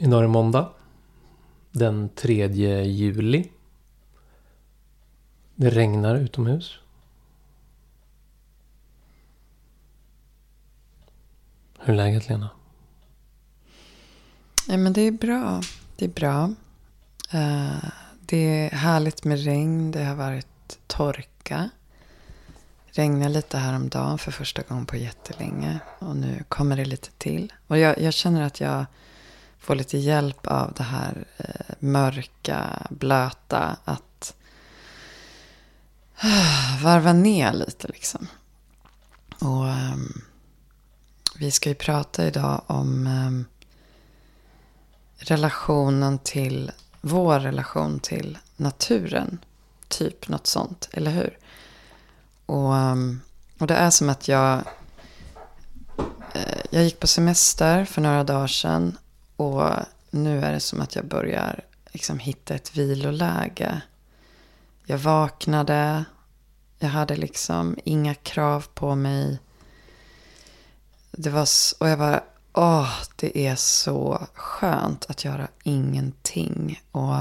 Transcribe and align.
Idag 0.00 0.18
är 0.18 0.22
det 0.22 0.28
måndag. 0.28 0.72
Den 1.70 2.08
3 2.08 2.46
juli. 2.84 3.50
Det 5.54 5.70
regnar 5.70 6.14
utomhus. 6.14 6.78
Hur 11.78 11.92
är 11.92 11.96
läget 11.96 12.28
Lena? 12.28 12.50
Ja, 14.68 14.76
men 14.76 14.92
det 14.92 15.00
är 15.00 15.12
bra. 15.12 15.62
Det 15.96 16.04
är 16.04 16.08
bra. 16.08 16.44
Uh, 17.34 17.90
det 18.20 18.36
är 18.36 18.70
härligt 18.70 19.24
med 19.24 19.44
regn. 19.44 19.90
Det 19.90 20.04
har 20.04 20.16
varit 20.16 20.78
torka. 20.86 21.70
Regnade 22.86 23.28
lite 23.28 23.58
häromdagen 23.58 24.18
för 24.18 24.32
första 24.32 24.62
gången 24.62 24.86
på 24.86 24.96
jättelänge. 24.96 25.78
Och 25.98 26.16
nu 26.16 26.44
kommer 26.48 26.76
det 26.76 26.84
lite 26.84 27.10
till. 27.18 27.52
Och 27.66 27.78
jag, 27.78 28.00
jag 28.00 28.14
känner 28.14 28.42
att 28.42 28.60
jag 28.60 28.86
få 29.68 29.74
lite 29.74 29.98
hjälp 29.98 30.46
av 30.46 30.72
det 30.76 30.82
här 30.82 31.24
eh, 31.36 31.74
mörka, 31.78 32.86
blöta. 32.90 33.76
Att 33.84 34.34
uh, 36.24 36.82
varva 36.82 37.12
ner 37.12 37.52
lite 37.52 37.88
liksom. 37.88 38.26
Och 39.40 39.64
um, 39.64 40.22
vi 41.38 41.50
ska 41.50 41.68
ju 41.68 41.74
prata 41.74 42.26
idag 42.26 42.62
om 42.66 43.06
um, 43.06 43.44
relationen 45.16 46.18
till, 46.18 46.72
vår 47.00 47.40
relation 47.40 48.00
till 48.00 48.38
naturen. 48.56 49.38
Typ 49.88 50.28
något 50.28 50.46
sånt, 50.46 50.88
eller 50.92 51.10
hur? 51.10 51.38
Och, 52.46 52.72
um, 52.74 53.20
och 53.58 53.66
det 53.66 53.74
är 53.74 53.90
som 53.90 54.08
att 54.08 54.28
jag, 54.28 54.62
eh, 56.34 56.60
jag 56.70 56.84
gick 56.84 57.00
på 57.00 57.06
semester 57.06 57.84
för 57.84 58.00
några 58.00 58.24
dagar 58.24 58.46
sedan. 58.46 58.98
Och 59.38 59.70
nu 60.10 60.40
är 60.40 60.52
det 60.52 60.60
som 60.60 60.80
att 60.80 60.96
jag 60.96 61.04
börjar 61.04 61.64
liksom 61.92 62.18
hitta 62.18 62.54
ett 62.54 62.76
viloläge. 62.76 63.80
Jag 64.86 64.98
vaknade. 64.98 66.04
Jag 66.78 66.88
hade 66.88 67.16
liksom 67.16 67.78
inga 67.84 68.14
krav 68.14 68.66
på 68.74 68.94
mig. 68.94 69.38
Det 71.10 71.30
var, 71.30 71.48
och 71.80 71.88
jag 71.88 71.98
bara, 71.98 72.22
åh, 72.52 72.92
det 73.16 73.46
är 73.46 73.56
så 73.56 74.26
skönt 74.34 75.06
att 75.08 75.24
göra 75.24 75.48
ingenting. 75.62 76.82
Och 76.92 77.14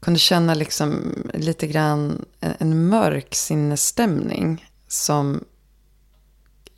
kunde 0.00 0.20
känna 0.20 0.54
liksom 0.54 1.14
lite 1.34 1.66
grann 1.66 2.24
en 2.40 2.88
mörk 2.88 3.34
sinnesstämning. 3.34 4.70
Som 4.88 5.44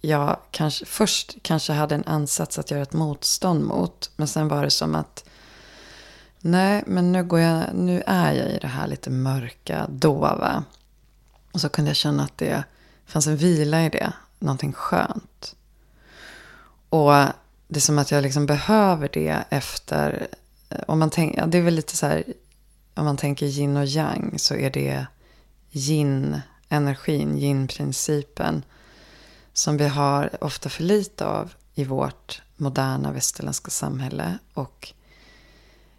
jag 0.07 0.39
kanske, 0.51 0.87
först 0.87 1.37
kanske 1.43 1.73
hade 1.73 1.95
en 1.95 2.05
ansats 2.05 2.59
att 2.59 2.71
göra 2.71 2.83
ett 2.83 2.93
motstånd 2.93 3.65
mot. 3.65 4.11
Men 4.17 4.29
sen 4.29 4.48
var 4.48 4.63
det 4.63 4.71
som 4.71 4.95
att 4.95 5.25
nej, 6.41 6.83
men 6.87 7.13
nu, 7.13 7.25
går 7.25 7.41
jag, 7.41 7.75
nu 7.75 8.03
är 8.07 8.33
jag 8.33 8.51
i 8.51 8.59
det 8.59 8.69
här 8.69 8.87
lite 8.87 9.11
mörka, 9.11 9.87
dova. 9.89 10.65
Och 11.53 11.61
så 11.61 11.69
kunde 11.69 11.91
jag 11.91 11.97
känna 11.97 12.23
att 12.23 12.39
det 12.39 12.65
fanns 13.07 13.27
en 13.27 13.37
vila 13.37 13.85
i 13.85 13.89
det. 13.89 14.13
Någonting 14.39 14.73
skönt. 14.73 15.57
Och 16.89 17.13
det 17.69 17.77
är 17.77 17.81
som 17.81 17.98
att 17.98 18.11
jag 18.11 18.23
liksom 18.23 18.47
behöver 18.47 19.09
det 19.13 19.45
efter. 19.51 20.27
Eh, 20.69 20.81
om 20.87 20.98
man 20.98 21.11
tänker, 21.11 21.47
det 21.47 21.59
är 21.59 21.63
väl 21.63 21.75
lite 21.75 21.97
så 21.97 22.07
här. 22.07 22.25
Om 22.95 23.05
man 23.05 23.17
tänker 23.17 23.47
yin 23.47 23.77
och 23.77 23.87
yang 23.87 24.39
så 24.39 24.55
är 24.55 24.70
det 24.70 25.07
yin-energin, 25.70 27.39
yin-principen 27.39 28.63
som 29.57 29.77
vi 29.77 29.89
har 29.89 30.45
ofta 30.45 30.69
för 30.69 30.83
lite 30.83 31.27
av 31.27 31.55
i 31.75 31.85
vårt 31.85 32.43
moderna 32.57 33.12
västerländska 33.12 33.71
samhälle. 33.71 34.39
Och 34.55 34.93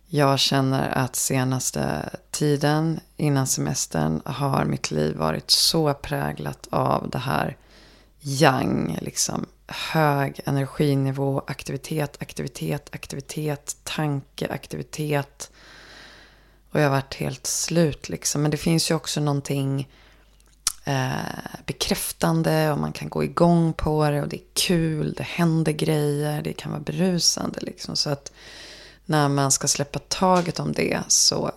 jag 0.07 0.39
känner 0.39 0.89
att 0.89 1.15
senaste 1.15 2.09
tiden 2.31 2.99
innan 3.15 3.47
semestern 3.47 4.21
har 4.25 4.65
mitt 4.65 4.91
liv 4.91 5.15
varit 5.15 5.51
så 5.51 5.93
präglat 5.93 6.67
av 6.69 7.09
det 7.09 7.17
här 7.17 7.57
yang. 8.21 8.97
Liksom 9.01 9.45
hög 9.67 10.41
energinivå, 10.45 11.43
aktivitet, 11.47 12.17
aktivitet, 12.21 12.89
aktivitet, 12.91 13.77
tanke, 13.83 14.47
aktivitet. 14.47 15.51
Och 16.71 16.79
jag 16.79 16.85
har 16.85 16.91
varit 16.91 17.15
helt 17.15 17.47
slut 17.47 18.09
liksom. 18.09 18.41
Men 18.41 18.51
det 18.51 18.57
finns 18.57 18.91
ju 18.91 18.95
också 18.95 19.21
någonting 19.21 19.79
eh, 19.81 20.06
bekräftande 21.65 22.71
och 22.71 22.77
man 22.77 22.91
kan 22.91 23.09
gå 23.09 23.23
igång 23.23 23.73
på 23.73 24.09
det 24.09 24.21
och 24.21 24.27
det 24.27 24.37
är 24.37 24.47
kul, 24.53 25.13
det 25.17 25.23
händer 25.23 25.71
grejer, 25.71 26.41
det 26.41 26.53
kan 26.53 26.71
vara 26.71 26.81
berusande 26.81 27.59
liksom. 27.61 27.95
Så 27.95 28.09
att 28.09 28.31
när 29.05 29.29
man 29.29 29.51
ska 29.51 29.67
släppa 29.67 29.99
taget 29.99 30.59
om 30.59 30.73
det 30.73 30.99
så 31.07 31.51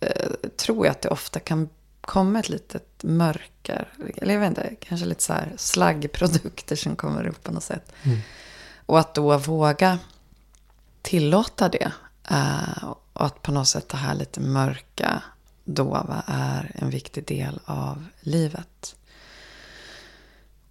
eh, 0.00 0.30
tror 0.56 0.86
jag 0.86 0.92
att 0.92 1.02
det 1.02 1.08
ofta 1.08 1.40
kan 1.40 1.68
komma 2.00 2.38
ett 2.38 2.48
litet 2.48 3.02
mörker. 3.02 3.88
Eller 4.16 4.34
jag 4.34 4.40
vet 4.40 4.48
inte, 4.48 4.74
kanske 4.80 5.06
lite 5.06 5.22
så 5.22 5.32
här 5.32 5.52
slaggprodukter 5.56 6.76
som 6.76 6.96
kommer 6.96 7.26
upp 7.26 7.42
på 7.42 7.52
något 7.52 7.62
sätt. 7.62 7.92
Mm. 8.02 8.18
Och 8.86 8.98
att 8.98 9.14
då 9.14 9.38
våga 9.38 9.98
tillåta 11.02 11.68
det. 11.68 11.92
Uh, 12.30 12.94
och 13.12 13.26
att 13.26 13.42
på 13.42 13.52
något 13.52 13.68
sätt 13.68 13.88
det 13.88 13.96
här 13.96 14.14
lite 14.14 14.40
mörka 14.40 15.22
dova 15.68 16.22
är 16.26 16.72
en 16.74 16.90
viktig 16.90 17.26
del 17.26 17.60
av 17.64 18.04
livet. 18.20 18.96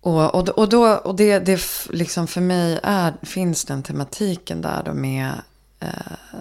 Och, 0.02 0.36
och, 0.36 0.50
och, 0.50 0.70
då, 0.70 0.94
och 0.96 1.16
det, 1.16 1.40
det 1.40 1.62
liksom 1.90 2.28
för 2.28 2.42
mig 2.42 2.80
är, 2.84 3.14
finns 3.22 3.66
den 3.66 3.84
tematiken 3.84 4.62
där 4.62 4.84
då 4.84 4.94
med 4.94 5.32
eh, 5.80 5.90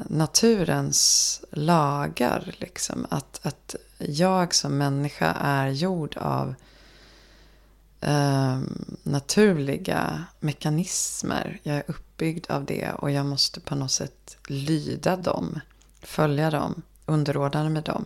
naturens 0.08 1.40
lagar. 1.52 2.54
Liksom. 2.58 3.06
Att, 3.10 3.40
att 3.42 3.74
jag 3.98 4.54
som 4.54 4.78
människa 4.78 5.32
är 5.40 5.68
gjord 5.68 6.16
av 6.16 6.54
eh, 8.00 8.60
naturliga 9.02 10.24
mekanismer. 10.40 11.58
Jag 11.62 11.76
är 11.76 11.84
uppbyggd 11.86 12.50
av 12.50 12.64
det 12.64 12.92
och 12.92 13.10
jag 13.10 13.26
måste 13.26 13.60
på 13.60 13.74
något 13.74 13.92
sätt 13.92 14.36
lyda 14.46 15.16
dem, 15.16 15.60
följa 16.02 16.50
dem, 16.50 16.82
underordna 17.06 17.68
mig 17.68 17.82
dem 17.82 18.04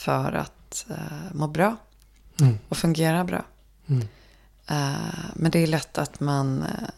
för 0.00 0.32
att 0.32 0.86
uh, 0.90 1.32
må 1.32 1.48
bra 1.48 1.76
mm. 2.40 2.58
och 2.68 2.76
fungera 2.76 3.24
bra. 3.24 3.44
Mm. 3.86 4.02
Uh, 4.70 5.30
men 5.34 5.50
det 5.50 5.58
är 5.58 5.66
lätt 5.66 5.98
att 5.98 6.20
man 6.20 6.62
uh, 6.62 6.88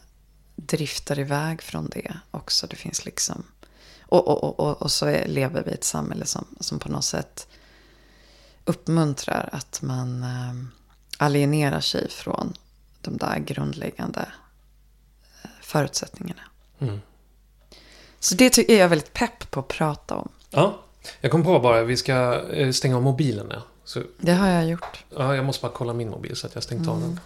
driftar 0.55 1.19
iväg 1.19 1.61
från 1.61 1.89
det 1.89 2.17
också. 2.31 2.67
Det 2.67 2.75
finns 2.75 3.05
liksom... 3.05 3.43
Och, 4.01 4.27
och, 4.27 4.59
och, 4.59 4.81
och 4.81 4.91
så 4.91 5.05
är, 5.05 5.27
lever 5.27 5.63
vi 5.63 5.71
i 5.71 5.73
ett 5.73 5.83
samhälle 5.83 6.25
som, 6.25 6.45
som 6.59 6.79
på 6.79 6.89
något 6.89 7.05
sätt 7.05 7.47
uppmuntrar 8.65 9.49
att 9.51 9.81
man 9.81 10.25
alienerar 11.17 11.81
sig 11.81 12.09
från 12.09 12.53
de 13.01 13.17
där 13.17 13.39
grundläggande 13.39 14.27
förutsättningarna. 15.61 16.41
Mm. 16.79 17.01
Så 18.19 18.35
det 18.35 18.57
är 18.57 18.79
jag 18.79 18.89
väldigt 18.89 19.13
pepp 19.13 19.51
på 19.51 19.59
att 19.59 19.67
prata 19.67 20.15
om. 20.15 20.29
Ja, 20.49 20.83
jag 21.21 21.31
kom 21.31 21.43
på 21.43 21.59
bara, 21.59 21.83
vi 21.83 21.97
ska 21.97 22.41
eh, 22.49 22.71
stänga 22.71 22.95
av 22.95 23.03
mobilen 23.03 23.47
nu. 23.47 23.61
Så, 23.83 24.01
det 24.17 24.33
har 24.33 24.47
jag 24.47 24.69
gjort. 24.69 25.03
Ja, 25.09 25.35
jag 25.35 25.45
måste 25.45 25.61
bara 25.61 25.71
kolla 25.71 25.93
min 25.93 26.09
mobil 26.09 26.35
så 26.35 26.47
att 26.47 26.55
jag 26.55 26.63
stängt 26.63 26.81
mm. 26.81 26.95
av 26.95 27.01
den. 27.01 27.19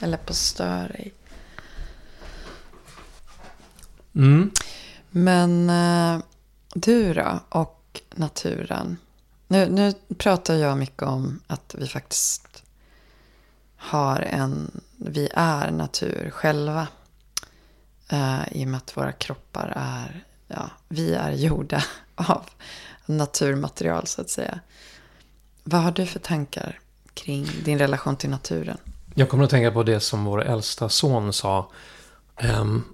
Eller 0.00 0.16
på 0.16 0.34
stör 0.34 0.88
dig. 0.88 1.14
Mm. 4.14 4.50
Men 5.10 5.70
uh, 5.70 6.22
du 6.74 7.14
då 7.14 7.40
och 7.48 8.00
naturen. 8.14 8.96
Nu, 9.46 9.68
nu 9.70 9.92
pratar 10.18 10.54
jag 10.54 10.78
mycket 10.78 11.02
om 11.02 11.40
att 11.46 11.74
vi 11.78 11.86
faktiskt 11.86 12.62
har 13.76 14.20
en, 14.20 14.80
vi 14.96 15.28
är 15.34 15.70
natur 15.70 16.30
själva. 16.30 16.88
Uh, 18.12 18.52
I 18.52 18.64
och 18.64 18.68
med 18.68 18.78
att 18.78 18.96
våra 18.96 19.12
kroppar 19.12 19.72
är, 19.76 20.24
ja, 20.46 20.70
vi 20.88 21.14
är 21.14 21.32
gjorda 21.32 21.84
av 22.18 22.44
naturmaterial 23.06 24.06
så 24.06 24.20
att 24.20 24.30
säga. 24.30 24.60
Vad 25.64 25.80
har 25.80 25.90
du 25.90 26.06
för 26.06 26.18
tankar 26.18 26.78
kring 27.14 27.46
din 27.64 27.78
relation 27.78 28.16
till 28.16 28.30
naturen? 28.30 28.78
Jag 29.14 29.28
kommer 29.28 29.44
att 29.44 29.50
tänka 29.50 29.70
på 29.70 29.82
det 29.82 30.00
som 30.00 30.24
vår 30.24 30.44
äldsta 30.44 30.88
son 30.88 31.32
sa 31.32 31.70
um, 32.60 32.84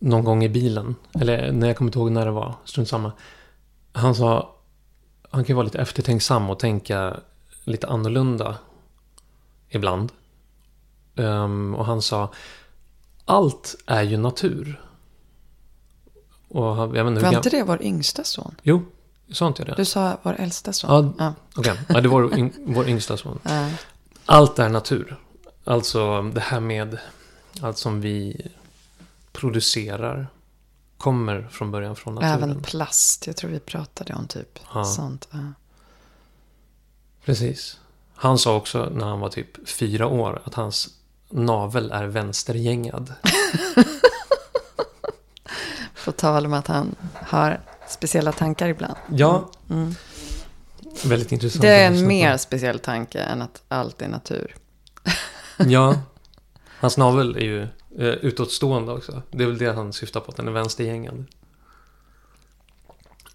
någon 0.00 0.24
gång 0.24 0.44
i 0.44 0.48
bilen. 0.48 0.94
Eller 1.20 1.52
när 1.52 1.66
jag 1.66 1.76
kommer 1.76 1.88
inte 1.88 1.98
ihåg 1.98 2.12
när 2.12 2.24
det 2.24 2.30
var, 2.30 2.54
strunt 2.64 2.88
samma. 2.88 3.12
Han 3.92 4.14
sa, 4.14 4.56
han 5.30 5.44
kan 5.44 5.48
ju 5.48 5.54
vara 5.54 5.64
lite 5.64 5.78
eftertänksam 5.78 6.50
och 6.50 6.58
tänka 6.58 7.16
lite 7.64 7.86
annorlunda 7.86 8.56
ibland. 9.68 10.12
Um, 11.14 11.74
och 11.74 11.86
han 11.86 12.02
sa, 12.02 12.32
allt 13.24 13.76
är 13.86 14.02
ju 14.02 14.16
natur. 14.16 14.85
Och 16.48 16.66
jag 16.66 16.88
vet 16.88 17.06
inte, 17.06 17.22
var 17.22 17.32
inte 17.36 17.50
det 17.50 17.62
vår 17.62 17.82
yngsta 17.82 18.24
son? 18.24 18.54
Jo, 18.62 18.82
sa 19.32 19.46
inte 19.46 19.62
jag 19.62 19.68
det? 19.68 19.74
Du 19.76 19.84
sa 19.84 20.18
vår 20.22 20.36
äldsta 20.38 20.72
son. 20.72 21.14
Ja, 21.18 21.24
ja. 21.24 21.34
okej. 21.56 21.72
Okay. 21.72 21.84
Ja, 21.88 22.00
det 22.00 22.08
var 22.08 22.22
vår, 22.22 22.50
vår 22.74 22.88
yngsta 22.88 23.16
son. 23.16 23.38
Ja. 23.42 23.70
Allt 24.26 24.58
är 24.58 24.68
natur. 24.68 25.16
Alltså 25.64 26.22
det 26.22 26.40
här 26.40 26.60
med 26.60 26.98
allt 27.60 27.78
som 27.78 28.00
vi 28.00 28.46
producerar. 29.32 30.26
kommer 30.98 31.48
från 31.50 31.70
början 31.70 31.96
från 31.96 32.14
naturen. 32.14 32.32
Även 32.32 32.62
plast. 32.62 33.26
Jag 33.26 33.36
tror 33.36 33.50
vi 33.50 33.60
pratade 33.60 34.14
om 34.14 34.26
typ 34.26 34.58
Ja. 34.74 34.84
sånt. 34.84 35.28
Ja. 35.30 35.38
Precis. 37.24 37.80
Han 38.14 38.38
sa 38.38 38.56
också 38.56 38.88
när 38.94 39.06
han 39.06 39.20
var 39.20 39.28
typ 39.28 39.68
fyra 39.68 40.06
år 40.06 40.42
att 40.44 40.54
hans 40.54 40.88
navel 41.30 41.90
är 41.90 42.04
vänstergängad. 42.04 43.12
På 46.06 46.12
tal 46.12 46.46
om 46.46 46.52
att 46.52 46.66
han 46.66 46.94
har 47.14 47.60
speciella 47.88 48.32
tankar 48.32 48.68
ibland. 48.68 48.94
Ja, 49.10 49.50
Mm. 49.70 49.94
väldigt 51.04 51.32
intressant. 51.32 51.62
Det 51.62 51.68
är 51.68 51.86
en 51.86 52.06
mer 52.06 52.36
speciell 52.36 52.78
tanke 52.78 53.18
än 53.20 53.42
att 53.42 53.62
allt 53.68 54.02
är 54.02 54.08
natur. 54.08 54.54
Ja. 55.58 56.00
Hans 56.80 56.96
navel 56.96 57.36
är 57.36 57.40
ju 57.40 57.62
eh, 57.62 57.68
utåtstående 57.98 58.92
också. 58.92 59.22
Det 59.30 59.42
är 59.42 59.46
väl 59.46 59.58
det 59.58 59.72
han 59.72 59.92
syftar 59.92 60.20
på, 60.20 60.30
att 60.30 60.36
den 60.36 60.48
är 60.48 60.52
vänstergängad. 60.52 61.24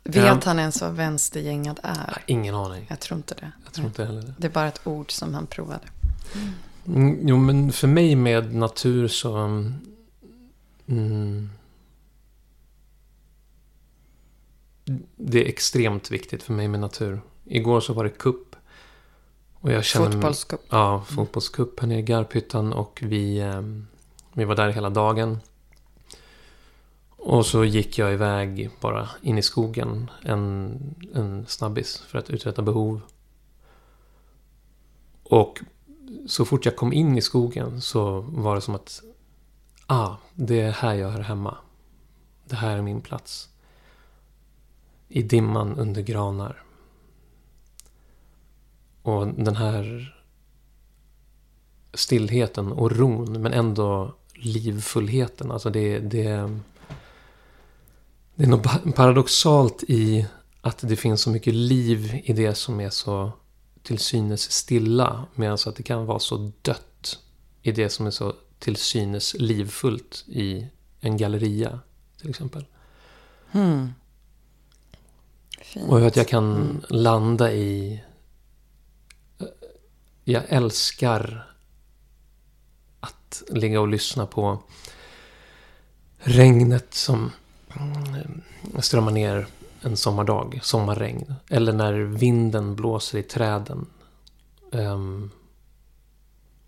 Vet 0.04 0.16
Ja. 0.26 0.40
han 0.46 0.60
ens 0.60 0.82
vad 0.82 0.92
vänstergängad 0.94 1.80
är? 1.84 2.24
Ingen 2.26 2.56
aning. 2.56 2.86
Jag 2.90 3.00
tror 3.00 3.18
inte 3.18 3.36
det. 3.36 3.52
Jag 3.64 3.74
tror 3.74 3.88
inte 3.88 4.06
heller 4.06 4.22
det. 4.22 4.34
Det 4.38 4.48
är 4.48 4.52
bara 4.52 4.68
ett 4.68 4.82
ord 4.88 5.12
som 5.12 5.34
han 5.34 5.48
provade. 5.48 5.84
Mm, 6.88 7.28
jo, 7.28 7.38
men 7.38 7.72
för 7.72 7.88
mig 7.88 8.16
med 8.16 8.56
natur 8.56 9.08
så... 9.08 9.36
Mm, 10.88 11.50
det 15.16 15.46
är 15.46 15.50
extremt 15.50 16.12
viktigt 16.12 16.44
för 16.44 16.54
mig 16.54 16.68
med 16.68 16.80
natur. 16.80 17.22
Igår 17.46 17.80
så 17.80 17.94
var 17.94 18.04
det 18.04 18.10
kupp. 18.10 18.56
Och 19.54 19.72
jag 19.72 19.84
känner 19.84 20.12
Fotbollscup. 20.12 20.62
Ja, 20.70 21.04
fotbollscup 21.08 21.80
här 21.80 21.88
nere 21.88 22.00
i 22.00 22.02
Garphyttan 22.02 22.74
och 22.74 23.00
vi, 23.06 23.40
eh, 23.40 23.62
vi 24.34 24.46
var 24.46 24.56
där 24.56 24.70
hela 24.70 24.90
dagen. 24.90 25.40
Och 27.10 27.46
så 27.46 27.66
gick 27.66 27.98
jag 27.98 28.14
iväg 28.14 28.70
bara 28.80 29.10
in 29.22 29.38
i 29.38 29.42
skogen 29.42 30.12
en, 30.24 30.80
en 31.14 31.46
snabbis 31.48 31.98
för 31.98 32.20
att 32.20 32.30
uträtta 32.30 32.62
behov. 32.62 33.02
Och 35.24 35.60
så 36.28 36.46
fort 36.46 36.66
jag 36.66 36.76
kom 36.76 36.94
in 36.94 37.18
i 37.18 37.22
skogen 37.22 37.82
så 37.82 38.20
var 38.22 38.56
det 38.56 38.62
som 38.62 38.76
att 38.76 39.02
ah, 39.88 40.16
det 40.34 40.60
är 40.60 40.72
här 40.72 40.94
jag 40.94 41.10
hör 41.10 41.22
hemma. 41.22 41.58
Det 42.46 42.56
här 42.56 42.78
är 42.78 42.82
min 42.82 43.02
plats. 43.02 43.50
I 45.14 45.22
dimman 45.22 45.78
under 45.78 46.02
granar. 46.02 46.64
Och 49.02 49.28
den 49.28 49.56
här 49.56 50.16
stillheten 51.94 52.72
och 52.72 52.92
ron, 52.92 53.42
men 53.42 53.54
ändå 53.54 54.16
livfullheten. 54.34 55.52
Alltså 55.52 55.70
det, 55.70 56.00
det, 56.00 56.60
det 58.36 58.44
är 58.44 58.48
något 58.48 58.96
paradoxalt 58.96 59.84
i 59.88 60.28
att 60.62 60.78
det 60.82 60.96
finns 60.96 61.22
så 61.22 61.30
mycket 61.30 61.54
liv 61.54 62.22
i 62.24 62.34
det 62.34 62.56
som 62.56 62.80
är 62.80 62.90
så 62.90 63.32
till 63.84 64.00
synes 64.00 64.52
stilla. 64.52 65.26
Medan 65.36 65.58
att 65.66 65.76
det 65.76 65.84
kan 65.84 66.06
vara 66.06 66.20
så 66.20 66.52
dött 66.62 67.20
i 67.62 67.72
det 67.72 67.90
som 67.90 68.08
är 68.08 68.12
så 68.12 68.34
till 68.60 68.76
synes 68.76 69.36
livfullt 69.40 70.26
i 70.28 70.68
en 71.00 71.18
galleria 71.18 71.80
till 72.20 72.30
exempel. 72.30 72.66
Hmm. 73.52 73.90
Fint. 75.64 75.90
Och 75.90 76.08
att 76.08 76.16
jag 76.16 76.28
kan 76.28 76.56
Mm. 76.56 76.82
landa 76.90 77.52
i... 77.54 78.02
Eh, 79.40 79.46
jag 80.24 80.44
älskar 80.50 81.48
att 83.00 83.44
ligga 83.50 83.82
och 83.82 83.88
lyssna 83.88 84.26
på 84.26 84.60
regnet 86.18 86.94
som 86.94 87.32
eh, 87.70 88.82
strömmar 88.82 89.12
ner 89.12 89.48
en 89.82 89.98
sommardag, 89.98 90.60
sommarregn. 90.64 91.34
Eller 91.50 91.74
när 91.74 91.94
vinden 91.94 92.76
blåser 92.76 93.18
i 93.20 93.24
träden. 93.24 93.86
Um, 94.72 95.32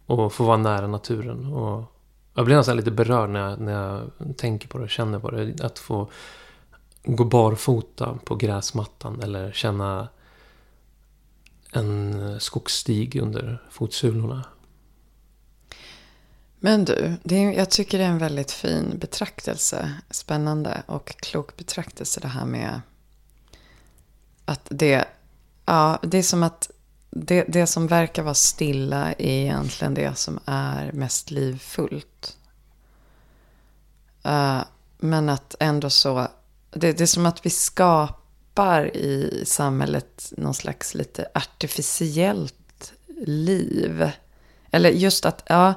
och 0.05 0.33
få 0.33 0.43
vara 0.43 0.57
nära 0.57 0.87
naturen. 0.87 1.45
Och 1.53 1.83
jag 2.33 2.45
blir 2.45 2.55
nästan 2.55 2.77
lite 2.77 2.91
berörd 2.91 3.29
när 3.29 3.39
jag, 3.49 3.59
när 3.59 3.71
jag 3.71 4.37
tänker 4.37 4.67
på 4.67 4.77
det 4.77 4.83
och 4.83 4.89
känner 4.89 5.19
på 5.19 5.31
det. 5.31 5.61
Att 5.61 5.79
få 5.79 6.09
gå 7.03 7.25
barfota 7.25 8.17
på 8.25 8.35
gräsmattan 8.35 9.21
eller 9.21 9.51
känna 9.51 10.07
en 11.71 12.39
skogsstig 12.39 13.15
under 13.15 13.63
fotsulorna. 13.71 14.45
Men 16.59 16.85
du, 16.85 17.13
det 17.23 17.35
är, 17.35 17.51
jag 17.51 17.69
tycker 17.69 17.97
det 17.97 18.03
är 18.03 18.09
en 18.09 18.17
väldigt 18.17 18.51
fin 18.51 18.97
betraktelse. 18.97 19.93
Spännande 20.09 20.83
och 20.85 21.07
klok 21.07 21.57
betraktelse 21.57 22.19
det 22.19 22.27
här 22.27 22.45
med 22.45 22.81
att 24.45 24.67
det, 24.69 25.05
ja, 25.65 25.99
det 26.01 26.17
är 26.17 26.23
som 26.23 26.43
att 26.43 26.71
det, 27.09 27.45
det 27.47 27.67
som 27.67 27.87
verkar 27.87 28.23
vara 28.23 28.33
stilla 28.33 29.11
är 29.11 29.41
egentligen 29.41 29.93
det 29.93 30.15
som 30.15 30.39
är 30.45 30.91
mest 30.91 31.31
livfullt. 31.31 32.37
Uh, 34.25 34.63
men 34.97 35.29
att 35.29 35.55
ändå 35.59 35.89
så, 35.89 36.27
det, 36.75 36.91
det 36.91 37.03
är 37.03 37.05
som 37.05 37.25
att 37.25 37.45
vi 37.45 37.49
skapar 37.49 38.97
i 38.97 39.43
samhället 39.45 40.33
någon 40.37 40.53
slags 40.53 40.95
lite 40.95 41.27
artificiellt 41.33 42.93
liv. 43.25 44.11
Eller 44.71 44.89
just 44.89 45.25
att, 45.25 45.43
ja, 45.47 45.73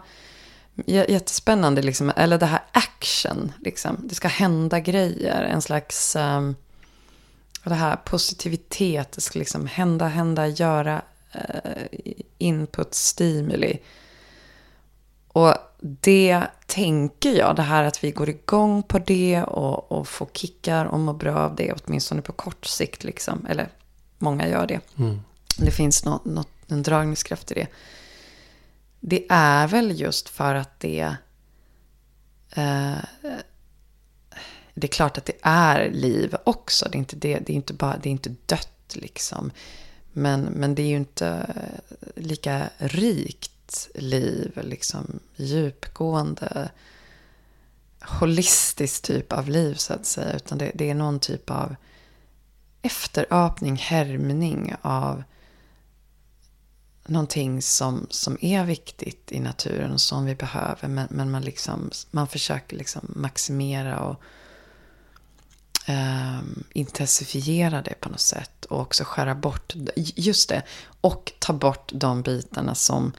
Jättespännande, 0.87 1.83
liksom. 1.83 2.13
eller 2.17 2.39
det 2.39 2.47
här 2.47 2.63
action. 2.73 3.53
Liksom. 3.65 4.01
Det 4.05 4.15
ska 4.15 4.29
hända 4.29 4.81
grejer. 4.81 5.43
En 5.43 5.63
slags... 5.63 6.17
Um, 6.17 6.57
det 7.65 7.75
här 7.75 7.97
positivitet. 7.97 9.13
Det 9.13 9.21
ska 9.21 9.39
liksom 9.39 9.67
hända, 9.67 10.07
hända, 10.07 10.47
göra 10.47 11.03
uh, 11.35 12.03
input, 12.39 12.95
stimuli. 12.95 13.79
Och 15.29 15.55
det 15.87 16.47
tänker 16.67 17.33
jag, 17.33 17.57
det 17.57 17.63
här 17.63 17.85
att 17.85 18.05
vi 18.05 18.11
går 18.11 18.29
igång 18.29 18.83
på 18.83 18.99
det 18.99 19.43
och, 19.43 19.93
och 19.93 20.09
får 20.09 20.29
kickar 20.33 20.85
och 20.85 21.01
mår 21.01 21.15
bra 21.15 21.39
av 21.39 21.57
det, 21.57 21.73
åtminstone 21.73 22.23
på 22.23 22.33
kort 22.33 22.67
sikt. 22.67 23.05
Liksom. 23.05 23.47
Eller 23.47 23.69
många 24.19 24.49
gör 24.49 24.67
det. 24.67 24.81
Mm. 24.99 25.21
Det 25.59 25.71
finns 25.71 26.05
något, 26.05 26.25
något, 26.25 26.49
en 26.69 26.83
dragningskraft 26.83 27.51
i 27.51 27.55
det. 27.55 27.67
Det 29.01 29.27
är 29.29 29.69
väl 29.69 30.01
just 30.01 30.29
för 30.29 30.55
att 30.55 30.81
det... 30.81 31.17
Eh, 32.51 32.97
det 34.75 34.87
är 34.87 34.93
klart 34.93 35.19
att 35.19 35.25
det 35.25 35.39
är 35.43 35.91
liv 35.91 36.37
också. 36.45 36.89
Det 36.89 36.97
är 36.97 36.99
inte, 36.99 37.17
det, 37.17 37.39
det 37.39 37.53
är 37.53 37.57
inte, 37.57 37.75
bara, 37.75 37.97
det 38.03 38.09
är 38.09 38.11
inte 38.11 38.35
dött 38.47 38.97
liksom. 38.97 39.51
Men, 40.13 40.43
men 40.43 40.75
det 40.75 40.83
är 40.83 40.87
ju 40.87 40.97
inte 40.97 41.47
lika 42.17 42.71
rikt 42.79 43.56
liv. 43.95 44.61
Liksom 44.65 45.21
djupgående, 45.37 46.71
holistisk 48.01 49.03
typ 49.03 49.33
av 49.33 49.49
liv 49.49 49.75
så 49.75 49.95
att 49.95 50.07
säga. 50.07 50.37
Utan 50.37 50.59
det, 50.59 50.73
det 50.75 50.91
är 50.91 50.95
någon 50.95 51.21
typ 51.21 51.51
av 51.51 51.77
efterapning, 52.83 53.77
härmning 53.77 54.75
av 54.83 55.23
någonting 57.07 57.63
som, 57.63 58.07
som 58.11 58.39
är 58.41 58.65
viktigt 58.65 59.33
i 59.33 59.41
naturen 59.41 59.93
och 59.93 60.01
som 60.01 60.25
vi 60.25 60.35
behöver. 60.35 60.89
Men, 60.89 61.09
men 61.11 61.31
man, 61.31 61.43
liksom, 61.43 61.91
man 62.11 62.29
försöker 62.29 62.77
liksom 62.77 63.13
maximera 63.17 64.01
och 64.01 64.23
eh, 65.89 66.41
intensifiera 66.73 67.83
det 67.83 68.01
på 68.01 68.09
något 68.09 68.21
sätt. 68.21 68.65
Och 68.65 68.81
också 68.81 69.05
skära 69.05 69.35
bort, 69.35 69.73
just 69.97 70.49
det, 70.49 70.63
och 71.01 71.33
ta 71.39 71.53
bort 71.53 71.91
de 71.95 72.23
bitarna 72.23 72.75
som, 72.75 73.13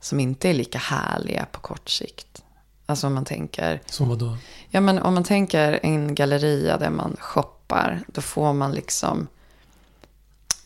som 0.00 0.20
inte 0.20 0.48
är 0.48 0.54
lika 0.54 0.78
härliga 0.78 1.46
på 1.52 1.60
kort 1.60 1.88
sikt. 1.90 2.42
Alltså 2.86 3.06
om 3.06 3.14
man 3.14 3.24
tänker, 3.24 3.80
Som 3.86 4.08
vadå? 4.08 4.36
ja 4.70 4.80
men 4.80 4.98
om 4.98 5.14
man 5.14 5.24
tänker 5.24 5.80
en 5.82 6.14
galleria 6.14 6.78
där 6.78 6.90
man 6.90 7.16
shoppar, 7.20 8.00
då 8.06 8.20
får 8.20 8.52
man 8.52 8.72
liksom 8.72 9.26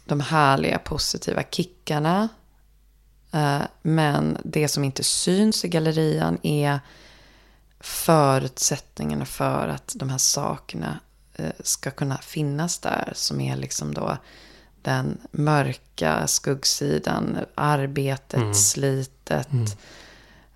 de 0.04 0.20
härliga 0.20 0.78
positiva 0.78 1.42
kickarna. 1.42 2.28
Eh, 3.32 3.60
Men 3.82 4.38
det 4.44 4.68
som 4.68 4.84
inte 4.84 5.04
syns 5.04 5.64
i 5.64 5.68
gallerian 5.68 6.38
är 6.42 6.80
förutsättningarna 7.80 9.24
för 9.24 9.68
att 9.68 9.92
de 9.96 10.10
här 10.10 10.18
sakerna 10.18 10.98
eh, 11.34 11.50
ska 11.60 11.90
kunna 11.90 12.18
finnas 12.18 12.78
där. 12.78 13.12
Som 13.16 13.40
är 13.40 13.56
liksom 13.56 13.94
då 13.94 14.16
den 14.82 15.18
mörka 15.30 16.26
skuggsidan, 16.26 17.38
arbetet, 17.54 18.34
Mm. 18.40 18.54
slitet. 18.54 19.48
Mm. 19.52 19.66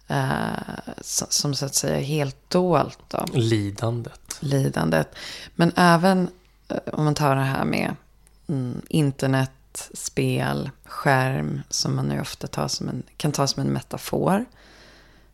eh, 0.08 0.92
som, 1.00 1.26
som 1.30 1.54
så 1.54 1.66
att 1.66 1.74
säga 1.74 1.96
är 1.96 2.02
helt 2.04 2.50
dolt. 2.50 2.98
Då 3.08 3.24
Lidandet. 3.32 4.36
lidandet. 4.40 5.14
Men 5.54 5.72
även 5.76 6.28
eh, 6.68 6.76
om 6.92 7.04
man 7.04 7.14
tar 7.14 7.36
det 7.36 7.42
här 7.42 7.64
med 7.64 7.94
mm, 8.48 8.80
internet, 8.88 9.50
spel, 9.94 10.70
skärm 10.84 11.62
som 11.68 11.96
man 11.96 12.06
nu 12.06 12.20
ofta 12.20 12.46
tar 12.46 12.68
som 12.68 12.88
en, 12.88 13.02
kan 13.16 13.32
ta 13.32 13.46
som 13.46 13.60
en 13.62 13.72
metafor 13.72 14.44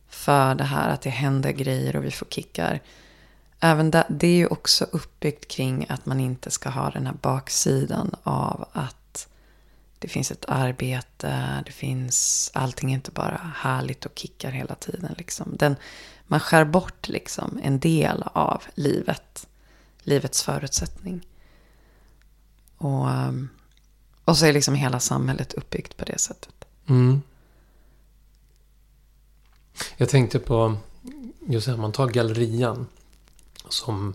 för 0.09 0.55
det 0.55 0.63
här 0.63 0.89
att 0.89 1.01
det 1.01 1.09
händer 1.09 1.51
grejer 1.51 1.95
och 1.95 2.03
vi 2.03 2.11
får 2.11 2.25
kickar 2.25 2.79
även 3.63 3.91
där, 3.91 4.05
det 4.09 4.27
är 4.27 4.35
ju 4.35 4.47
också 4.47 4.85
uppbyggt 4.91 5.47
kring 5.47 5.85
att 5.89 6.05
man 6.05 6.19
inte 6.19 6.51
ska 6.51 6.69
ha 6.69 6.89
den 6.89 7.05
här 7.05 7.13
baksidan 7.21 8.15
av 8.23 8.67
att 8.71 9.27
det 9.99 10.07
finns 10.07 10.31
ett 10.31 10.45
arbete, 10.47 11.63
det 11.65 11.71
finns, 11.71 12.51
allting 12.53 12.91
är 12.91 12.95
inte 12.95 13.11
bara 13.11 13.53
härligt 13.55 14.05
och 14.05 14.11
kickar 14.15 14.51
hela 14.51 14.75
tiden. 14.75 15.15
Liksom. 15.17 15.55
Den, 15.59 15.75
man 16.27 16.39
skär 16.39 16.65
bort 16.65 17.07
liksom 17.07 17.59
en 17.63 17.79
del 17.79 18.23
av 18.23 18.63
livet, 18.75 19.47
livets 19.99 20.43
förutsättning. 20.43 21.27
Och, 22.77 23.07
och 24.25 24.37
så 24.37 24.45
är 24.45 24.53
liksom 24.53 24.75
hela 24.75 24.99
samhället 24.99 25.53
uppbyggt 25.53 25.97
på 25.97 26.05
det 26.05 26.19
sättet. 26.19 26.65
Mm. 26.87 27.21
Jag 29.97 30.09
tänkte 30.09 30.39
på, 30.39 30.77
just 31.47 31.67
det, 31.67 31.77
man 31.77 31.91
tar 31.91 32.07
gallerian 32.07 32.87
som, 33.69 34.13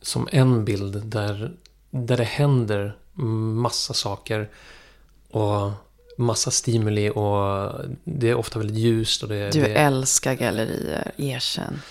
som 0.00 0.28
en 0.32 0.64
bild 0.64 1.04
där, 1.04 1.52
där 1.90 2.16
det 2.16 2.24
händer 2.24 2.96
massa 3.12 3.94
saker. 3.94 4.50
Och 5.30 5.70
massa 6.16 6.50
stimuli 6.50 7.10
och 7.10 7.72
det 8.04 8.30
är 8.30 8.34
ofta 8.34 8.58
väldigt 8.58 8.76
ljust. 8.76 9.22
Och 9.22 9.28
det, 9.28 9.50
du 9.50 9.60
det... 9.60 9.74
älskar 9.74 10.34
gallerier, 10.34 11.12
erkänn. 11.16 11.82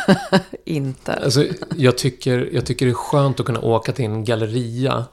Inte. 0.64 1.12
Alltså, 1.14 1.44
jag, 1.76 1.98
tycker, 1.98 2.50
jag 2.52 2.66
tycker 2.66 2.86
det 2.86 2.92
är 2.92 2.94
skönt 2.94 3.40
att 3.40 3.46
kunna 3.46 3.60
åka 3.60 3.92
till 3.92 4.04
en 4.04 4.24
galleria. 4.24 5.04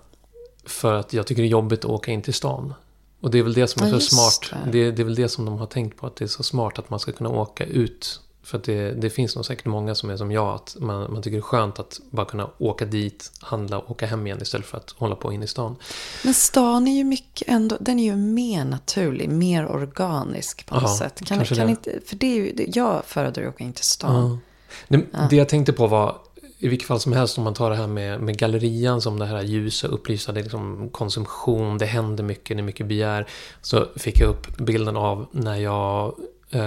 För 0.65 0.93
att 0.93 1.13
jag 1.13 1.27
tycker 1.27 1.41
det 1.41 1.47
är 1.47 1.51
jobbigt 1.51 1.79
att 1.79 1.91
åka 1.91 2.11
in 2.11 2.21
till 2.21 2.33
stan. 2.33 2.73
Och 3.21 3.31
det 3.31 3.39
är 3.39 3.43
väl 3.43 3.53
det 3.53 3.67
som 3.67 3.83
är 3.83 3.87
Ja, 3.87 3.99
så 3.99 4.15
smart. 4.15 4.53
det. 4.65 4.71
Det. 4.71 4.91
Det, 4.91 5.01
är 5.01 5.03
väl 5.03 5.15
det 5.15 5.29
som 5.29 5.45
de 5.45 5.57
har 5.57 5.65
tänkt 5.65 5.97
på. 5.97 6.07
Att 6.07 6.15
det 6.15 6.25
är 6.25 6.27
så 6.27 6.43
smart 6.43 6.79
att 6.79 6.89
man 6.89 6.99
ska 6.99 7.11
kunna 7.11 7.29
åka 7.29 7.65
ut. 7.65 8.21
För 8.43 8.57
att 8.57 8.63
det, 8.63 8.91
det 8.91 9.09
finns 9.09 9.35
nog 9.35 9.45
säkert 9.45 9.65
många 9.65 9.95
som 9.95 10.09
är 10.09 10.17
som 10.17 10.31
jag. 10.31 10.47
Att 10.47 10.75
man, 10.79 11.13
man 11.13 11.21
tycker 11.21 11.37
det 11.37 11.39
är 11.39 11.41
skönt 11.41 11.79
att 11.79 11.99
bara 12.09 12.25
kunna 12.25 12.49
åka 12.57 12.85
dit, 12.85 13.31
handla 13.39 13.77
och 13.77 13.91
åka 13.91 14.05
hem 14.05 14.27
igen. 14.27 14.41
Istället 14.41 14.65
för 14.67 14.77
att 14.77 14.89
hålla 14.89 15.15
på 15.15 15.33
in 15.33 15.43
i 15.43 15.47
stan. 15.47 15.75
Men 16.23 16.33
stan 16.33 16.87
är 16.87 16.97
ju 16.97 17.03
mycket 17.03 17.47
ändå, 17.47 17.77
den 17.79 17.99
är 17.99 18.03
ju 18.03 18.15
mer 18.15 18.65
naturlig, 18.65 19.29
mer 19.29 19.67
organisk 19.67 20.65
på 20.65 20.75
något 20.75 20.83
Ja, 20.83 20.97
sätt. 20.97 21.25
Kan, 21.25 21.45
kan 21.45 21.57
det. 21.67 21.71
inte, 21.71 21.99
för 22.05 22.15
det 22.15 22.27
är 22.27 22.35
ju, 22.35 22.65
jag 22.73 23.05
föredrar 23.05 23.43
att 23.43 23.53
åka 23.55 23.63
in 23.63 23.73
till 23.73 23.85
stan. 23.85 24.39
Ja. 24.87 24.97
Det, 24.97 25.27
det 25.29 25.35
jag 25.35 25.49
tänkte 25.49 25.73
på 25.73 25.87
var, 25.87 26.17
i 26.57 26.67
vilket 26.67 26.87
fall 26.87 26.99
som 26.99 27.13
helst 27.13 27.37
om 27.37 27.43
man 27.43 27.53
tar 27.53 27.69
det 27.69 27.75
här 27.75 27.87
med, 27.87 28.21
med 28.21 28.37
gallerian 28.37 29.01
som 29.01 29.19
det 29.19 29.25
här 29.25 29.41
ljusa, 29.41 29.87
upplysta, 29.87 30.31
det 30.31 30.39
är 30.39 30.43
liksom 30.43 30.89
konsumtion, 30.89 31.77
det 31.77 31.85
händer 31.85 32.23
mycket, 32.23 32.57
det 32.57 32.61
är 32.61 32.63
mycket 32.63 32.85
begär. 32.85 33.27
Så 33.61 33.87
fick 33.95 34.19
jag 34.19 34.29
upp 34.29 34.57
bilden 34.57 34.97
av 34.97 35.25
när 35.31 35.55
jag 35.55 36.15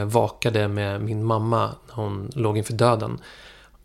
vakade 0.04 0.68
med 0.68 1.00
min 1.00 1.24
mamma 1.24 1.74
när 1.86 1.94
hon 1.94 2.30
låg 2.34 2.58
inför 2.58 2.72
döden. 2.72 3.18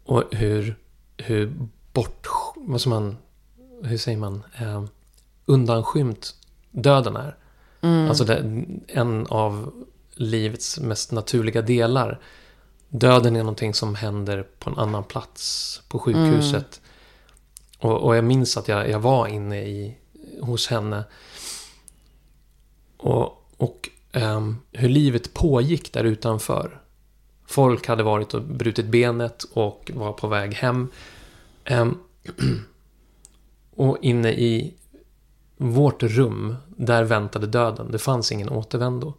Och 0.06 0.24
hur, 0.32 0.76
hur 1.18 1.54
bort, 1.94 2.28
vad 2.56 2.82
som 2.82 2.90
man, 2.90 3.18
hur 3.84 3.98
säger 3.98 4.18
man, 4.18 4.44
eh, 4.60 4.84
undanskymt 5.46 6.36
döden 6.72 7.16
är. 7.16 7.36
Alltså 8.10 8.24
det, 8.24 8.64
en 8.88 9.28
av 9.28 9.72
livets 10.14 10.80
mest 10.80 11.12
naturliga 11.12 11.62
delar. 11.62 12.20
Döden 12.90 13.36
är 13.36 13.40
någonting 13.40 13.74
som 13.74 13.96
händer 13.96 14.48
på 14.60 14.70
en 14.70 14.78
annan 14.78 15.04
plats 15.04 15.82
på 15.88 16.00
sjukhuset. 16.00 16.82
Och, 17.80 18.04
och 18.04 18.16
jag 18.16 18.24
minns 18.24 18.58
att 18.58 18.68
jag, 18.68 18.90
jag 18.90 19.00
var 19.00 19.28
inne 19.28 19.62
i, 19.62 19.98
hos 20.42 20.68
henne. 20.68 21.04
Och, 22.98 23.46
och 23.58 23.90
ehm, 24.12 24.58
hur 24.72 24.90
livet 24.90 25.34
pågick 25.34 25.94
där 25.94 26.04
utanför. 26.04 26.82
Folk 27.46 27.88
hade 27.88 28.04
varit 28.04 28.34
och 28.34 28.42
brutit 28.42 28.86
benet 28.86 29.44
och 29.44 29.92
var 29.94 30.14
på 30.14 30.28
väg 30.28 30.54
hem. 30.54 30.88
Ehm, 31.66 31.98
och 33.76 33.98
inne 34.02 34.32
i 34.32 34.74
vårt 35.58 36.04
rum, 36.04 36.56
där 36.68 37.04
väntade 37.04 37.48
döden. 37.48 37.92
Det 37.92 38.00
fanns 38.00 38.32
ingen 38.32 38.50
återvändo. 38.50 39.14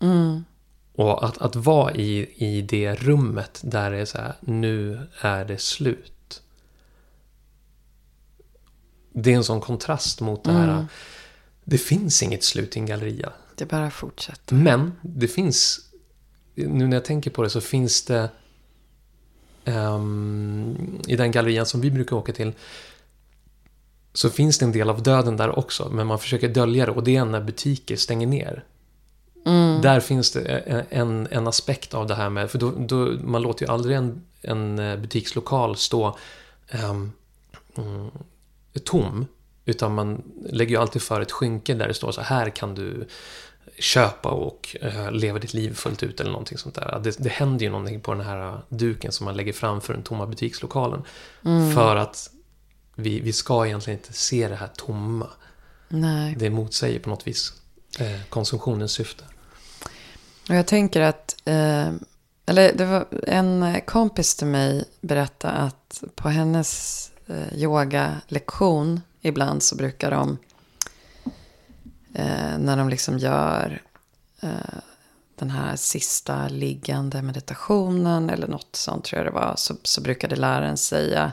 Mm. 0.00 0.44
Och 0.94 1.24
att, 1.24 1.38
att 1.38 1.56
vara 1.56 1.94
i, 1.94 2.34
i 2.36 2.62
det 2.62 2.94
rummet 2.94 3.60
där 3.64 3.90
det 3.90 3.98
är 3.98 4.04
så 4.04 4.18
här, 4.18 4.34
nu 4.40 5.00
är 5.20 5.44
det 5.44 5.58
slut. 5.58 6.42
Det 9.12 9.32
är 9.32 9.36
en 9.36 9.44
sån 9.44 9.60
kontrast 9.60 10.20
mot 10.20 10.44
det 10.44 10.52
här. 10.52 10.86
Det 11.64 11.78
finns 11.78 12.22
inget 12.22 12.44
slut 12.44 12.76
i 12.76 12.80
en 12.80 12.86
galleria. 12.86 13.32
Det 13.56 13.66
bara 13.66 13.90
fortsätter. 13.90 14.54
Men 14.54 14.92
det 15.02 15.28
finns, 15.28 15.80
nu 16.54 16.86
när 16.86 16.96
jag 16.96 17.04
tänker 17.04 17.30
på 17.30 17.42
det 17.42 17.50
så 17.50 17.60
finns 17.60 18.04
det 18.04 18.28
ehm, 19.64 21.00
i 21.06 21.16
den 21.16 21.30
gallerian 21.30 21.66
som 21.66 21.80
vi 21.80 21.90
brukar 21.90 22.16
åka 22.16 22.32
till 22.32 22.52
så 24.12 24.30
finns 24.30 24.58
det 24.58 24.64
en 24.64 24.72
del 24.72 24.90
av 24.90 25.02
döden 25.02 25.36
där 25.36 25.58
också, 25.58 25.88
men 25.92 26.06
man 26.06 26.18
försöker 26.18 26.48
dölja 26.48 26.86
det 26.86 26.92
och 26.92 27.04
det 27.04 27.16
är 27.16 27.24
när 27.24 27.40
butiker 27.40 27.96
stänger 27.96 28.26
ner. 28.26 28.64
Där 29.82 30.00
finns 30.00 30.32
det 30.32 30.40
en, 30.90 31.28
en 31.30 31.46
aspekt 31.46 31.94
av 31.94 32.06
det 32.06 32.14
här 32.14 32.30
med, 32.30 32.50
för 32.50 32.58
då, 32.58 32.72
då, 32.78 32.96
man 33.24 33.42
låter 33.42 33.66
ju 33.66 33.72
aldrig 33.72 33.96
en, 33.96 34.22
en 34.42 34.78
eh, 34.78 34.96
butikslokal 34.96 35.76
stå 35.76 36.18
mm, 36.68 37.12
tom. 38.84 39.26
Utan 39.64 39.94
man 39.94 40.22
lägger 40.50 40.70
ju 40.70 40.80
alltid 40.80 41.02
för 41.02 41.20
ett 41.20 41.32
skynke 41.32 41.74
där 41.74 41.88
det 41.88 41.94
står 41.94 42.12
så 42.12 42.20
här 42.20 42.50
kan 42.50 42.74
du 42.74 43.08
köpa 43.78 44.28
och 44.28 44.76
eh, 44.80 45.10
leva 45.10 45.38
ditt 45.38 45.54
liv 45.54 45.74
fullt 45.74 46.02
ut 46.02 46.20
eller 46.20 46.30
någonting 46.30 46.58
sånt 46.58 46.74
där. 46.74 47.00
Det, 47.04 47.16
det 47.18 47.28
händer 47.28 47.64
ju 47.64 47.70
någonting 47.70 48.00
på 48.00 48.14
den 48.14 48.26
här 48.26 48.60
duken 48.68 49.12
som 49.12 49.24
man 49.24 49.36
lägger 49.36 49.52
framför 49.52 49.92
den 49.92 50.02
tomma 50.02 50.26
butikslokalen. 50.26 51.02
För 51.74 51.96
att 51.96 52.30
vi, 52.94 53.20
vi 53.20 53.32
ska 53.32 53.66
egentligen 53.66 53.98
inte 53.98 54.12
se 54.12 54.48
det 54.48 54.56
här 54.56 54.70
tomma. 54.76 55.28
Nej. 55.88 56.34
Det 56.38 56.50
motsäger 56.50 56.98
på 56.98 57.10
något 57.10 57.26
vis 57.26 57.52
eh, 57.98 58.20
konsumtionens 58.28 58.92
syfte. 58.92 59.24
Och 60.48 60.54
jag 60.54 60.66
tänker 60.66 61.00
att, 61.00 61.36
eh, 61.44 61.92
eller 62.46 62.72
det 62.74 62.84
var 62.84 63.06
en 63.26 63.80
kompis 63.86 64.36
till 64.36 64.46
mig 64.46 64.84
berättade 65.00 65.54
att 65.54 66.04
på 66.14 66.28
hennes 66.28 67.10
eh, 67.26 67.58
yogalektion 67.58 69.00
ibland 69.20 69.62
så 69.62 69.76
brukar 69.76 70.10
de, 70.10 70.38
eh, 72.14 72.58
när 72.58 72.76
de 72.76 72.88
liksom 72.88 73.18
gör 73.18 73.82
eh, 74.40 74.78
den 75.36 75.50
här 75.50 75.76
sista 75.76 76.48
liggande 76.48 77.22
meditationen 77.22 78.30
eller 78.30 78.46
något 78.46 78.76
sånt 78.76 79.04
tror 79.04 79.18
jag 79.18 79.26
det 79.26 79.38
var, 79.38 79.54
så, 79.56 79.76
så 79.82 80.00
brukade 80.00 80.36
läraren 80.36 80.76
säga 80.76 81.32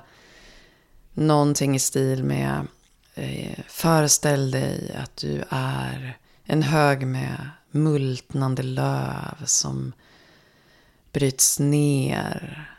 någonting 1.13 1.75
i 1.75 1.79
stil 1.79 2.23
med 2.23 2.67
eh, 3.15 3.59
föreställ 3.67 4.51
dig 4.51 4.95
att 5.03 5.15
du 5.15 5.43
är 5.49 6.17
en 6.43 6.63
hög 6.63 7.07
med 7.07 7.49
multnande 7.71 8.63
löv 8.63 9.45
som 9.45 9.93
bryts 11.11 11.59
ner 11.59 12.69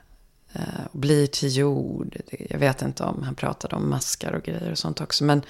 eh, 0.52 0.86
och 0.92 0.98
blir 0.98 1.26
till 1.26 1.56
jord. 1.56 2.16
Jag 2.50 2.58
vet 2.58 2.82
inte 2.82 3.04
om 3.04 3.22
han 3.22 3.34
pratade 3.34 3.76
om 3.76 3.90
maskar 3.90 4.32
och 4.32 4.42
grejer 4.42 4.70
och 4.70 4.78
sånt 4.78 5.00
också. 5.00 5.24
Men, 5.24 5.42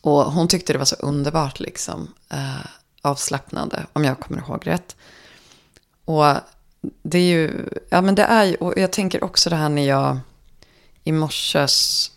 och 0.00 0.32
hon 0.32 0.48
tyckte 0.48 0.72
det 0.72 0.78
var 0.78 0.86
så 0.86 0.96
underbart 0.96 1.60
liksom. 1.60 2.14
Eh, 2.30 2.66
avslappnande, 3.02 3.86
om 3.92 4.04
jag 4.04 4.20
kommer 4.20 4.38
ihåg 4.38 4.66
rätt. 4.66 4.96
Och 6.04 6.34
det 7.02 7.18
är 7.18 7.22
ju, 7.22 7.68
ja 7.90 8.00
men 8.00 8.14
det 8.14 8.22
är 8.22 8.44
ju, 8.44 8.54
och 8.54 8.78
jag 8.78 8.92
tänker 8.92 9.24
också 9.24 9.50
det 9.50 9.56
här 9.56 9.68
när 9.68 9.86
jag 9.86 10.18
i 11.04 11.12
morses 11.12 12.10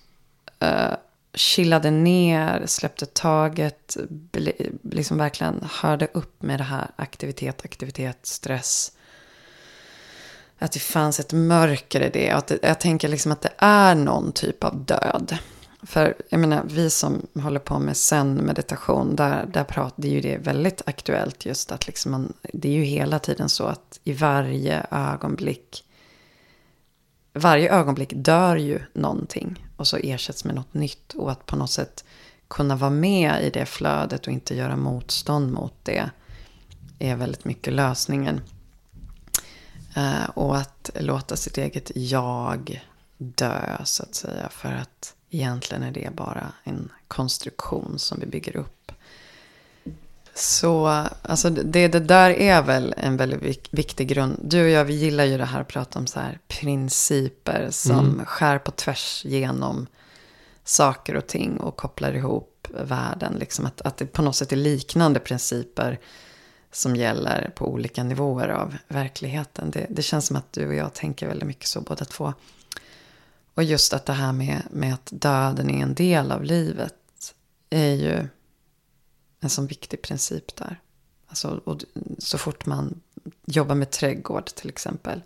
eh, 0.60 0.94
chillade 1.34 1.92
ner, 1.92 2.64
släppte 2.66 3.06
taget, 3.06 3.98
ble, 4.10 4.54
liksom 4.84 5.18
verkligen 5.18 5.68
hörde 5.72 6.08
upp 6.14 6.42
med 6.42 6.60
det 6.60 6.64
här 6.64 6.92
aktivitet, 6.96 7.66
aktivitet, 7.66 8.26
stress. 8.26 8.92
Att 10.60 10.72
det 10.72 10.80
fanns 10.80 11.20
ett 11.20 11.34
mörker 11.34 12.02
i 12.02 12.10
det. 12.10 12.30
Att 12.30 12.48
det, 12.48 12.60
jag 12.62 12.80
tänker 12.80 13.08
liksom 13.08 13.32
att 13.32 13.42
det 13.42 13.54
är 13.58 13.96
någon 13.96 14.32
typ 14.32 14.64
av 14.64 14.86
död. 14.86 15.38
För 15.84 16.16
jag 16.30 16.40
menar, 16.40 16.64
vi 16.66 16.90
som 16.90 17.28
håller 17.34 17.60
på 17.60 17.80
med 17.80 17.98
zen-meditation, 17.98 19.16
där, 19.16 19.46
där 19.54 19.64
pratar, 19.64 20.02
det 20.02 20.08
är 20.08 20.12
ju 20.12 20.22
det 20.22 20.38
väldigt 20.38 20.82
aktuellt 20.86 21.46
just 21.46 21.72
att 21.72 21.88
liksom 21.88 22.12
man, 22.12 22.34
det 22.54 22.68
är 22.68 22.74
ju 22.74 22.84
hela 22.84 23.20
tiden 23.20 23.50
så 23.50 23.64
att 23.64 24.00
i 24.04 24.14
varje 24.14 24.86
ögonblick 24.92 25.86
varje 27.34 27.72
ögonblick 27.72 28.14
dör 28.16 28.56
ju 28.56 28.80
någonting 28.94 29.68
och 29.78 29.88
så 29.88 29.98
ersätts 29.98 30.46
med 30.46 30.56
något 30.56 30.74
nytt. 30.74 31.14
Och 31.14 31.32
att 31.32 31.46
på 31.46 31.56
något 31.56 31.72
sätt 31.72 32.06
kunna 32.48 32.76
vara 32.76 32.92
med 32.92 33.44
i 33.44 33.50
det 33.50 33.66
flödet 33.66 34.28
och 34.28 34.34
inte 34.34 34.56
göra 34.56 34.76
motstånd 34.76 35.52
mot 35.52 35.74
det 35.84 36.10
är 37.00 37.16
väldigt 37.16 37.46
mycket 37.46 37.74
lösningen. 37.74 38.42
Eh, 39.96 40.30
och 40.34 40.58
att 40.58 40.90
låta 41.00 41.36
sitt 41.36 41.58
eget 41.58 41.92
jag 41.96 42.84
dö 43.18 43.78
så 43.84 44.04
att 44.04 44.16
säga. 44.16 44.50
För 44.50 44.74
att 44.74 45.16
egentligen 45.32 45.84
är 45.84 45.92
det 45.92 46.10
bara 46.16 46.54
en 46.64 46.90
konstruktion 47.08 48.00
som 48.00 48.20
vi 48.20 48.26
bygger 48.26 48.56
upp. 48.56 48.92
Så 50.34 50.88
alltså 51.22 51.50
det, 51.50 51.88
det 51.88 52.00
där 52.00 52.30
är 52.30 52.62
väl 52.62 52.94
en 52.98 53.18
väldigt 53.18 53.68
viktig 53.74 54.08
grund. 54.08 54.40
Du 54.44 54.64
och 54.64 54.70
jag, 54.70 54.86
vi 54.86 54.94
gillar 54.94 55.24
ju 55.24 55.38
det 55.38 55.46
här 55.46 55.62
att 55.62 55.68
prata 55.68 56.00
om 56.00 56.08
så 56.08 56.20
här 56.20 56.40
principer 56.48 57.68
som 57.72 58.00
mm. 58.00 58.26
skär 58.26 58.58
på 58.58 58.72
tvärs 58.72 59.26
genom 59.26 59.88
saker 60.64 61.16
och 61.16 61.28
ting 61.28 61.58
och 61.58 61.78
kopplar 61.78 62.14
ihop 62.14 62.68
världen. 62.70 63.34
Liksom 63.40 63.66
att, 63.66 63.82
att 63.82 63.98
det 63.98 64.06
på 64.06 64.22
något 64.22 64.36
sätt 64.36 64.52
är 64.52 64.56
liknande 64.56 65.20
principer 65.20 66.00
som 66.72 66.96
gäller 66.96 67.52
på 67.56 67.68
olika 67.68 68.04
nivåer 68.04 68.48
av 68.48 68.78
verkligheten. 68.88 69.72
Det, 69.72 69.86
det 69.90 70.02
känns 70.02 70.26
som 70.28 70.36
att 70.36 70.54
du 70.54 70.68
och 70.68 70.76
jag 70.76 70.94
tänker 70.94 71.28
väldigt 71.28 71.48
mycket 71.48 71.68
så 71.68 71.82
båda 71.82 72.06
två. 72.06 72.34
Och 73.54 73.64
just 73.64 73.94
att 73.94 74.06
det 74.06 74.14
här 74.14 74.34
med, 74.34 74.62
med 74.72 74.94
att 74.94 75.10
döden 75.12 75.70
är 75.70 75.84
en 75.84 75.94
del 75.94 76.32
av 76.32 76.44
livet 76.44 76.96
är 77.70 77.94
ju 77.94 78.28
en 79.40 79.50
sån 79.50 79.68
viktig 79.68 80.02
princip 80.02 80.56
där. 80.56 80.80
Alltså, 81.28 81.62
och 81.64 81.84
så 82.20 82.38
fort 82.38 82.66
man 82.66 83.02
jobbar 83.46 83.76
med 83.76 83.92
trädgård 83.92 84.46
till 84.46 84.70
exempel 84.70 85.22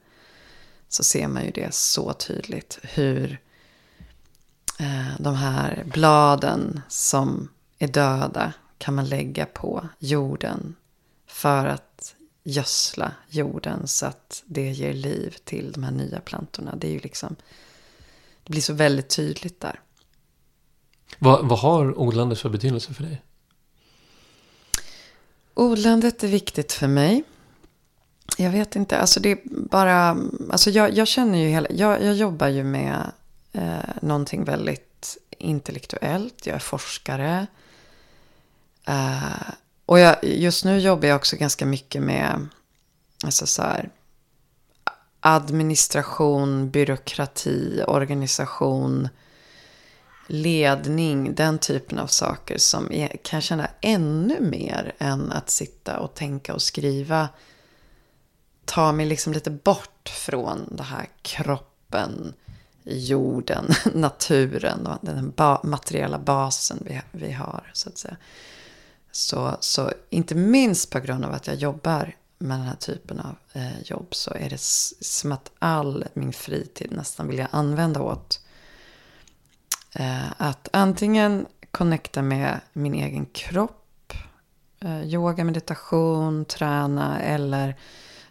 så 0.89 1.03
ser 1.03 1.27
man 1.27 1.45
ju 1.45 1.51
det 1.51 1.73
så 1.73 2.13
tydligt. 2.13 2.79
Hur 2.83 3.41
eh, 4.79 5.15
de 5.19 5.35
här 5.35 5.83
bladen 5.93 6.81
som 6.89 7.49
är 7.79 7.87
döda 7.87 8.53
kan 8.77 8.95
man 8.95 9.09
lägga 9.09 9.45
på 9.45 9.87
jorden 9.99 10.75
för 11.27 11.65
att 11.65 12.15
gödsla 12.43 13.11
jorden 13.29 13.87
så 13.87 14.05
att 14.05 14.43
det 14.45 14.71
ger 14.71 14.93
liv 14.93 15.35
till 15.43 15.71
de 15.71 15.83
här 15.83 15.91
nya 15.91 16.19
plantorna. 16.19 16.75
Det 16.75 16.87
är 16.87 16.91
ju 16.91 16.99
liksom, 16.99 17.35
det 18.45 18.51
blir 18.51 18.61
så 18.61 18.73
väldigt 18.73 19.09
tydligt 19.09 19.59
där. 19.59 19.79
Vad, 21.19 21.47
vad 21.47 21.59
har 21.59 21.99
odlandet 21.99 22.39
för 22.39 22.49
betydelse 22.49 22.93
för 22.93 23.03
dig? 23.03 23.21
Odlandet 25.53 26.23
är 26.23 26.27
viktigt 26.27 26.71
för 26.71 26.87
mig. 26.87 27.23
Jag 28.37 28.51
vet 28.51 28.75
inte, 28.75 28.97
alltså 28.97 29.19
det 29.19 29.31
är 29.31 29.39
bara, 29.45 30.17
alltså 30.51 30.69
jag, 30.69 30.97
jag 30.97 31.07
känner 31.07 31.37
ju 31.37 31.47
hela, 31.47 31.67
jag, 31.69 32.03
jag 32.03 32.15
jobbar 32.15 32.47
ju 32.47 32.63
med 32.63 33.11
eh, 33.51 33.89
någonting 34.01 34.43
väldigt 34.43 35.17
intellektuellt, 35.29 36.45
jag 36.45 36.55
är 36.55 36.59
forskare. 36.59 37.47
Eh, 38.87 39.49
och 39.85 39.99
jag, 39.99 40.23
just 40.23 40.65
nu 40.65 40.79
jobbar 40.79 41.07
jag 41.07 41.15
också 41.15 41.35
ganska 41.35 41.65
mycket 41.65 42.03
med 42.03 42.47
alltså 43.23 43.47
så 43.47 43.61
här, 43.61 43.89
administration, 45.27 46.69
byråkrati, 46.69 47.83
organisation, 47.87 49.09
ledning, 50.27 51.35
den 51.35 51.59
typen 51.59 51.99
av 51.99 52.07
saker 52.07 52.57
som 52.57 52.91
är, 52.91 53.07
kan 53.07 53.37
jag 53.37 53.43
känna 53.43 53.67
ännu 53.81 54.41
mer 54.41 54.95
än 54.97 55.31
att 55.31 55.49
sitta 55.49 55.99
och 55.99 56.13
tänka 56.13 56.53
och 56.53 56.61
skriva. 56.61 57.29
Ta 58.65 58.91
mig 58.91 59.05
liksom 59.05 59.33
lite 59.33 59.51
bort 59.51 60.09
från 60.09 60.75
det 60.75 60.83
här 60.83 61.09
kroppen, 61.21 62.33
jorden, 62.83 63.65
naturen, 63.93 64.89
den 65.01 65.33
ba 65.35 65.59
materiella 65.63 66.19
basen 66.19 66.83
vi, 66.85 67.01
vi 67.11 67.31
har 67.31 67.71
så 67.73 67.89
att 67.89 67.97
säga. 67.97 68.17
Så, 69.11 69.57
så 69.59 69.91
inte 70.09 70.35
minst 70.35 70.89
på 70.89 70.99
grund 70.99 71.25
av 71.25 71.33
att 71.33 71.47
jag 71.47 71.55
jobbar 71.55 72.15
med 72.37 72.59
den 72.59 72.67
här 72.67 72.75
typen 72.75 73.19
av 73.19 73.35
eh, 73.53 73.81
jobb 73.81 74.07
så 74.11 74.33
är 74.33 74.49
det 74.49 74.61
som 74.61 75.31
att 75.31 75.51
all 75.59 76.05
min 76.13 76.33
fritid 76.33 76.91
nästan 76.91 77.27
vill 77.27 77.37
jag 77.37 77.47
använda 77.51 78.01
åt 78.01 78.39
eh, 79.95 80.31
att 80.37 80.69
antingen 80.73 81.45
connecta 81.71 82.21
med 82.21 82.59
min 82.73 82.93
egen 82.93 83.25
kropp, 83.25 84.13
eh, 84.79 85.03
yoga, 85.03 85.43
meditation, 85.43 86.45
träna 86.45 87.21
eller 87.21 87.75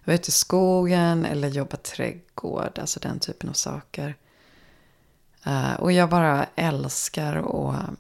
vara 0.05 0.15
ute 0.15 0.29
i 0.29 0.33
skogen 0.33 1.25
eller 1.25 1.49
jobba 1.49 1.77
trädgård, 1.77 2.79
alltså 2.79 3.01
den 3.01 3.19
typen 3.21 3.49
av 3.49 3.55
saker. 3.55 4.17
Eh, 5.45 5.75
och 5.75 5.93
jag 5.93 6.09
bara 6.09 6.47
älskar 6.55 7.37
att 7.37 7.91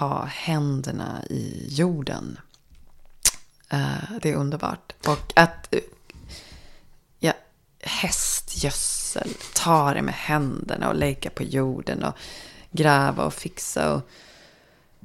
ha 0.00 0.24
händerna 0.24 1.24
i 1.30 1.66
jorden. 1.68 2.38
Uh, 3.72 4.18
det 4.22 4.30
är 4.30 4.36
underbart. 4.36 4.92
Och 5.06 5.32
att 5.36 5.74
ja, 7.18 7.32
hästgödsel, 7.80 9.28
ta 9.54 9.94
det 9.94 10.02
med 10.02 10.14
händerna 10.14 10.88
och 10.88 10.94
lägga 10.94 11.30
på 11.30 11.42
jorden 11.42 12.04
och 12.04 12.14
gräva 12.70 13.24
och 13.24 13.34
fixa. 13.34 13.94
Och... 13.94 14.00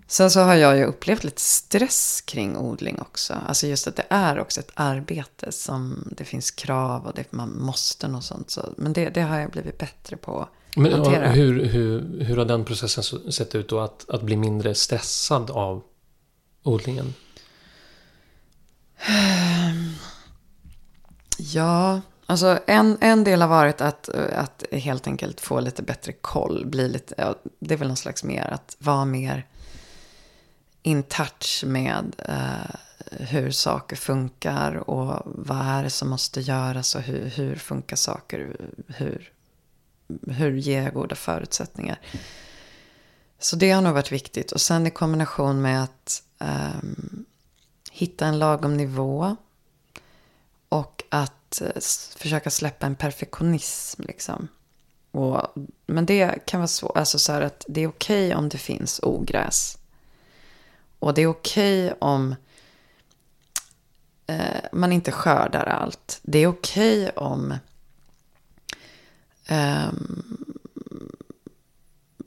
Sen 0.07 0.31
så 0.31 0.39
har 0.39 0.55
jag 0.55 0.77
ju 0.77 0.85
upplevt 0.85 1.23
lite 1.23 1.41
stress 1.41 2.21
kring 2.21 2.57
odling 2.57 2.99
också. 3.01 3.33
Alltså 3.47 3.67
just 3.67 3.87
att 3.87 3.95
det 3.95 4.05
är 4.09 4.39
också 4.39 4.59
ett 4.59 4.71
arbete 4.73 5.51
som 5.51 6.07
det 6.17 6.25
finns 6.25 6.51
krav 6.51 7.05
och 7.05 7.13
det 7.15 7.31
man 7.31 7.61
måste 7.61 8.07
och 8.07 8.23
sånt. 8.23 8.51
Så, 8.51 8.73
men 8.77 8.93
det, 8.93 9.09
det 9.09 9.21
har 9.21 9.39
jag 9.39 9.51
blivit 9.51 9.77
bättre 9.77 10.17
på 10.17 10.47
men. 10.75 11.05
Hur, 11.05 11.65
hur, 11.65 12.23
hur 12.23 12.37
har 12.37 12.45
den 12.45 12.65
processen 12.65 13.31
sett 13.31 13.55
ut 13.55 13.69
då? 13.69 13.79
Att, 13.79 14.09
att 14.09 14.21
bli 14.21 14.35
mindre 14.35 14.75
stressad 14.75 15.51
av 15.51 15.83
odlingen? 16.63 17.13
Ja, 21.39 22.01
alltså 22.25 22.59
en, 22.67 22.97
en 23.01 23.23
del 23.23 23.41
har 23.41 23.47
varit 23.47 23.81
att, 23.81 24.09
att 24.09 24.63
helt 24.71 25.07
enkelt 25.07 25.41
få 25.41 25.59
lite 25.59 25.83
bättre 25.83 26.11
koll. 26.11 26.65
Bli 26.65 26.89
lite, 26.89 27.35
det 27.59 27.73
är 27.73 27.77
väl 27.77 27.87
någon 27.87 27.97
slags 27.97 28.23
mer 28.23 28.53
att 28.53 28.75
vara 28.79 29.05
mer 29.05 29.45
in 30.81 31.03
touch 31.03 31.63
med 31.65 32.15
uh, 32.29 32.75
hur 33.11 33.51
saker 33.51 33.95
funkar 33.95 34.89
och 34.89 35.21
vad 35.25 35.61
är 35.61 35.83
det 35.83 35.89
som 35.89 36.09
måste 36.09 36.41
göras 36.41 36.95
och 36.95 37.01
hur, 37.01 37.25
hur 37.25 37.55
funkar 37.55 37.95
saker, 37.95 38.57
hur 38.87 39.31
hur 40.27 40.51
ger 40.51 40.83
jag 40.83 40.93
goda 40.93 41.15
förutsättningar. 41.15 41.99
Så 43.39 43.55
det 43.55 43.71
har 43.71 43.81
nog 43.81 43.93
varit 43.93 44.11
viktigt. 44.11 44.51
Och 44.51 44.61
sen 44.61 44.87
i 44.87 44.91
kombination 44.91 45.61
med 45.61 45.83
att 45.83 46.23
um, 46.39 47.25
hitta 47.97 48.25
en 48.25 48.39
lagom 48.39 48.77
nivå. 48.77 49.35
Och 50.69 51.03
att 51.09 51.61
eh, 51.61 51.81
försöka 52.17 52.49
släppa 52.49 52.85
en 52.85 52.95
perfektionism. 52.95 54.03
Liksom. 54.07 54.47
Och, 55.11 55.41
men 55.85 56.05
det 56.05 56.45
kan 56.45 56.59
vara 56.59 56.67
svårt. 56.67 56.97
Alltså 56.97 57.19
så 57.19 57.31
här 57.31 57.41
att 57.41 57.65
det 57.67 57.81
är 57.81 57.87
okej 57.87 58.27
okay 58.27 58.37
om 58.37 58.49
det 58.49 58.57
finns 58.57 58.99
ogräs. 59.03 59.77
Och 60.99 61.13
det 61.13 61.21
är 61.21 61.27
okej 61.27 61.85
okay 61.85 61.97
om 61.99 62.35
eh, 64.27 64.61
man 64.71 64.91
inte 64.91 65.11
skördar 65.11 65.65
allt. 65.65 66.19
Det 66.21 66.39
är 66.39 66.47
okej 66.47 67.01
okay 67.01 67.25
om 67.25 67.51
eh, 69.47 69.91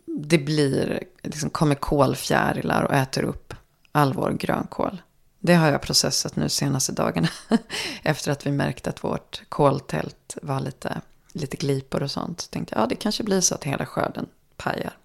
det 0.06 0.38
blir, 0.38 1.04
liksom 1.22 1.50
kommer 1.50 1.74
kolfjärilar 1.74 2.82
och 2.82 2.94
äter 2.94 3.22
upp 3.22 3.54
all 3.92 4.12
vår 4.12 4.30
grönkål. 4.30 5.02
Det 5.40 5.54
har 5.54 5.70
jag 5.70 5.82
processat 5.82 6.36
nu 6.36 6.48
senaste 6.48 6.92
dagarna. 6.92 7.28
Efter 8.02 8.32
att 8.32 8.46
vi 8.46 8.50
märkte 8.50 8.90
att 8.90 9.04
vårt 9.04 9.42
koltält 9.48 10.38
var 10.42 10.60
lite, 10.60 11.00
lite 11.32 11.56
glipor 11.56 12.02
och 12.02 12.10
sånt. 12.10 12.40
Så 12.40 12.48
tänkte 12.48 12.74
jag, 12.74 12.82
ja 12.82 12.86
det 12.86 12.94
kanske 12.94 13.22
blir 13.22 13.40
så 13.40 13.54
att 13.54 13.64
hela 13.64 13.86
skörden 13.86 14.26
pajar. 14.56 14.96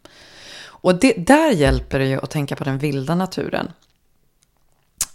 Och 0.86 1.00
det, 1.00 1.14
där 1.14 1.52
hjälper 1.52 2.00
det 2.00 2.06
ju 2.06 2.20
att 2.22 2.30
tänka 2.30 2.56
på 2.56 2.64
den 2.64 2.78
vilda 2.78 3.16
naturen. 3.16 3.72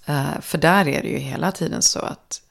Uh, 0.08 0.40
för 0.40 0.58
där 0.58 0.88
är 0.88 1.02
det 1.02 1.08
ju 1.08 1.18
hela 1.18 1.52
tiden 1.52 1.82
så 1.82 1.98
att 1.98 2.42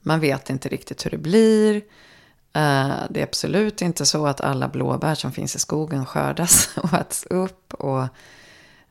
man 0.00 0.20
vet 0.20 0.50
inte 0.50 0.68
riktigt 0.68 1.06
hur 1.06 1.10
det 1.10 1.18
blir. 1.18 1.74
Uh, 1.76 3.02
det 3.10 3.20
är 3.20 3.22
absolut 3.22 3.82
inte 3.82 4.06
så 4.06 4.26
att 4.26 4.40
alla 4.40 4.68
blåbär 4.68 5.14
som 5.14 5.32
finns 5.32 5.56
i 5.56 5.58
skogen 5.58 6.06
skördas 6.06 6.68
och 6.76 6.92
äts 6.92 7.26
upp. 7.26 7.74
Och 7.74 8.06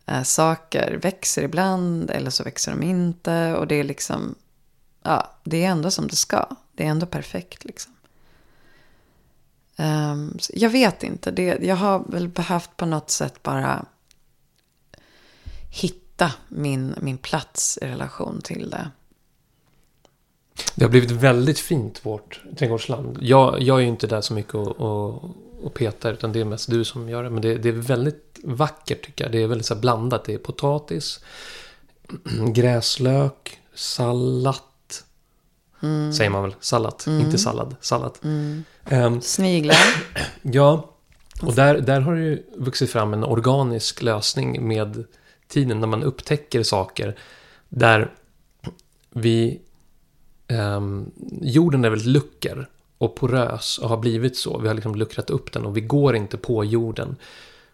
Eh, 0.05 0.23
saker 0.23 0.99
växer 1.01 1.43
ibland 1.43 2.11
eller 2.11 2.29
så 2.29 2.43
växer 2.43 2.71
de 2.71 2.83
inte. 2.83 3.55
Och 3.55 3.67
det 3.67 3.75
är 3.75 3.83
liksom, 3.83 4.35
ja, 5.03 5.31
det 5.43 5.63
är 5.63 5.69
ändå 5.69 5.91
som 5.91 6.07
det 6.07 6.15
ska. 6.15 6.45
Det 6.71 6.85
är 6.85 6.89
ändå 6.89 7.05
perfekt 7.05 7.65
liksom. 7.65 7.93
Um, 9.77 10.37
jag 10.53 10.69
vet 10.69 11.03
inte, 11.03 11.31
det, 11.31 11.59
jag 11.61 11.75
har 11.75 12.03
väl 12.07 12.27
behövt 12.27 12.77
på 12.77 12.85
något 12.85 13.09
sätt 13.09 13.43
bara 13.43 13.85
hitta 15.69 16.31
min, 16.47 16.95
min 17.01 17.17
plats 17.17 17.79
i 17.81 17.85
relation 17.85 18.41
till 18.41 18.69
det. 18.69 18.91
Det 20.75 20.83
har 20.83 20.89
blivit 20.89 21.11
väldigt 21.11 21.59
fint, 21.59 22.05
vårt 22.05 22.43
trädgårdsland. 22.57 23.17
Jag, 23.21 23.61
jag 23.61 23.77
är 23.77 23.81
ju 23.81 23.87
inte 23.87 24.07
där 24.07 24.21
så 24.21 24.33
mycket 24.33 24.53
och, 24.53 24.67
och, 24.67 25.29
och 25.63 25.73
petar, 25.73 26.13
utan 26.13 26.31
det 26.31 26.39
är 26.39 26.45
mest 26.45 26.69
du 26.69 26.85
som 26.85 27.09
gör 27.09 27.23
det. 27.23 27.29
Men 27.29 27.41
det, 27.41 27.57
det 27.57 27.69
är 27.69 27.73
väldigt 27.73 28.39
vackert 28.43 29.05
tycker 29.05 29.23
jag. 29.23 29.31
Det 29.31 29.43
är 29.43 29.47
väldigt 29.47 29.67
så 29.67 29.75
blandat. 29.75 30.25
Det 30.25 30.33
är 30.33 30.37
potatis, 30.37 31.19
gräslök, 32.53 33.59
sallad. 33.73 34.55
Mm. 35.81 36.13
Säger 36.13 36.29
man 36.29 36.41
väl? 36.43 36.55
Sallad, 36.59 37.03
mm. 37.07 37.21
inte 37.21 37.37
sallad. 37.37 37.75
Sallad. 37.81 38.17
Mm. 38.23 38.63
Um, 38.91 39.21
Sniglar. 39.21 39.77
ja, 40.41 40.89
och 41.41 41.55
där, 41.55 41.81
där 41.81 42.01
har 42.01 42.15
det 42.15 42.21
ju 42.21 42.43
vuxit 42.55 42.89
fram 42.89 43.13
en 43.13 43.23
organisk 43.23 44.01
lösning 44.01 44.67
med 44.67 45.03
tiden. 45.47 45.79
När 45.79 45.87
man 45.87 46.03
upptäcker 46.03 46.63
saker 46.63 47.15
där 47.69 48.11
vi... 49.09 49.61
ehm, 50.47 51.11
jorden 51.41 51.85
är 51.85 51.89
väldigt 51.89 52.07
lucker 52.07 52.69
och 53.03 53.15
porös 53.15 53.77
och 53.77 53.89
har 53.89 53.97
blivit 53.97 54.37
så. 54.37 54.57
Vi 54.57 54.67
har 54.67 54.75
liksom 54.75 54.95
luckrat 54.95 55.29
upp 55.29 55.51
den 55.51 55.65
och 55.65 55.77
vi 55.77 55.81
går 55.81 56.15
inte 56.15 56.37
på 56.37 56.65
jorden 56.65 57.15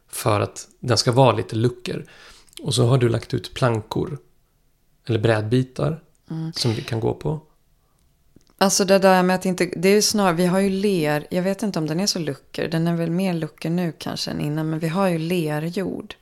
för 0.07 0.39
att 0.41 0.67
den 0.79 0.97
ska 0.97 1.11
vara 1.11 1.31
lite 1.31 1.55
lucker. 1.55 2.05
Och 2.61 2.73
så 2.73 2.85
har 2.85 2.97
du 2.97 3.09
lagt 3.09 3.33
ut 3.33 3.53
plankor 3.53 4.17
eller 5.05 5.19
brädbitar 5.19 6.01
som 6.53 6.73
vi 6.73 6.81
kan 6.81 6.99
gå 6.99 7.13
på. 7.13 7.39
Alltså 8.61 8.85
det 8.85 8.99
där 8.99 9.23
med 9.23 9.35
att 9.35 9.45
inte, 9.45 9.65
det 9.65 9.89
är 9.89 9.93
ju 9.93 10.01
snarare, 10.01 10.33
vi 10.33 10.45
har 10.45 10.59
ju 10.59 10.69
ler, 10.69 11.27
jag 11.29 11.43
vet 11.43 11.63
inte 11.63 11.79
om 11.79 11.87
den 11.87 11.99
är 11.99 12.07
så 12.07 12.19
lucker, 12.19 12.67
den 12.67 12.87
är 12.87 12.95
väl 12.95 13.11
mer 13.11 13.33
lucker 13.33 13.69
nu 13.69 13.93
kanske 13.97 14.31
än 14.31 14.41
innan, 14.41 14.69
men 14.69 14.79
vi 14.79 14.87
har 14.87 15.07
ju 15.07 15.17
lerjord. 15.17 16.15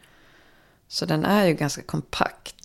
Så 0.87 1.05
den 1.05 1.25
är 1.25 1.45
ju 1.45 1.53
ganska 1.53 1.81
kompakt. 1.81 2.56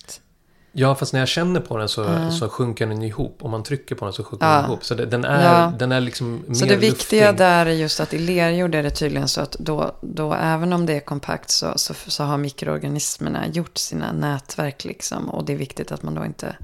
Ja, 0.75 0.95
fast 0.95 1.13
när 1.13 1.21
jag 1.21 1.29
känner 1.29 1.61
på 1.61 1.77
den 1.77 1.89
så, 1.89 2.31
så 2.31 2.49
sjunker 2.49 2.87
den 2.87 3.03
ihop. 3.03 3.39
Om 3.41 3.51
man 3.51 3.63
trycker 3.63 3.95
på 3.95 4.05
den 4.05 4.15
så 4.15 4.25
sjunker 4.25 4.47
Ja. 4.47 4.55
den 4.57 4.65
ihop. 4.65 4.85
Så 4.85 4.95
det, 4.95 5.07
den, 5.07 5.25
är, 5.25 5.45
Ja. 5.63 5.73
den 5.79 5.93
är 5.93 6.01
liksom 6.01 6.43
mer 6.47 6.55
Så 6.55 6.65
det 6.67 6.77
viktiga 6.77 7.27
luftig. 7.31 7.39
där 7.39 7.67
är 7.67 7.71
just 7.71 8.01
att 8.01 8.15
i 8.15 8.19
lerjord 8.19 8.75
är 8.75 8.83
det 8.83 8.91
tydligen 8.91 9.29
så 9.29 9.41
att 9.41 9.57
då, 9.59 9.93
då 10.01 10.35
även 10.35 10.73
om 10.73 10.87
det 10.87 10.93
är 10.93 11.01
kompakt 11.01 11.51
så, 11.51 11.73
så, 11.77 11.95
så 11.95 12.25
har 12.25 12.39
mikroorganismerna 12.39 13.49
gjort 13.49 13.79
sina 13.79 14.13
nätverk 14.13 14.85
liksom. 14.85 15.31
Och 15.31 15.45
det 15.45 15.53
är 15.53 15.57
viktigt 15.57 15.93
att 15.93 16.03
man 16.03 16.15
då 16.15 16.25
inte 16.25 16.57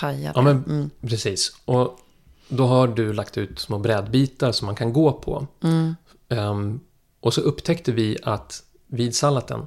pajar 0.00 0.32
Ja, 0.34 0.40
det. 0.40 0.44
men 0.54 0.64
Mm. 0.64 0.90
precis. 1.00 1.52
Och 1.64 1.98
då 2.48 2.66
har 2.66 2.88
du 2.88 3.12
lagt 3.12 3.38
ut 3.38 3.58
små 3.58 3.78
brädbitar 3.78 4.52
som 4.52 4.66
man 4.66 4.74
kan 4.76 4.92
gå 4.92 5.12
på. 5.12 5.46
Mm. 5.62 5.96
Ehm, 6.28 6.80
och 7.20 7.34
så 7.34 7.40
upptäckte 7.40 7.92
vi 7.92 8.18
att 8.22 8.62
vid 8.86 9.14
sallaten 9.16 9.66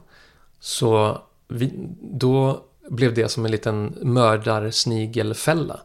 så 0.60 1.22
vi, 1.48 1.72
då 2.02 2.62
blev 2.90 3.14
det 3.14 3.30
som 3.30 3.46
en 3.46 3.52
liten 3.52 3.98
mördarsnigelfälla. 4.02 5.80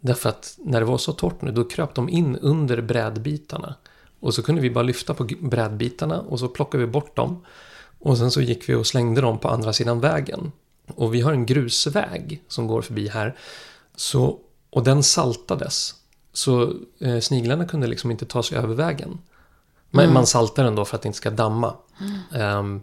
Därför 0.00 0.28
att 0.28 0.58
när 0.58 0.80
det 0.80 0.86
var 0.86 0.98
så 0.98 1.12
torrt 1.12 1.42
nu, 1.42 1.52
då 1.52 1.64
kröp 1.64 1.94
de 1.94 2.08
in 2.08 2.36
under 2.36 2.80
brädbitarna. 2.80 3.74
Och 4.20 4.34
så 4.34 4.42
kunde 4.42 4.60
vi 4.60 4.70
bara 4.70 4.84
lyfta 4.84 5.14
på 5.14 5.28
brädbitarna 5.40 6.20
och 6.20 6.40
så 6.40 6.48
plockade 6.48 6.84
vi 6.84 6.90
bort 6.90 7.16
dem. 7.16 7.44
Och 7.98 8.18
sen 8.18 8.30
så 8.30 8.40
gick 8.40 8.68
vi 8.68 8.74
och 8.74 8.86
slängde 8.86 9.20
dem 9.20 9.38
på 9.38 9.48
andra 9.48 9.72
sidan 9.72 10.00
vägen. 10.00 10.52
Och 10.94 11.14
vi 11.14 11.20
har 11.20 11.32
en 11.32 11.46
grusväg 11.46 12.42
som 12.48 12.66
går 12.66 12.82
förbi 12.82 13.08
här. 13.08 13.36
Så, 13.96 14.38
och 14.70 14.84
den 14.84 15.02
saltades. 15.02 15.94
Så 16.32 16.72
eh, 17.00 17.18
sniglarna 17.20 17.64
kunde 17.66 17.86
liksom 17.86 18.10
inte 18.10 18.26
ta 18.26 18.42
sig 18.42 18.58
över 18.58 18.74
vägen. 18.74 19.18
Men 19.90 20.12
man 20.12 20.26
saltar 20.26 20.64
den 20.64 20.74
då 20.74 20.84
för 20.84 20.96
att 20.96 21.02
det 21.02 21.06
inte 21.06 21.18
ska 21.18 21.30
damma. 21.30 21.74
Ehm, 22.34 22.80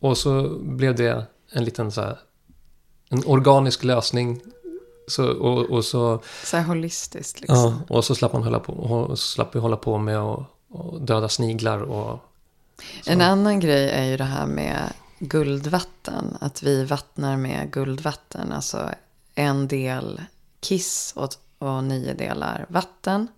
och 0.00 0.18
så 0.18 0.58
blev 0.58 0.94
det 0.94 1.26
en 1.52 1.64
liten 1.64 1.92
så 1.92 2.00
här, 2.00 2.18
en 3.08 3.22
organisk 3.26 3.84
lösning. 3.84 4.40
Så, 5.06 5.30
och, 5.30 5.70
och 5.70 5.84
så, 5.84 6.22
Så 6.44 6.56
här 6.56 6.64
holistiskt 6.64 7.40
liksom. 7.40 7.56
ja, 7.88 7.96
och 7.96 8.04
så 8.04 8.14
slapp 8.14 8.32
man 8.32 8.42
hålla 8.42 8.60
på, 8.60 8.72
och 8.72 9.18
så 9.18 9.26
slapp 9.26 9.54
vi 9.54 9.58
hålla 9.58 9.76
på 9.76 9.98
med 9.98 10.18
att 10.18 10.46
döda 11.00 11.28
sniglar 11.28 11.82
och 11.82 12.20
så. 13.04 13.10
En 13.10 13.20
annan 13.20 13.60
grej 13.60 13.90
är 13.90 14.04
ju 14.04 14.16
det 14.16 14.24
här 14.24 14.46
med 14.46 14.92
guldvatten. 15.18 16.36
Att 16.40 16.62
vi 16.62 16.84
vattnar 16.84 17.36
med 17.36 17.70
guldvatten. 17.70 18.52
Alltså 18.52 18.90
en 19.34 19.68
del 19.68 20.20
kiss 20.60 21.12
och, 21.16 21.30
och 21.58 21.84
nio 21.84 22.14
delar 22.14 22.66
vatten. 22.68 23.28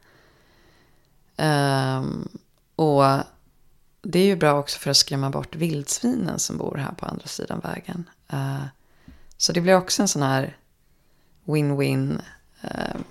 Ehm, 1.36 2.28
och 2.76 3.04
det 4.02 4.18
är 4.18 4.24
ju 4.24 4.36
bra 4.36 4.58
också 4.58 4.78
för 4.78 4.90
att 4.90 4.96
skrämma 4.96 5.30
bort 5.30 5.56
vildsvinen 5.56 6.38
som 6.38 6.56
bor 6.56 6.76
här 6.76 6.92
på 6.92 7.06
andra 7.06 7.26
sidan 7.26 7.60
vägen. 7.60 8.10
Eh, 8.28 8.64
så 9.40 9.52
det 9.52 9.60
blir 9.60 9.76
också 9.76 10.02
en 10.02 10.08
sån 10.08 10.22
här 10.22 10.56
win-win. 11.44 12.20
ehm, 12.62 13.04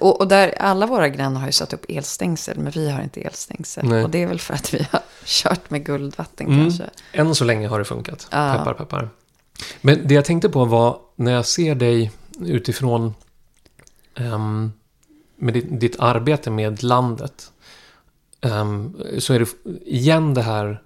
och, 0.00 0.20
och 0.20 0.28
där 0.28 0.54
alla 0.58 0.86
våra 0.86 1.08
grannar 1.08 1.40
har 1.40 1.46
ju 1.48 1.52
satt 1.52 1.72
upp 1.72 1.84
elstängsel, 1.88 2.58
men 2.58 2.72
vi 2.72 2.90
har 2.90 3.02
inte 3.02 3.20
elstängsel. 3.20 3.88
Nej. 3.88 4.04
Och 4.04 4.10
det 4.10 4.22
är 4.22 4.26
väl 4.26 4.40
för 4.40 4.54
att 4.54 4.74
vi 4.74 4.86
har 4.90 5.00
kört 5.24 5.70
med 5.70 5.84
guldvatten 5.86 6.46
Mm. 6.46 6.60
kanske. 6.62 6.84
Än 7.12 7.34
så 7.34 7.44
länge 7.44 7.68
har 7.68 7.78
det 7.78 7.84
funkat. 7.84 8.28
Ja. 8.30 8.54
Peppar, 8.58 8.74
peppar. 8.74 9.08
Men 9.80 10.08
det 10.08 10.14
jag 10.14 10.24
tänkte 10.24 10.48
på 10.48 10.64
var 10.64 10.98
när 11.16 11.32
jag 11.32 11.46
ser 11.46 11.74
dig 11.74 12.10
utifrån 12.40 13.14
ehm, 14.14 14.72
med 15.36 15.54
ditt, 15.54 15.80
ditt 15.80 16.00
arbete 16.00 16.50
med 16.50 16.82
landet. 16.82 17.52
ehm, 18.40 18.96
så 19.18 19.34
är 19.34 19.38
det 19.38 19.48
igen 19.86 20.34
det 20.34 20.42
här 20.42 20.82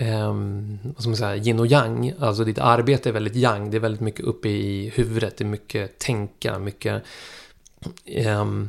um, 0.00 0.78
vad 0.82 1.00
ska 1.02 1.08
man 1.08 1.16
säga, 1.16 1.36
yin 1.36 1.60
och 1.60 1.66
yang. 1.66 2.12
Alltså 2.18 2.44
ditt 2.44 2.58
arbete 2.58 3.08
är 3.08 3.12
väldigt 3.12 3.36
yang. 3.36 3.70
Det 3.70 3.76
är 3.76 3.80
väldigt 3.80 4.00
mycket 4.00 4.24
uppe 4.24 4.48
i 4.48 4.88
huvudet. 4.88 5.36
Det 5.36 5.44
är 5.44 5.48
mycket 5.48 5.98
tänka, 5.98 6.58
mycket 6.58 7.02
ehm, 8.04 8.68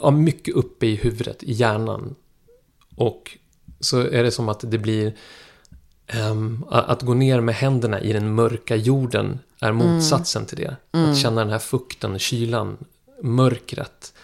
ja, 0.00 0.10
mycket 0.10 0.54
uppe 0.54 0.86
i 0.86 0.94
huvudet, 0.96 1.42
i 1.42 1.52
hjärnan. 1.52 2.14
Och 2.96 3.38
så 3.80 4.00
är 4.00 4.22
det 4.22 4.30
som 4.30 4.48
att 4.48 4.60
det 4.70 4.78
blir... 4.78 5.14
a- 6.68 6.84
att 6.88 7.02
gå 7.02 7.14
ner 7.14 7.40
med 7.40 7.54
händerna 7.54 8.00
i 8.00 8.12
den 8.12 8.34
mörka 8.34 8.76
jorden 8.76 9.38
är 9.60 9.72
motsatsen 9.72 10.46
till 10.46 10.58
det. 10.58 10.76
Att 10.90 11.18
känna 11.18 11.40
den 11.40 11.50
här 11.50 11.58
fukten, 11.58 12.18
kylan, 12.18 12.76
mörkret. 13.22 14.14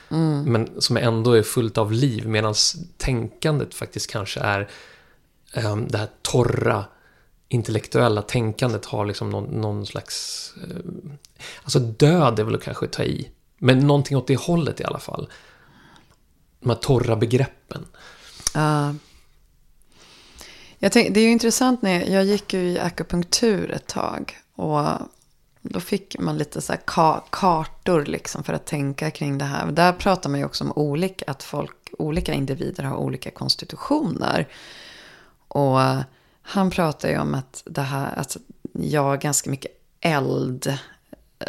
Men 0.45 0.81
som 0.81 0.97
ändå 0.97 1.33
är 1.33 1.43
fullt 1.43 1.79
av 1.79 1.93
liv. 1.93 2.29
Medan 2.29 2.55
tänkandet 2.97 3.75
faktiskt 3.75 4.11
kanske 4.11 4.41
är 4.41 4.71
ehm, 5.53 5.89
det 5.89 5.99
här 5.99 6.09
torra, 6.23 6.85
intellektuella 7.49 8.23
tänkandet 8.23 8.85
har 8.85 9.07
liksom 9.07 9.31
någon, 9.31 9.45
någon 9.45 9.87
slags... 9.87 10.53
eh, 10.63 11.11
alltså 11.63 11.79
död 11.79 12.39
är 12.39 12.45
väl 12.45 12.55
att 12.55 12.63
kanske 12.63 12.87
ta 12.87 13.03
i. 13.03 13.31
Men 13.59 13.87
någonting 13.87 14.17
åt 14.17 14.27
det 14.27 14.37
hållet 14.37 14.81
i 14.81 14.85
alla 14.85 14.99
fall. 14.99 15.29
De 16.61 16.71
här 16.71 16.77
torra 16.77 17.17
begreppen. 17.17 17.87
Ja. 18.55 18.95
Jag 20.79 20.93
tänk, 20.93 21.15
det 21.15 21.21
är 21.21 21.25
ju 21.25 21.31
intressant 21.31 21.83
när 21.83 22.01
jag, 22.01 22.09
jag 22.09 22.25
gick 22.25 22.55
ju 22.55 22.61
i 22.61 22.79
akupunktur 22.79 23.71
ett 23.71 23.87
tag. 23.87 24.39
Och 24.55 24.81
då 25.71 25.81
fick 25.81 26.19
man 26.19 26.39
lite 26.39 26.61
så 26.61 26.73
här 26.73 26.81
ka, 26.85 27.25
kartor 27.31 28.05
liksom 28.05 28.45
för 28.45 28.53
att 28.53 28.67
tänka 28.67 29.11
kring 29.11 29.39
det 29.39 29.45
här. 29.45 29.67
Där 29.73 29.93
pratar 29.93 30.31
man 30.31 30.41
ju 30.41 30.47
också 30.47 30.65
om 30.65 30.73
olika, 30.77 31.25
att 31.29 31.43
folk, 31.43 31.77
olika 31.99 32.35
individer 32.35 32.85
har 32.85 32.97
olika 32.97 33.31
konstitutioner. 33.31 34.49
Och 35.49 35.79
han 36.43 36.71
pratar 36.71 37.09
ju 37.09 37.19
om 37.19 37.35
att 37.35 37.63
det 37.67 37.83
här, 37.83 38.19
att 38.19 38.37
jag 38.73 39.03
har 39.03 39.17
ganska 39.17 39.51
mycket 39.51 39.73
eld, 40.01 40.79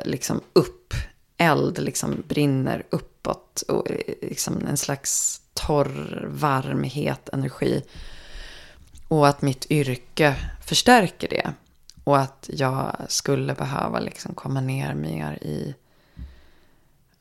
liksom 0.06 0.42
upp. 0.54 0.94
Eld 1.38 1.80
liksom 1.80 2.24
brinner 2.28 2.84
uppåt. 2.90 3.62
Och 3.62 3.88
liksom 4.22 4.68
en 4.68 4.78
slags 4.78 5.42
torr, 5.54 6.28
varm, 6.32 6.84
het 6.84 7.30
energi. 7.30 7.84
Och 9.08 9.28
att 9.28 9.42
mitt 9.42 9.72
yrke 9.72 10.36
förstärker 10.66 11.28
det. 11.30 11.54
Och 12.10 12.20
att 12.20 12.50
jag 12.54 12.96
skulle 13.10 13.54
behöva 13.54 14.00
liksom 14.00 14.36
komma 14.36 14.62
ner 14.62 14.94
mer 14.94 15.44
i 15.44 15.76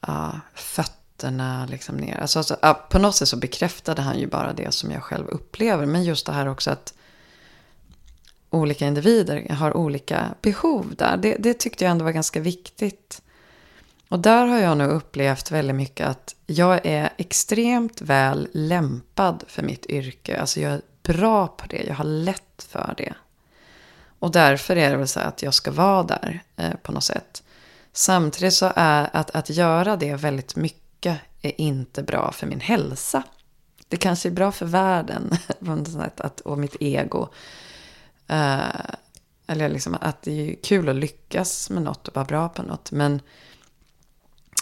uh, 0.09 0.35
fötterna. 0.55 1.67
Liksom 1.67 1.97
ner. 1.97 2.21
Alltså, 2.21 2.39
alltså, 2.39 2.55
uh, 2.55 2.73
på 2.73 2.99
något 2.99 3.15
sätt 3.15 3.29
så 3.29 3.37
bekräftade 3.37 4.03
han 4.03 4.19
ju 4.19 4.27
bara 4.27 4.53
det 4.53 4.75
som 4.75 4.91
jag 4.91 5.03
själv 5.03 5.29
upplever. 5.29 5.87
Men 5.87 6.05
just 6.05 6.27
det 6.27 6.33
här 6.33 6.49
också 6.49 6.71
att 6.71 6.95
olika 8.51 8.87
individer 8.87 9.49
har 9.55 9.77
olika 9.77 10.35
behov 10.43 10.95
där. 10.99 11.17
Det, 11.17 11.37
det 11.39 11.55
tyckte 11.55 11.85
jag 11.85 11.91
ändå 11.91 12.05
var 12.05 12.13
ganska 12.13 12.41
viktigt. 12.41 13.23
Och 14.09 14.19
där 14.19 14.47
har 14.47 14.59
jag 14.59 14.79
nu 14.79 14.85
upplevt 14.85 15.51
väldigt 15.51 15.77
mycket 15.77 16.07
att 16.07 16.35
jag 16.47 16.87
är 16.87 17.11
extremt 17.17 18.01
väl 18.01 18.49
lämpad 18.53 19.45
för 19.49 19.63
mitt 19.63 19.87
yrke. 19.87 20.41
Alltså 20.41 20.61
jag 20.61 20.73
är 20.73 20.83
bra 21.03 21.47
på 21.47 21.67
det, 21.67 21.83
jag 21.83 21.95
har 21.95 22.05
lätt 22.05 22.67
för 22.69 22.95
det. 22.97 23.15
Och 24.19 24.31
därför 24.31 24.77
är 24.77 24.91
det 24.91 24.97
väl 24.97 25.09
så 25.09 25.21
att 25.21 25.43
jag 25.43 25.55
ska 25.55 25.71
vara 25.71 26.03
där 26.03 26.43
eh, 26.57 26.75
på 26.83 26.93
något 26.93 27.05
sätt. 27.05 27.43
Samtidigt 27.93 28.55
så 28.55 28.73
är 28.77 29.11
att, 29.13 29.31
att 29.31 29.51
göra 29.51 29.97
det 29.97 30.15
väldigt 30.15 30.57
mycket 30.57 31.19
är 31.43 31.61
inte 31.61 32.03
bra 32.03 32.33
för 32.33 32.47
min 32.47 32.61
hälsa. 32.61 33.23
Det 33.89 33.97
kanske 33.97 34.29
är 34.29 34.31
bra 34.31 34.53
för 34.53 34.67
världen 34.67 35.31
på 35.59 35.75
något 35.75 35.93
sätt, 35.93 36.21
att, 36.21 36.41
och 36.41 36.59
mitt 36.59 36.77
ego. 36.81 37.29
Eh, 38.27 38.59
eller 39.47 39.69
liksom 39.69 39.97
att 40.01 40.23
det 40.23 40.51
är 40.51 40.55
kul 40.63 40.89
att 40.89 40.97
lyckas 40.97 41.71
med 41.71 41.83
något 41.83 42.09
och 42.09 42.15
vara 42.17 42.25
bra 42.25 42.49
på 42.49 42.63
något. 42.63 42.93
Men 42.93 43.21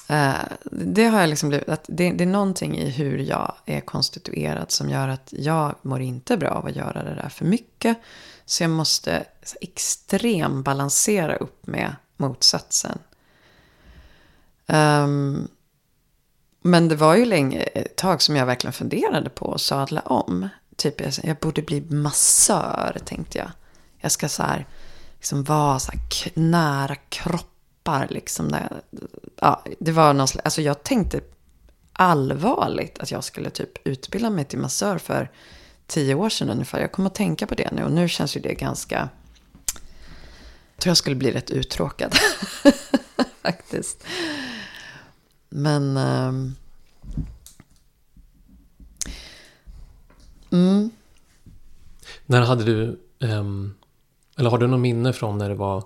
eh, 0.08 0.34
det 0.72 1.04
har 1.04 1.20
jag 1.20 1.28
liksom 1.28 1.48
blivit, 1.48 1.68
att 1.68 1.84
det, 1.88 2.12
det 2.12 2.24
är 2.24 2.28
någonting 2.28 2.78
i 2.78 2.90
hur 2.90 3.18
jag 3.18 3.54
är 3.66 3.80
konstituerad 3.80 4.70
som 4.70 4.90
gör 4.90 5.08
att 5.08 5.32
jag 5.36 5.74
mår 5.82 6.00
inte 6.00 6.36
bra 6.36 6.50
av 6.50 6.66
att 6.66 6.76
göra 6.76 7.04
det 7.04 7.14
där 7.14 7.28
för 7.28 7.44
mycket. 7.44 7.98
Så 8.46 8.62
jag 8.62 8.70
måste 8.70 9.24
så 9.42 9.56
extrem 9.60 10.62
balansera 10.62 11.36
upp 11.36 11.66
med 11.66 11.96
motsatsen. 12.16 12.98
Um, 14.66 15.48
men 16.62 16.88
det 16.88 16.96
var 16.96 17.16
ju 17.16 17.24
länge, 17.24 17.60
ett 17.62 17.96
tag 17.96 18.22
som 18.22 18.36
jag 18.36 18.46
verkligen 18.46 18.72
funderade 18.72 19.30
på 19.30 19.54
att 19.54 19.60
sadla 19.60 20.00
om. 20.00 20.48
Typ 20.76 21.00
jag, 21.00 21.12
jag 21.22 21.36
borde 21.36 21.62
bli 21.62 21.80
massör 21.80 22.98
tänkte 23.04 23.38
jag. 23.38 23.50
Jag 24.00 24.12
ska 24.12 24.28
så 24.28 24.42
här, 24.42 24.66
liksom 25.14 25.44
vara 25.44 25.78
så 25.78 25.92
här 25.92 26.30
nära 26.34 26.94
kroppar. 26.94 28.06
liksom. 28.10 28.48
Där, 28.48 28.82
ja, 29.40 29.64
det 29.78 29.92
var 29.92 30.12
någon 30.12 30.28
slags, 30.28 30.44
alltså 30.44 30.62
jag 30.62 30.82
tänkte 30.82 31.20
allvarligt 31.92 32.98
att 32.98 33.10
jag 33.10 33.24
skulle 33.24 33.50
typ 33.50 33.86
utbilda 33.86 34.30
mig 34.30 34.44
till 34.44 34.58
massör 34.58 34.98
för 34.98 35.30
tio 35.86 36.14
år 36.14 36.28
sedan 36.28 36.50
ungefär. 36.50 36.80
Jag 36.80 36.92
kommer 36.92 37.06
att 37.06 37.14
tänka 37.14 37.46
på 37.46 37.54
det 37.54 37.70
nu 37.72 37.84
och 37.84 37.92
nu 37.92 38.08
känns 38.08 38.36
ju 38.36 38.40
det 38.40 38.54
ganska... 38.54 39.08
Jag 40.74 40.82
tror 40.82 40.90
jag 40.90 40.96
skulle 40.96 41.16
bli 41.16 41.32
rätt 41.32 41.50
uttråkad. 41.50 42.14
Faktiskt. 43.42 44.06
Men... 45.48 45.96
Um... 45.96 46.56
Mm. 50.50 50.90
När 52.26 52.40
hade 52.40 52.64
du... 52.64 53.00
Um, 53.18 53.74
eller 54.38 54.50
har 54.50 54.58
du 54.58 54.66
något 54.66 54.80
minne 54.80 55.12
från 55.12 55.38
när 55.38 55.48
det 55.48 55.54
var... 55.54 55.84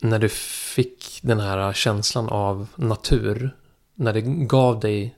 När 0.00 0.18
du 0.18 0.28
fick 0.28 1.20
den 1.22 1.40
här 1.40 1.72
känslan 1.72 2.28
av 2.28 2.66
natur. 2.76 3.56
När 3.94 4.12
det 4.12 4.20
gav 4.46 4.80
dig 4.80 5.16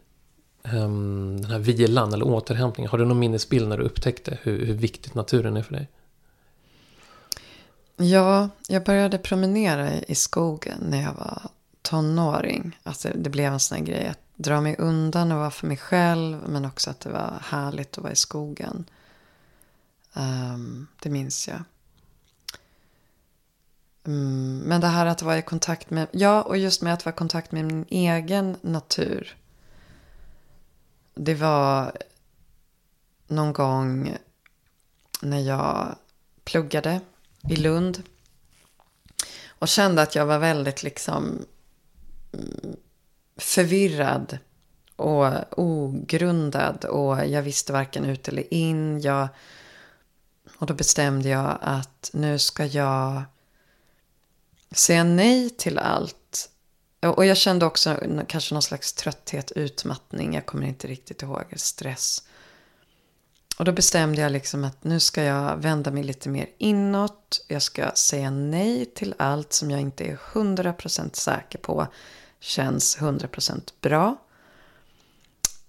Ehm, 0.65 1.41
den 1.41 1.51
här 1.51 1.59
vilan 1.59 2.13
eller 2.13 2.27
återhämtningen. 2.27 2.91
Har 2.91 2.99
du 2.99 3.05
någon 3.05 3.19
minnesbild 3.19 3.69
när 3.69 3.79
du 3.79 3.85
upptäckte 3.85 4.39
hur, 4.43 4.67
hur 4.67 4.75
viktigt 4.75 5.15
naturen 5.15 5.57
är 5.57 5.63
för 5.63 5.75
dig? 5.75 5.89
Ja, 7.97 8.49
jag 8.69 8.85
började 8.85 9.19
promenera 9.19 9.93
i 9.93 10.15
skogen 10.15 10.79
när 10.89 11.03
jag 11.03 11.15
var 11.15 11.43
tonåring. 11.83 12.79
Alltså 12.83 13.09
det 13.15 13.31
blev 13.31 13.53
en 13.53 13.61
sån 13.61 13.79
här 13.79 13.85
grej 13.85 14.07
att 14.07 14.19
dra 14.37 14.61
mig 14.61 14.77
undan 14.79 15.33
och 15.33 15.39
vara 15.39 15.51
för 15.51 15.67
mig 15.67 15.77
själv. 15.77 16.39
Men 16.47 16.65
också 16.65 16.91
att 16.91 17.01
det 17.01 17.11
var 17.11 17.39
härligt 17.43 17.99
att 17.99 18.03
vara 18.03 18.13
i 18.13 18.17
skogen. 18.17 18.85
Um, 20.15 20.87
det 21.03 21.11
minns 21.11 21.49
jag. 21.49 21.63
Mm, 24.05 24.59
men 24.59 24.81
det 24.81 24.87
här 24.87 25.07
att 25.07 25.23
vara 25.23 25.39
i 25.39 25.43
kontakt 25.43 25.91
med, 25.91 26.09
ja 26.13 26.43
och 26.43 26.57
just 26.57 26.83
med 26.83 26.95
att 26.95 27.05
vara 27.05 27.15
i 27.15 27.19
kontakt 27.19 27.53
med 27.53 27.65
min 27.65 27.85
egen 27.89 28.57
natur. 28.61 29.37
Det 31.15 31.35
var 31.35 31.93
någon 33.27 33.53
gång 33.53 34.17
när 35.23 35.41
jag 35.41 35.97
pluggade 36.45 37.01
i 37.49 37.57
Lund. 37.57 38.03
Och 39.49 39.69
kände 39.69 40.03
att 40.03 40.15
jag 40.15 40.27
var 40.27 40.39
väldigt 40.39 40.83
liksom 40.83 41.47
mm, 42.33 42.77
förvirrad 43.37 44.39
och 44.97 45.59
ogrundad. 45.59 46.85
Och 46.85 47.27
jag 47.27 47.43
visste 47.43 47.73
varken 47.73 48.05
ut 48.05 48.29
eller 48.29 48.55
in. 48.55 49.01
Jag, 49.01 49.29
och 50.59 50.67
då 50.67 50.75
bestämde 50.75 51.29
jag 51.29 51.59
att 51.61 52.11
nu 52.13 52.39
ska 52.39 52.67
jag 52.67 53.23
säga 54.71 55.05
nej 55.05 55.51
till 55.51 55.79
allt. 55.79 56.17
Och 57.03 57.27
jag 57.27 57.37
kände 57.37 57.67
också 57.67 58.01
kanske 58.29 58.55
någon 58.55 58.63
slags 58.63 58.93
trötthet, 58.93 59.51
utmattning. 59.51 60.35
Jag 60.35 60.47
kommer 60.47 60.67
inte 60.67 60.87
riktigt 60.87 61.23
ihåg. 61.23 61.45
Stress. 61.57 62.23
Och 63.59 63.65
då 63.65 63.73
bestämde 63.73 64.21
jag 64.21 64.33
liksom 64.33 64.65
att 64.65 64.85
nu 64.85 65.01
ska 65.01 65.23
jag 65.23 65.57
vända 65.57 65.91
mig 65.91 66.03
lite 66.03 66.29
mer 66.29 66.47
inåt. 66.59 67.45
Jag 67.49 67.63
ska 67.63 67.91
säga 67.95 68.31
nej 68.31 68.85
till 68.85 69.15
allt 69.19 69.53
som 69.53 69.71
jag 69.71 69.81
inte 69.81 70.05
är 70.05 70.19
100% 70.33 71.15
säker 71.15 71.59
på 71.59 71.87
känns 72.41 72.99
100% 72.99 73.61
bra. 73.81 74.17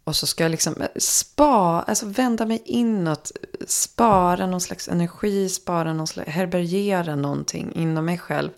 Och 0.03 0.15
så 0.15 0.27
ska 0.27 0.43
jag 0.43 0.51
liksom 0.51 0.81
eh, 0.81 0.87
spa, 0.97 1.81
alltså 1.81 2.05
vända 2.05 2.45
mig 2.45 2.61
inåt, 2.65 3.31
spara 3.67 4.45
någon 4.45 4.61
slags 4.61 4.87
energi, 4.87 5.49
spara 5.49 5.93
någon 5.93 6.07
slags, 6.07 6.29
herbergera 6.29 7.15
någonting 7.15 7.73
inom 7.75 8.05
mig 8.05 8.17
själv 8.17 8.49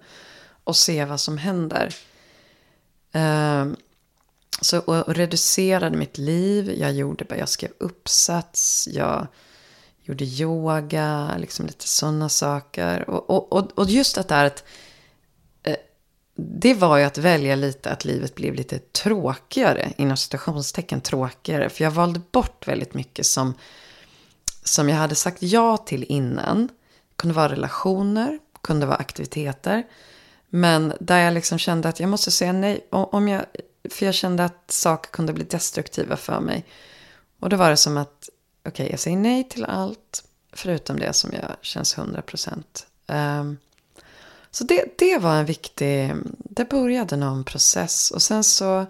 och 0.63 0.75
se 0.75 1.05
vad 1.05 1.19
som 1.19 1.37
händer. 1.37 1.95
Ehm, 3.15 3.75
så, 4.61 4.79
och, 4.79 5.07
och 5.07 5.15
reducerade 5.15 5.97
mitt 5.97 6.17
liv. 6.17 6.75
Jag, 6.77 6.93
gjorde, 6.93 7.25
jag 7.37 7.49
skrev 7.49 7.71
uppsats. 7.77 8.87
Jag 8.91 9.27
gjorde 10.03 10.23
yoga. 10.23 11.37
Liksom 11.37 11.65
lite 11.65 11.87
sådana 11.87 12.29
saker. 12.29 13.09
Och, 13.09 13.51
och, 13.51 13.79
och 13.79 13.85
just 13.89 14.17
att 14.17 14.27
det 14.27 14.35
är 14.35 14.45
att 14.45 14.63
eh, 15.63 15.75
det 16.35 16.73
var 16.73 16.97
ju 16.97 17.03
att 17.03 17.17
välja 17.17 17.55
lite 17.55 17.91
att 17.91 18.05
livet 18.05 18.35
blev 18.35 18.53
lite 18.53 18.79
tråkigare. 18.79 19.93
Inom 19.97 20.17
citationstecken 20.17 21.01
tråkigare. 21.01 21.69
För 21.69 21.83
jag 21.83 21.91
valde 21.91 22.21
bort 22.31 22.67
väldigt 22.67 22.93
mycket 22.93 23.25
som, 23.25 23.53
som 24.63 24.89
jag 24.89 24.97
hade 24.97 25.15
sagt 25.15 25.41
ja 25.41 25.77
till 25.77 26.03
innan. 26.03 26.67
Det 26.67 26.73
kunde 27.15 27.35
vara 27.35 27.51
relationer. 27.51 28.39
Kunde 28.61 28.85
vara 28.85 28.97
aktiviteter. 28.97 29.83
Men 30.55 30.93
där 30.99 31.19
jag 31.19 31.33
liksom 31.33 31.57
kände 31.57 31.89
att 31.89 31.99
jag 31.99 32.09
måste 32.09 32.31
säga 32.31 32.53
nej. 32.53 32.87
Om 32.89 33.27
jag 33.27 33.45
för 33.89 34.05
jag 34.05 34.15
kände 34.15 34.45
att 34.45 34.71
saker 34.71 35.11
kunde 35.11 35.33
bli 35.33 35.43
destruktiva 35.43 36.17
för 36.17 36.39
mig. 36.39 36.65
Och 37.39 37.49
då 37.49 37.57
var 37.57 37.69
det 37.69 37.77
som 37.77 37.97
att, 37.97 38.29
okej, 38.59 38.71
okay, 38.71 38.89
jag 38.89 38.99
säger 38.99 39.17
nej 39.17 39.49
till 39.49 39.65
allt. 39.65 40.23
Förutom 40.53 40.99
det 40.99 41.13
som 41.13 41.31
jag 41.33 41.55
känns 41.61 41.97
100 41.97 42.21
procent. 42.21 42.87
Um, 43.07 43.57
så 44.51 44.63
det, 44.63 44.97
det 44.97 45.17
var 45.17 45.35
en 45.35 45.45
viktig, 45.45 46.13
det 46.37 46.69
började 46.69 47.15
någon 47.15 47.43
process. 47.43 48.11
Och 48.11 48.21
sen 48.21 48.43
så 48.43 48.85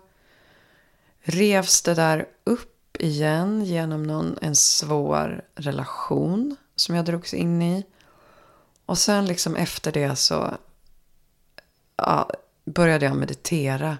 revs 1.21 1.81
det 1.81 1.93
där 1.93 2.25
upp 2.43 2.97
igen 2.99 3.65
genom 3.65 4.03
någon, 4.03 4.37
en 4.41 4.55
svår 4.55 5.41
relation 5.55 6.55
som 6.75 6.95
jag 6.95 7.05
drogs 7.05 7.33
in 7.33 7.61
i. 7.61 7.85
Och 8.85 8.97
sen 8.97 9.25
liksom 9.25 9.55
efter 9.55 9.91
det 9.91 10.15
så 10.15 10.57
ja, 11.95 12.29
började 12.65 13.05
jag 13.05 13.15
meditera. 13.15 13.97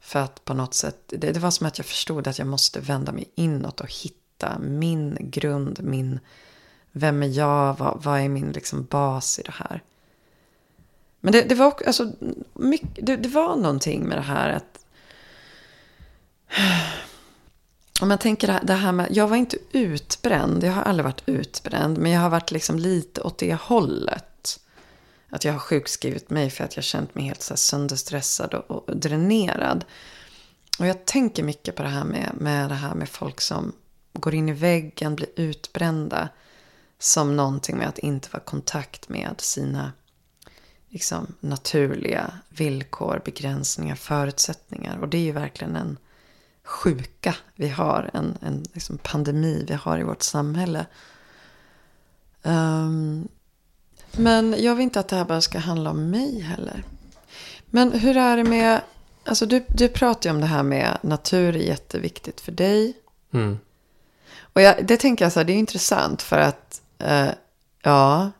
För 0.00 0.18
att 0.18 0.44
på 0.44 0.54
något 0.54 0.74
sätt, 0.74 0.98
det, 1.06 1.32
det, 1.32 1.40
var 1.40 1.50
som 1.50 1.66
att 1.66 1.78
jag 1.78 1.86
förstod 1.86 2.28
att 2.28 2.38
jag 2.38 2.48
måste 2.48 2.80
vända 2.80 3.12
mig 3.12 3.30
inåt 3.34 3.80
och 3.80 3.92
hitta 3.92 4.58
min 4.58 5.16
grund, 5.20 5.82
min, 5.82 6.20
vem 6.92 7.22
är 7.22 7.26
jag, 7.26 7.78
vad, 7.78 8.02
vad 8.02 8.20
är 8.20 8.28
min 8.28 8.52
liksom 8.52 8.84
bas 8.84 9.38
i 9.38 9.42
det 9.42 9.54
här. 9.54 9.82
Men 11.20 11.32
det, 11.32 11.42
det 11.42 11.54
var 11.54 11.74
alltså, 11.86 12.12
mycket, 12.54 13.06
det, 13.06 13.16
det, 13.16 13.28
var 13.28 13.56
någonting 13.56 14.04
med 14.04 14.18
det 14.18 14.22
här 14.22 14.50
att... 14.50 14.84
Om 18.00 18.08
man 18.08 18.18
tänker 18.18 18.60
det 18.62 18.74
här 18.74 18.92
med, 18.92 19.06
jag 19.10 19.28
var 19.28 19.36
inte 19.36 19.56
utbränd, 19.72 20.64
jag 20.64 20.72
har 20.72 20.82
aldrig 20.82 21.04
varit 21.04 21.22
utbränd, 21.26 21.98
men 21.98 22.12
jag 22.12 22.20
har 22.20 22.30
varit 22.30 22.50
liksom 22.50 22.78
lite 22.78 23.20
åt 23.20 23.38
det 23.38 23.54
hållet. 23.54 24.24
Att 25.30 25.44
jag 25.44 25.52
har 25.52 25.60
sjukskrivit 25.60 26.30
mig 26.30 26.50
för 26.50 26.64
att 26.64 26.76
jag 26.76 26.84
känt 26.84 27.14
mig 27.14 27.24
helt 27.24 27.42
så 27.42 27.52
här 27.52 27.56
sönderstressad 27.56 28.54
och, 28.54 28.70
och 28.70 28.96
dränerad. 28.96 29.84
Och 30.78 30.86
jag 30.86 31.04
tänker 31.04 31.42
mycket 31.42 31.76
på 31.76 31.82
det 31.82 31.88
här 31.88 32.04
med, 32.04 32.30
med 32.34 32.68
det 32.68 32.74
här 32.74 32.94
med 32.94 33.08
folk 33.08 33.40
som 33.40 33.72
går 34.12 34.34
in 34.34 34.48
i 34.48 34.52
väggen, 34.52 35.16
blir 35.16 35.28
utbrända. 35.36 36.28
Som 36.98 37.36
någonting 37.36 37.76
med 37.76 37.88
att 37.88 37.98
inte 37.98 38.28
vara 38.32 38.42
i 38.42 38.46
kontakt 38.46 39.08
med 39.08 39.34
sina 39.38 39.92
liksom, 40.88 41.34
naturliga 41.40 42.32
villkor, 42.48 43.22
begränsningar, 43.24 43.94
förutsättningar. 43.94 44.98
Och 44.98 45.08
det 45.08 45.18
är 45.18 45.22
ju 45.22 45.32
verkligen 45.32 45.76
en 45.76 45.98
sjuka 46.64 47.36
vi 47.54 47.68
har, 47.68 48.10
en, 48.14 48.38
en 48.40 48.64
liksom 48.72 48.98
pandemi 48.98 49.64
vi 49.68 49.74
har 49.74 49.98
i 49.98 50.02
vårt 50.02 50.22
samhälle. 50.22 50.86
Um, 52.42 53.28
men 54.12 54.54
jag 54.58 54.74
vill 54.74 54.82
inte 54.82 55.00
att 55.00 55.08
det 55.08 55.16
här 55.16 55.24
bara 55.24 55.40
ska 55.40 55.58
handla 55.58 55.90
om 55.90 56.10
mig 56.10 56.40
heller. 56.40 56.84
Men 57.66 57.92
hur 57.92 58.16
är 58.16 58.36
det 58.36 58.44
med... 58.44 58.80
Alltså 59.24 59.46
du, 59.46 59.64
du 59.68 59.88
pratar 59.88 60.30
ju 60.30 60.34
om 60.34 60.40
det 60.40 60.46
här 60.46 60.62
med 60.62 60.98
natur 61.02 61.56
är 61.56 61.60
jätteviktigt 61.60 62.40
för 62.40 62.52
dig. 62.52 62.94
Mm. 63.32 63.58
Och 64.40 64.60
jag, 64.60 64.86
det 64.86 64.96
tänker 64.96 65.24
jag 65.24 65.32
så 65.32 65.40
här, 65.40 65.44
det 65.44 65.52
är 65.52 65.58
intressant 65.58 66.22
för 66.22 66.38
att... 66.38 66.82
Eh, 66.98 67.28
ja, 67.82 68.30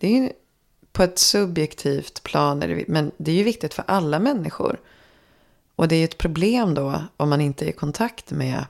det 0.00 0.06
är 0.06 0.22
ju 0.22 0.32
på 0.92 1.02
ett 1.02 1.18
subjektivt 1.18 2.22
plan. 2.22 2.60
Det, 2.60 2.84
men 2.88 3.10
det 3.16 3.30
är 3.30 3.36
ju 3.36 3.42
viktigt 3.42 3.74
för 3.74 3.84
alla 3.86 4.18
människor. 4.18 4.80
Och 5.76 5.88
det 5.88 5.96
är 5.96 6.04
ett 6.04 6.18
problem 6.18 6.74
då 6.74 7.02
om 7.16 7.28
man 7.28 7.40
inte 7.40 7.64
är 7.64 7.68
i 7.68 7.72
kontakt 7.72 8.30
med 8.30 8.64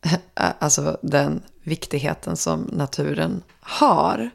alltså 0.34 0.98
den 1.02 1.42
viktigheten 1.62 2.36
som 2.36 2.70
naturen 2.72 3.42
har. 3.60 4.30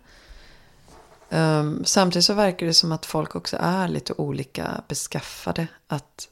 Um, 1.33 1.85
samtidigt 1.85 2.25
så 2.25 2.33
verkar 2.33 2.65
det 2.65 2.73
som 2.73 2.91
att 2.91 3.05
folk 3.05 3.35
också 3.35 3.57
är 3.59 3.87
lite 3.87 4.13
olika 4.13 4.83
beskaffade. 4.87 5.67
Att 5.87 6.27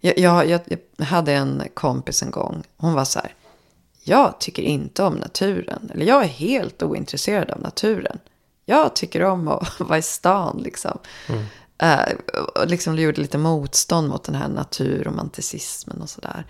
jag, 0.00 0.18
jag, 0.18 0.48
jag, 0.48 0.60
hade 1.04 1.32
en 1.32 1.62
kompis 1.74 2.22
en 2.22 2.30
gång. 2.30 2.64
Hon 2.76 2.92
var 2.92 3.04
så 3.04 3.18
här. 3.18 3.34
Jag 4.04 4.40
tycker 4.40 4.62
inte 4.62 5.02
om 5.02 5.14
naturen. 5.14 5.90
Eller 5.94 6.06
jag 6.06 6.24
är 6.24 6.28
helt 6.28 6.82
ointresserad 6.82 7.50
av 7.50 7.60
naturen. 7.60 8.18
Jag 8.64 8.96
tycker 8.96 9.22
om 9.22 9.48
att 9.48 9.80
vara 9.80 9.98
i 9.98 10.02
stan 10.02 10.60
liksom. 10.64 10.98
Mm. 11.28 11.44
Uh, 11.82 12.14
och 12.54 12.66
liksom 12.66 12.98
gjorde 12.98 13.20
lite 13.20 13.38
motstånd 13.38 14.08
mot 14.08 14.24
den 14.24 14.34
här 14.34 14.48
naturromanticismen 14.48 16.02
och 16.02 16.10
sådär. 16.10 16.46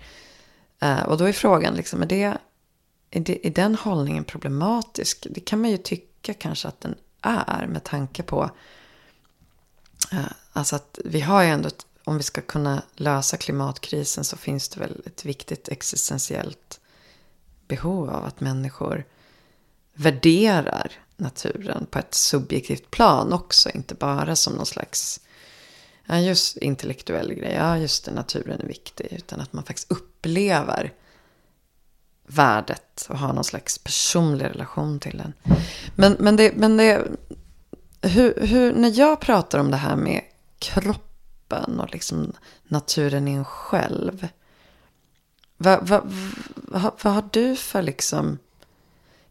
Uh, 0.83 1.03
och 1.03 1.17
då 1.17 1.25
är 1.25 1.33
frågan, 1.33 1.73
liksom, 1.73 2.01
är, 2.01 2.05
det, 2.05 2.23
är, 3.11 3.19
det, 3.19 3.47
är 3.47 3.51
den 3.51 3.75
hållningen 3.75 4.23
problematisk? 4.23 5.27
Det 5.29 5.39
kan 5.39 5.61
man 5.61 5.71
ju 5.71 5.77
tycka 5.77 6.33
kanske 6.33 6.67
att 6.67 6.81
den 6.81 6.95
är 7.47 7.67
med 7.67 7.83
tanke 7.83 8.23
på 8.23 8.51
eh, 10.11 10.31
alltså 10.53 10.75
att 10.75 10.99
vi 11.05 11.21
har 11.21 11.43
ju 11.43 11.49
ändå, 11.49 11.67
ett, 11.67 11.85
om 12.03 12.17
vi 12.17 12.23
ska 12.23 12.41
kunna 12.41 12.81
lösa 12.95 13.37
klimatkrisen 13.37 14.23
så 14.23 14.37
finns 14.37 14.69
det 14.69 14.79
väl 14.79 15.01
ett 15.05 15.25
viktigt 15.25 15.69
existentiellt 15.69 16.79
behov 17.67 18.09
av 18.09 18.25
att 18.25 18.39
människor 18.39 19.05
värderar 19.93 20.91
naturen 21.17 21.85
på 21.85 21.99
ett 21.99 22.13
subjektivt 22.13 22.91
plan 22.91 23.33
också. 23.33 23.69
Inte 23.69 23.95
bara 23.95 24.35
som 24.35 24.53
någon 24.53 24.65
slags 24.65 25.19
ja, 26.05 26.19
just 26.19 26.57
intellektuell 26.57 27.33
grej. 27.33 27.53
Ja, 27.53 27.77
just 27.77 28.05
det, 28.05 28.11
naturen 28.11 28.61
är 28.61 28.67
viktig. 28.67 29.07
Utan 29.11 29.41
att 29.41 29.53
man 29.53 29.63
faktiskt 29.63 29.91
upplever 29.91 30.93
värdet 32.27 33.07
och 33.09 33.17
ha 33.17 33.33
någon 33.33 33.43
slags 33.43 33.77
personlig 33.77 34.45
relation 34.45 34.99
till 34.99 35.17
den. 35.17 35.33
Men, 35.95 36.15
men, 36.19 36.35
det, 36.35 36.55
men 36.55 36.77
det, 36.77 37.07
hur, 38.01 38.47
hur, 38.47 38.73
när 38.73 38.99
jag 38.99 39.19
pratar 39.19 39.59
om 39.59 39.71
det 39.71 39.77
här 39.77 39.95
med 39.95 40.21
kroppen 40.59 41.79
och 41.79 41.91
liksom 41.91 42.33
naturen 42.67 43.27
i 43.27 43.33
en 43.33 43.45
själv. 43.45 44.27
Vad, 45.57 45.87
vad, 45.87 46.01
vad, 46.55 46.91
vad 47.01 47.13
har 47.13 47.29
du 47.31 47.55
för 47.55 47.81
liksom... 47.81 48.37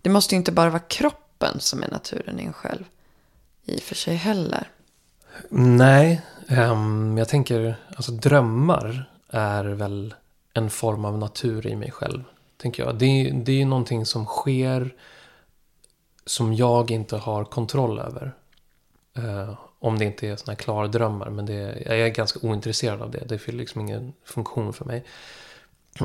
Det 0.02 0.10
måste 0.10 0.34
ju 0.34 0.36
inte 0.36 0.52
bara 0.52 0.70
vara 0.70 0.82
kroppen 0.82 1.60
som 1.60 1.82
är 1.82 1.88
naturen 1.88 2.40
i 2.40 2.44
en 2.44 2.52
själv. 2.52 2.84
I 3.64 3.78
och 3.78 3.82
för 3.82 3.94
sig 3.94 4.14
heller. 4.14 4.70
Nej, 5.50 6.22
um, 6.48 7.18
jag 7.18 7.28
tänker 7.28 7.76
alltså 7.96 8.12
drömmar 8.12 9.10
är 9.30 9.64
väl 9.64 10.14
en 10.52 10.70
form 10.70 11.04
av 11.04 11.18
natur 11.18 11.66
i 11.66 11.76
mig 11.76 11.90
själv. 11.90 12.24
Tänker 12.56 12.84
jag. 12.84 12.98
Det, 12.98 13.30
det 13.30 13.52
är 13.52 13.56
ju 13.56 13.64
någonting 13.64 14.06
som 14.06 14.26
sker 14.26 14.94
som 16.26 16.54
jag 16.54 16.90
inte 16.90 17.16
har 17.16 17.44
kontroll 17.44 17.98
över. 17.98 18.32
Uh, 19.18 19.54
om 19.78 19.98
det 19.98 20.04
inte 20.04 20.28
är 20.28 20.36
såna 20.36 20.52
här 20.52 20.56
klardrömmar. 20.56 21.30
Men 21.30 21.46
det, 21.46 21.82
jag 21.86 22.00
är 22.00 22.08
ganska 22.08 22.46
ointresserad 22.46 23.02
av 23.02 23.10
det. 23.10 23.24
Det 23.28 23.38
fyller 23.38 23.58
liksom 23.58 23.80
ingen 23.80 24.12
funktion 24.24 24.72
för 24.72 24.84
mig. 24.84 25.04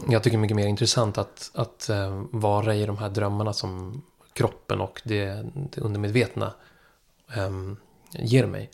Jag 0.10 0.24
tycker 0.24 0.38
det 0.38 0.40
är 0.40 0.42
mycket 0.42 0.58
mer 0.58 0.68
intressant 0.68 1.18
att, 1.18 1.52
att 1.54 1.88
uh, 1.92 2.24
vara 2.32 2.76
i 2.76 2.86
de 2.86 2.98
här 2.98 3.10
drömmarna 3.10 3.54
som 3.54 4.02
kroppen 4.34 4.82
och 4.82 5.02
det, 5.04 5.46
det 5.54 5.82
undermedvetna 5.82 6.54
um, 7.38 7.78
ger 8.12 8.46
mig. 8.46 8.70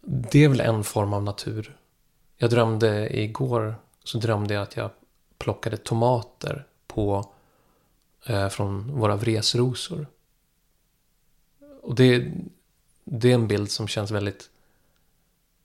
Det 0.00 0.44
är 0.44 0.48
väl 0.48 0.60
en 0.60 0.84
form 0.84 1.12
av 1.12 1.22
natur. 1.22 1.76
Jag 2.36 2.50
drömde 2.50 3.20
igår 3.20 3.74
så 4.04 4.18
drömde 4.18 4.54
jag 4.54 4.62
att 4.62 4.76
jag 4.76 4.90
plockade 5.38 5.76
tomater 5.76 6.66
på, 6.86 7.32
eh, 8.26 8.48
från 8.48 8.98
våra 8.98 9.16
vresrosor. 9.16 10.06
Och 11.82 11.94
det, 11.94 12.32
det 13.04 13.30
är 13.30 13.34
en 13.34 13.48
bild 13.48 13.70
som 13.70 13.88
känns 13.88 14.10
väldigt... 14.10 14.50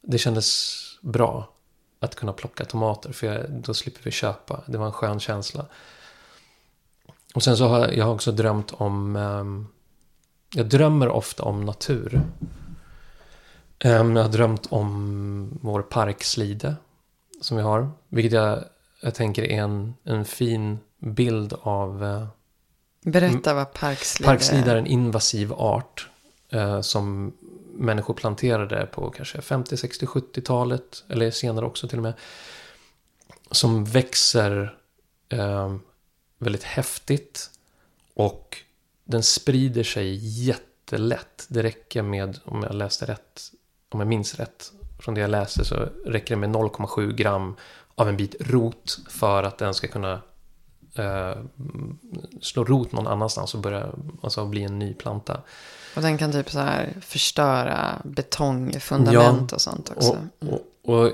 Det 0.02 0.18
kändes 0.18 0.78
bra 1.02 1.54
att 2.00 2.16
kunna 2.16 2.34
plocka 2.34 2.66
tomater 2.66 3.12
för 3.12 3.28
jag, 3.28 3.52
då 3.52 3.74
slipper 3.74 4.04
vi 4.04 4.12
köpa. 4.12 4.64
Det 4.66 4.78
var 4.78 4.86
en 4.86 4.92
skön 4.92 5.20
känsla. 5.20 5.66
Och 7.34 7.44
sen 7.44 7.58
så 7.58 7.68
har 7.68 7.88
jag 7.88 8.14
också 8.14 8.32
drömt 8.32 8.72
om... 8.72 9.16
Eh, 9.16 9.46
jag 10.60 10.70
drömmer 10.70 11.08
ofta 11.10 11.44
om 11.44 11.66
natur. 11.66 12.22
Eh, 13.80 13.92
jag 13.92 14.24
har 14.24 14.30
drömt 14.30 14.68
om 14.70 15.60
vår 15.62 15.82
parkslide 15.82 16.76
som 17.42 17.58
vi 17.58 17.64
har. 17.64 17.92
Vilket 18.10 18.32
jag, 18.32 18.64
jag 19.02 19.16
tänker 19.16 19.44
är 19.44 19.62
en, 19.62 19.94
en 20.04 20.26
fin 20.26 20.80
bild 21.00 21.54
av... 21.62 22.04
Eh, 22.04 22.28
Berätta 23.04 23.54
vad 23.54 23.74
parkslide. 23.74 24.28
Parkslide 24.28 24.72
är 24.72 24.76
en 24.76 24.88
invasiv 24.88 25.54
art. 25.54 26.10
Eh, 26.50 26.82
som 26.82 27.34
människor 27.74 28.14
planterade 28.14 28.86
på 28.86 29.10
kanske 29.10 29.42
50, 29.42 29.78
60, 29.78 30.06
70-talet. 30.06 31.04
Eller 31.10 31.32
senare 31.32 31.66
också 31.66 31.88
till 31.88 31.98
och 31.98 32.04
med. 32.04 32.14
Som 33.52 33.86
växer 33.86 34.78
eh, 35.30 35.76
väldigt 36.38 36.64
häftigt. 36.64 37.50
Och 38.14 38.58
den 39.04 39.24
sprider 39.24 39.84
sig 39.84 40.16
jättelätt. 40.46 41.46
Det 41.48 41.64
räcker 41.64 42.02
med, 42.02 42.40
om 42.46 42.64
jag 42.64 42.76
läste 42.76 43.06
rätt, 43.06 43.52
om 43.90 44.00
jag 44.00 44.08
minns 44.08 44.36
rätt, 44.36 44.72
från 45.02 45.14
det 45.14 45.22
jag 45.22 45.30
läste 45.30 45.66
så 45.66 45.90
räcker 46.06 46.36
det 46.36 46.40
med 46.40 46.50
0,7 46.50 47.12
gram 47.14 47.56
av 47.96 48.10
en 48.10 48.18
bit 48.18 48.36
rot 48.40 49.00
för 49.10 49.44
att 49.44 49.58
den 49.58 49.74
ska 49.74 49.88
kunna 49.88 50.22
eh, 50.96 51.36
slå 52.42 52.64
rot 52.64 52.92
någon 52.92 53.08
annanstans 53.08 53.54
och 53.54 53.62
börja 53.62 53.90
alltså 54.24 54.46
bli 54.46 54.64
en 54.64 54.80
ny 54.80 54.94
planta. 54.94 55.42
Och 55.96 56.02
den 56.02 56.18
kan 56.18 56.32
typ 56.32 56.52
så 56.52 56.60
här 56.60 56.94
förstöra 57.02 58.02
betongfundament 58.04 59.52
ja, 59.52 59.56
och 59.56 59.62
sånt 59.62 59.92
också. 59.96 60.18
Och, 60.40 60.62
och, 60.84 61.06
och, 61.06 61.12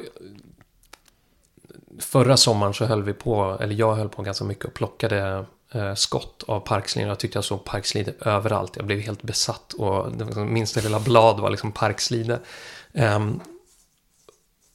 förra 2.00 2.38
sommaren 2.38 2.74
så 2.74 2.86
höll 2.86 3.04
vi 3.04 3.14
på, 3.14 3.58
eller 3.62 3.76
jag 3.76 3.96
höll 3.96 4.10
på 4.10 4.22
ganska 4.22 4.46
mycket 4.46 4.66
och 4.66 4.74
plockade 4.74 5.46
eh, 5.72 5.94
skott 5.94 6.44
av 6.48 6.60
parkslide. 6.60 7.08
Jag 7.08 7.20
tyckte 7.20 7.38
jag 7.38 7.46
såg 7.46 7.64
parkslide 7.64 8.14
överallt. 8.20 8.76
Jag 8.76 8.86
blev 8.86 9.00
helt 9.00 9.22
besatt 9.22 9.74
och 9.74 10.12
det 10.12 10.36
minsta 10.36 10.82
lilla 10.82 11.00
blad 11.00 11.40
var 11.40 11.50
liksom 11.50 11.72
parkslide. 11.72 12.40
Um, 12.94 13.40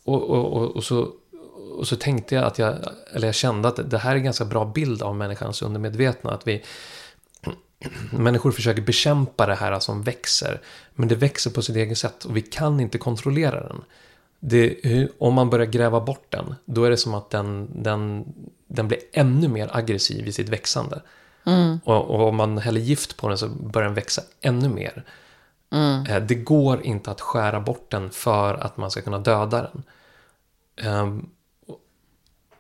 och, 0.05 0.23
och, 0.23 0.53
och, 0.53 0.77
och, 0.77 0.85
så, 0.85 1.09
och 1.79 1.89
så 1.89 1.97
tänkte 1.97 2.35
jag 2.35 2.45
att 2.45 2.59
jag, 2.59 2.75
eller 3.13 3.29
jag 3.29 3.35
kände 3.35 3.69
att 3.69 3.91
det 3.91 3.99
här 3.99 4.13
är 4.13 4.17
en 4.17 4.25
ganska 4.25 4.45
bra 4.45 4.65
bild 4.65 5.03
av 5.03 5.17
människans 5.17 5.63
undermedvetna. 5.63 6.31
Att 6.31 6.47
vi, 6.47 6.65
människor 8.11 8.53
försöker 8.53 8.83
bekämpa 8.83 9.47
det 9.47 9.55
här 9.55 9.81
som 9.81 10.03
växer. 10.03 10.61
Men 10.95 11.09
det 11.09 11.15
växer 11.15 11.51
på 11.51 11.63
sitt 11.63 11.77
eget 11.77 11.99
sätt 11.99 12.25
och 12.25 12.37
vi 12.37 12.43
kan 12.43 12.81
inte 12.81 12.99
kontrollera 12.99 13.61
den. 13.61 13.85
Det, 14.41 15.09
om 15.19 15.35
man 15.35 15.51
börjar 15.51 15.67
gräva 15.67 16.01
bort 16.01 16.27
den, 16.29 16.55
då 16.65 16.85
är 16.85 16.91
det 16.91 16.97
som 16.97 17.15
att 17.15 17.31
den, 17.31 17.83
den, 17.83 18.25
den 18.67 18.89
blir 18.89 18.99
ännu 19.13 19.49
mer 19.49 19.71
aggressiv 19.73 20.29
i 20.29 20.33
sitt 20.33 20.49
växande. 20.49 21.01
Mm. 21.47 21.79
Och, 21.85 22.11
och, 22.11 22.29
om 22.29 22.37
man 22.37 22.59
häller 22.59 22.81
gift 22.81 23.17
på 23.17 23.29
den 23.29 23.39
så 23.39 23.49
börjar 23.49 23.87
den 23.87 23.95
växa 23.95 24.23
ännu 24.41 24.69
mer. 24.69 25.05
Mm. 25.73 26.07
Eh, 26.07 26.23
det 26.23 26.35
går 26.35 26.87
inte 26.87 27.11
att 27.11 27.21
skära 27.21 27.61
bort 27.61 27.91
den 27.91 28.11
för 28.11 28.55
att 28.55 28.77
man 28.77 28.91
ska 28.91 29.01
kunna 29.01 29.19
döda 29.19 29.71
den. 29.73 29.83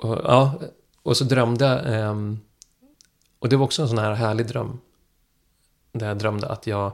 Och, 0.04 0.18
ja, 0.24 0.60
och 1.02 1.16
så 1.16 1.24
drömde 1.24 1.64
jag. 1.64 2.10
Um, 2.10 2.40
och 3.38 3.48
det 3.48 3.56
var 3.56 3.64
också 3.64 3.82
en 3.82 3.88
sån 3.88 3.98
här 3.98 4.12
härlig 4.12 4.46
dröm. 4.46 4.80
Där 5.92 6.08
jag 6.08 6.18
drömde 6.18 6.48
att 6.48 6.66
jag... 6.66 6.92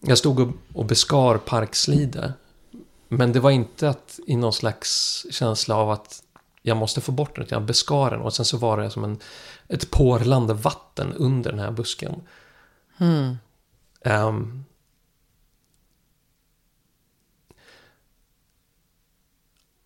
Jag 0.00 0.18
stod 0.18 0.40
och, 0.40 0.48
och 0.72 0.84
beskar 0.84 1.38
parkslide. 1.38 2.32
Men 3.08 3.32
det 3.32 3.40
var 3.40 3.50
inte 3.50 3.88
att 3.88 4.20
i 4.26 4.36
någon 4.36 4.52
slags 4.52 5.22
känsla 5.30 5.76
av 5.76 5.90
att 5.90 6.22
jag 6.62 6.76
måste 6.76 7.00
få 7.00 7.12
bort 7.12 7.36
den. 7.36 7.46
Jag 7.48 7.62
beskar 7.62 8.10
den 8.10 8.20
och 8.20 8.34
sen 8.34 8.44
så 8.44 8.56
var 8.56 8.78
det 8.78 8.90
som 8.90 9.04
en, 9.04 9.18
ett 9.68 9.90
porlande 9.90 10.54
vatten 10.54 11.12
under 11.12 11.50
den 11.50 11.60
här 11.60 11.70
busken. 11.70 12.14
Mm. 12.98 13.36
Um, 14.04 14.64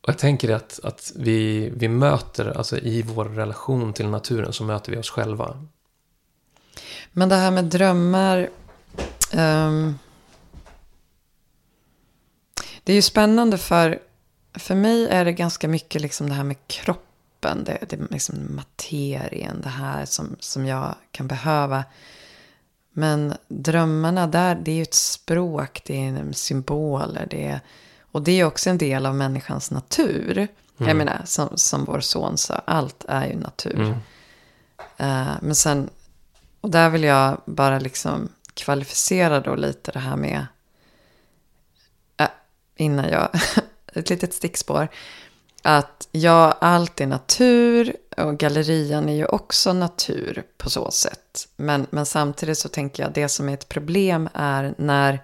Och 0.09 0.13
jag 0.13 0.19
tänker 0.19 0.51
att, 0.51 0.81
att 0.83 1.13
vi, 1.17 1.71
vi 1.77 1.89
möter, 1.89 2.59
alltså 2.59 2.79
i 2.79 3.03
vår 3.03 3.25
relation 3.25 3.93
till 3.93 4.09
naturen 4.09 4.53
så 4.53 4.65
möter 4.65 4.93
vi 4.93 4.99
oss 4.99 5.11
själva. 5.11 5.65
Men 7.13 7.29
det 7.29 7.35
här 7.35 7.51
med 7.51 7.65
drömmar. 7.65 8.49
Um, 9.35 9.99
det 12.85 12.93
är 12.93 12.97
ju 12.97 13.03
spännande 13.03 13.59
för, 13.59 13.99
för 14.55 14.75
mig 14.75 15.09
är 15.09 15.25
det 15.25 15.33
ganska 15.33 15.69
mycket 15.69 16.03
liksom 16.03 16.29
det 16.29 16.35
här 16.35 16.45
med 16.45 16.57
kroppen. 16.67 17.65
Det, 17.65 17.79
det 17.89 17.97
är 17.97 18.07
liksom 18.11 18.57
materien, 18.57 19.61
det 19.63 19.69
här 19.69 20.05
som, 20.05 20.37
som 20.41 20.67
jag 20.67 20.95
kan 21.11 21.29
behöva. 21.29 21.85
Men 22.93 23.35
drömmarna 23.49 24.27
där, 24.27 24.55
det 24.55 24.71
är 24.71 24.77
ju 24.77 24.83
ett 24.83 24.95
språk, 24.95 25.83
det 25.85 26.07
är 26.07 26.33
symboler, 26.33 27.27
det 27.31 27.47
är 27.47 27.61
och 28.13 28.23
det 28.23 28.41
är 28.41 28.45
också 28.45 28.71
en 28.71 28.79
del 28.79 29.07
av 29.07 29.15
människans 29.15 29.71
natur. 29.71 30.39
Mm. 30.39 30.89
Jag 30.89 30.97
menar, 30.97 31.23
som, 31.25 31.49
som 31.55 31.85
vår 31.85 32.01
son 32.01 32.39
sa, 32.39 32.63
allt 32.65 33.05
är 33.09 33.27
ju 33.27 33.37
natur. 33.37 33.81
Mm. 33.81 33.93
Uh, 35.01 35.37
men 35.41 35.55
sen, 35.55 35.91
och 36.61 36.71
där 36.71 36.91
vill 36.91 37.05
jag 37.05 37.41
bara 37.45 37.79
liksom 37.79 38.29
kvalificera 38.55 39.41
då 39.41 39.55
lite 39.55 39.93
det 39.93 39.99
här 39.99 40.17
med, 40.17 40.47
uh, 42.21 42.29
innan 42.77 43.09
jag, 43.09 43.29
ett 43.93 44.11
litet 44.11 44.35
stickspår. 44.35 44.89
Att 45.63 46.09
ja, 46.13 46.57
allt 46.61 47.01
är 47.01 47.07
natur 47.07 47.97
och 48.17 48.39
gallerian 48.39 49.09
är 49.09 49.15
ju 49.15 49.27
också 49.27 49.73
natur 49.73 50.43
på 50.57 50.71
så 50.71 50.91
sätt. 50.91 51.49
Men, 51.57 51.87
men 51.91 52.07
samtidigt 52.07 52.59
så 52.59 52.69
tänker 52.69 53.03
jag 53.03 53.13
det 53.13 53.29
som 53.29 53.49
är 53.49 53.55
ett 53.55 53.69
problem 53.69 54.29
är 54.35 54.75
när 54.79 55.23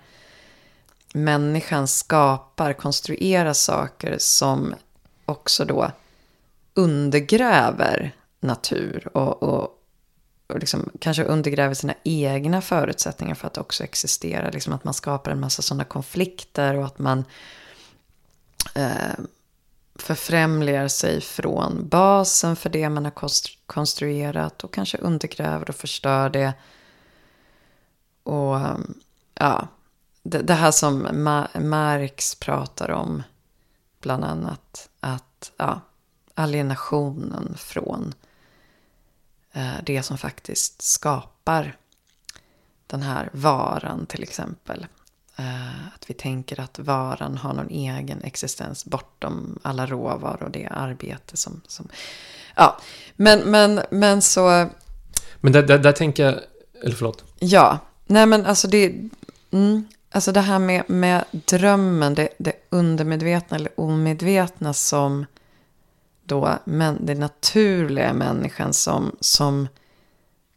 människan 1.15 1.89
skapar, 1.89 2.73
konstruerar 2.73 3.53
saker 3.53 4.17
som 4.19 4.75
också 5.25 5.65
då 5.65 5.91
undergräver 6.75 8.13
natur 8.41 9.09
och, 9.17 9.43
och, 9.43 9.79
och 10.47 10.59
liksom, 10.59 10.91
kanske 11.01 11.25
undergräver 11.25 11.75
sina 11.75 11.95
egna 12.05 12.61
förutsättningar 12.61 13.35
för 13.35 13.47
att 13.47 13.59
också 13.59 13.85
existera. 13.85 14.51
Liksom 14.51 14.73
att 14.73 14.85
man 14.85 14.95
skapar 14.95 15.31
en 15.31 15.41
massa 15.41 15.63
sådana 15.63 15.85
konflikter 15.85 16.75
och 16.75 16.87
att 16.87 16.99
man 16.99 17.25
eh, 18.75 19.25
förfrämligar 19.95 20.89
sig 20.89 21.21
från 21.21 21.89
basen 21.89 22.57
för 22.57 22.71
det 22.71 22.89
man 22.89 23.05
har 23.05 23.13
konstruerat 23.67 24.65
och 24.65 24.75
kanske 24.75 24.99
undergräver 24.99 25.69
och 25.69 25.77
förstör 25.77 26.31
det. 26.31 26.53
Och 28.23 28.59
ja, 29.35 29.69
det, 30.25 30.39
det 30.39 30.55
här 30.55 30.71
som 30.71 31.09
Marx 31.55 32.35
pratar 32.35 32.91
om, 32.91 33.23
bland 34.01 34.25
annat, 34.25 34.89
att 35.01 35.53
ja, 35.57 35.81
alienationen 36.35 37.55
från 37.57 38.15
eh, 39.53 39.75
det 39.83 40.03
som 40.03 40.19
faktiskt 40.19 40.83
skapar 40.83 41.77
den 42.87 43.03
här 43.03 43.31
varan 43.33 44.07
till 44.07 44.23
exempel. 44.23 44.87
Eh, 45.37 45.87
att 45.95 46.11
vi 46.11 46.15
tänker 46.15 46.61
att 46.61 46.79
varan 46.79 47.37
har 47.37 47.53
någon 47.53 47.71
egen 47.71 48.23
existens 48.23 48.85
bortom 48.85 49.59
alla 49.63 49.87
råvaror 49.87 50.43
och 50.43 50.51
det 50.51 50.67
arbete 50.67 51.37
som... 51.37 51.61
som 51.67 51.89
ja, 52.57 52.79
men, 53.17 53.51
men, 53.51 53.81
men 53.91 54.23
så... 54.23 54.69
Men 55.41 55.53
där, 55.53 55.63
där, 55.63 55.79
där 55.79 55.93
tänker 55.93 56.25
jag... 56.25 56.35
Eller 56.83 56.95
förlåt. 56.95 57.25
Ja, 57.39 57.79
nej 58.07 58.27
men 58.27 58.47
alltså 58.47 58.69
det... 58.69 59.11
Mm, 59.51 59.89
alltså 60.15 60.33
det 60.33 60.41
här 60.41 60.59
med, 60.59 60.91
med 60.91 61.25
drömmen, 61.31 62.15
det, 62.15 62.29
det 62.39 62.53
undermedvetna 62.71 63.57
eller 63.57 63.81
omedvetna 63.81 64.75
som 64.75 65.27
då 66.25 66.59
men, 66.65 67.07
det 67.07 67.15
naturliga 67.15 68.13
människan 68.13 68.73
som, 68.73 69.17
som 69.21 69.69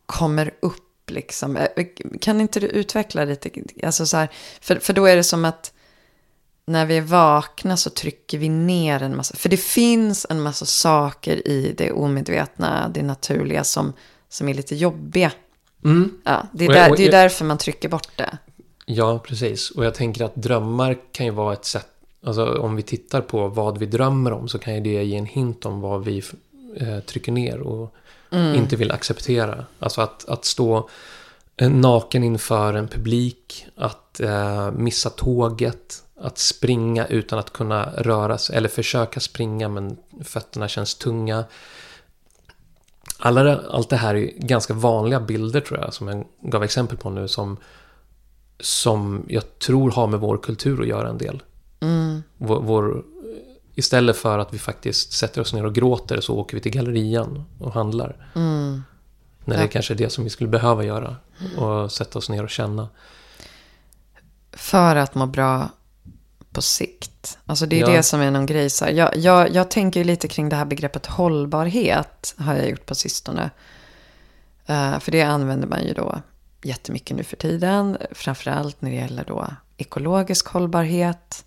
kommer 0.06 0.54
upp 0.60 1.10
liksom. 1.12 1.58
Eh, 1.58 1.86
kan 2.22 2.42
inte 2.42 2.60
du 2.60 2.68
utveckla 2.68 3.26
lite? 3.26 3.50
Alltså 3.84 4.06
så 4.06 4.18
här, 4.18 4.30
för, 4.62 4.76
för 4.76 4.94
då 4.94 5.06
är 5.06 5.16
det 5.16 5.24
som 5.24 5.46
att 5.46 5.74
när 6.66 6.86
vi 6.86 6.98
är 6.98 7.02
vakna 7.02 7.78
så 7.78 7.90
trycker 7.90 8.38
vi 8.38 8.50
ner 8.50 9.04
en 9.04 9.16
massa. 9.16 9.36
För 9.36 9.50
det 9.50 9.58
finns 9.58 10.26
en 10.30 10.42
massa 10.42 10.66
saker 10.66 11.48
i 11.48 11.74
det 11.78 11.92
omedvetna, 11.92 12.90
det 12.90 13.04
naturliga 13.04 13.64
som, 13.64 13.94
som 14.30 14.50
är 14.50 14.54
lite 14.54 14.76
jobbiga. 14.76 15.32
Mm. 15.84 16.12
Ja, 16.24 16.48
det 16.54 16.66
är, 16.66 16.70
där, 16.70 16.96
det 16.98 17.08
är 17.08 17.12
därför 17.12 17.46
man 17.46 17.58
trycker 17.58 17.90
bort 17.90 18.18
det. 18.18 18.38
Ja, 18.90 19.20
precis. 19.20 19.72
Och 19.72 19.86
jag 19.86 19.94
tänker 19.94 20.26
att 20.26 20.36
drömmar 20.36 20.98
kan 21.12 21.26
ju 21.26 21.32
vara 21.32 21.54
ett 21.54 21.66
sätt. 21.66 21.88
Alltså 22.24 22.46
om 22.46 22.76
vi 22.76 22.84
tittar 22.84 23.22
på 23.22 23.48
vad 23.48 23.78
vi 23.78 23.86
drömmer 23.86 24.34
om 24.34 24.48
så 24.48 24.60
kan 24.60 24.76
ju 24.76 24.82
det 24.82 25.04
ge 25.04 25.18
en 25.18 25.26
hint 25.26 25.66
om 25.66 25.82
vad 25.82 26.04
vi 26.04 26.24
eh, 26.76 27.00
trycker 27.00 27.32
ner 27.32 27.60
och 27.60 27.96
mm. 28.32 28.56
inte 28.56 28.76
vill 28.76 28.92
acceptera. 28.92 29.66
Alltså 29.80 30.02
att, 30.02 30.30
att 30.30 30.46
stå 30.46 30.90
eh, 31.58 31.70
naken 31.70 32.24
inför 32.24 32.74
en 32.74 32.88
publik, 32.88 33.68
att 33.76 34.20
eh, 34.20 34.72
missa 34.72 35.10
tåget, 35.10 36.04
att 36.20 36.38
springa 36.38 37.06
utan 37.08 37.40
att 37.40 37.54
kunna 37.54 37.90
röra 37.98 38.38
sig, 38.38 38.56
eller 38.56 38.70
försöka 38.70 39.20
springa 39.20 39.70
men 39.70 39.98
fötterna 40.24 40.68
känns 40.68 40.96
tunga. 40.96 41.44
Alla, 43.20 43.62
allt 43.70 43.90
det 43.90 43.98
här 43.98 44.16
är 44.16 44.32
ganska 44.36 44.74
vanliga 44.74 45.20
bilder 45.20 45.62
tror 45.62 45.80
jag, 45.80 45.94
som 45.94 46.08
jag 46.08 46.26
gav 46.42 46.64
exempel 46.64 46.98
på 46.98 47.10
nu, 47.10 47.28
som, 47.28 47.58
som 48.60 49.26
jag 49.28 49.60
tror 49.60 49.92
har 49.92 50.08
med 50.08 50.20
vår 50.20 50.38
kultur 50.38 50.82
att 50.82 50.88
göra 50.88 51.10
en 51.10 51.18
del. 51.18 51.44
Mm. 51.80 52.24
Vår, 52.38 52.62
vår 52.62 53.04
Istället 53.80 54.18
för 54.18 54.40
att 54.40 54.54
vi 54.54 54.60
faktiskt 54.60 55.12
sätter 55.12 55.42
oss 55.42 55.54
ner 55.54 55.66
och 55.66 55.76
gråter 55.76 56.22
så 56.22 56.36
åker 56.36 56.58
vi 56.58 56.62
till 56.62 56.72
gallerian 56.72 57.46
och 57.60 57.74
handlar. 57.74 58.32
Mm. 58.36 58.84
När 59.46 59.56
det 59.56 59.62
ja. 59.62 59.68
kanske 59.68 59.94
är 59.94 59.96
det 59.96 60.10
som 60.10 60.24
vi 60.24 60.30
skulle 60.30 60.50
behöva 60.50 60.84
göra. 60.84 61.16
Och 61.58 61.92
sätta 61.92 62.20
oss 62.20 62.30
ner 62.30 62.44
och 62.44 62.50
känna. 62.50 62.90
För 64.52 64.96
att 64.96 65.16
må 65.16 65.26
bra 65.26 65.70
på 66.52 66.62
sikt. 66.62 67.38
Alltså 67.46 67.66
det 67.66 67.76
är 67.76 67.80
ja. 67.80 67.96
det 67.96 68.04
som 68.04 68.22
är 68.22 68.32
någon 68.32 68.46
grej. 68.46 68.70
Så 68.70 68.86
jag, 68.92 69.18
jag, 69.18 69.56
jag 69.56 69.72
tänker 69.72 70.04
lite 70.04 70.28
kring 70.28 70.50
det 70.50 70.56
här 70.56 70.66
begreppet 70.66 71.06
hållbarhet. 71.06 72.36
Har 72.38 72.56
jag 72.56 72.70
gjort 72.70 72.86
på 72.86 72.96
sistone. 72.96 73.50
Uh, 74.70 75.00
för 75.00 75.12
det 75.12 75.22
använder 75.22 75.68
man 75.68 75.84
ju 75.84 75.94
då 75.94 76.22
jättemycket 76.62 77.18
nu 77.18 77.24
för 77.24 77.38
tiden. 77.38 77.98
Framförallt 78.12 78.82
när 78.82 78.90
det 78.90 78.96
gäller 78.96 79.26
då 79.26 79.48
ekologisk 79.78 80.48
hållbarhet. 80.48 81.46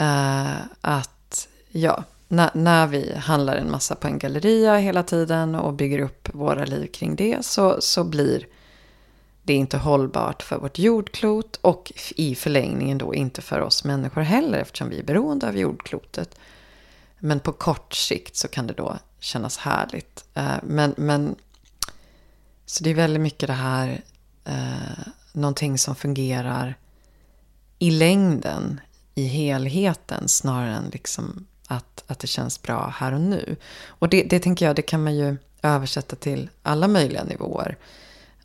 Uh, 0.00 0.56
att, 0.80 1.48
ja, 1.70 2.04
när, 2.28 2.50
när 2.54 2.86
vi 2.86 3.16
handlar 3.16 3.56
en 3.56 3.70
massa 3.70 3.94
på 3.94 4.06
en 4.06 4.18
galleria 4.18 4.76
hela 4.76 5.02
tiden 5.02 5.54
och 5.54 5.72
bygger 5.72 5.98
upp 5.98 6.28
våra 6.32 6.64
liv 6.64 6.86
kring 6.86 7.16
det 7.16 7.44
så, 7.44 7.80
så 7.80 8.04
blir 8.04 8.46
det 9.42 9.54
inte 9.54 9.78
hållbart 9.78 10.42
för 10.42 10.58
vårt 10.58 10.78
jordklot 10.78 11.58
och 11.60 11.92
i 12.16 12.34
förlängningen 12.34 12.98
då 12.98 13.14
inte 13.14 13.42
för 13.42 13.60
oss 13.60 13.84
människor 13.84 14.20
heller 14.20 14.58
eftersom 14.58 14.88
vi 14.88 14.98
är 14.98 15.04
beroende 15.04 15.48
av 15.48 15.58
jordklotet. 15.58 16.38
Men 17.18 17.40
på 17.40 17.52
kort 17.52 17.94
sikt 17.94 18.36
så 18.36 18.48
kan 18.48 18.66
det 18.66 18.74
då 18.74 18.96
kännas 19.18 19.58
härligt. 19.58 20.24
Uh, 20.36 20.56
men, 20.62 20.94
men 20.96 21.36
så 22.66 22.84
det 22.84 22.90
är 22.90 22.94
väldigt 22.94 23.22
mycket 23.22 23.46
det 23.46 23.52
här, 23.52 24.02
uh, 24.48 25.06
någonting 25.32 25.78
som 25.78 25.94
fungerar 25.94 26.78
i 27.78 27.90
längden 27.90 28.80
i 29.14 29.26
helheten 29.26 30.28
snarare 30.28 30.74
än 30.74 30.90
liksom 30.92 31.46
att, 31.66 32.04
att 32.06 32.18
det 32.18 32.26
känns 32.26 32.62
bra 32.62 32.94
här 32.96 33.12
och 33.12 33.20
nu. 33.20 33.56
Och 33.86 34.08
det, 34.08 34.22
det 34.22 34.40
tänker 34.40 34.66
jag, 34.66 34.76
det 34.76 34.82
kan 34.82 35.04
man 35.04 35.16
ju 35.16 35.36
översätta 35.62 36.16
till 36.16 36.50
alla 36.62 36.88
möjliga 36.88 37.24
nivåer. 37.24 37.76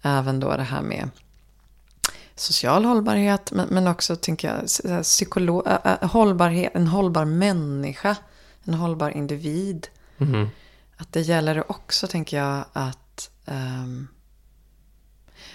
Även 0.01 0.39
då 0.39 0.57
det 0.57 0.63
här 0.63 0.81
med 0.81 1.09
social 2.35 2.85
hållbarhet, 2.85 3.51
men, 3.51 3.67
men 3.67 3.87
också 3.87 4.15
tänker 4.15 4.47
jag 4.47 5.03
psykolog, 5.03 5.67
äh, 5.67 6.09
hållbarhet, 6.09 6.71
en 6.75 6.87
hållbar 6.87 7.25
människa, 7.25 8.15
en 8.63 8.73
hållbar 8.73 9.09
individ. 9.09 9.87
Mm. 10.17 10.47
Att 10.97 11.13
det 11.13 11.21
gäller 11.21 11.71
också, 11.71 12.07
tänker 12.07 12.37
jag, 12.37 12.65
att 12.73 12.99
Ehm, 13.47 13.83
um, 13.83 14.07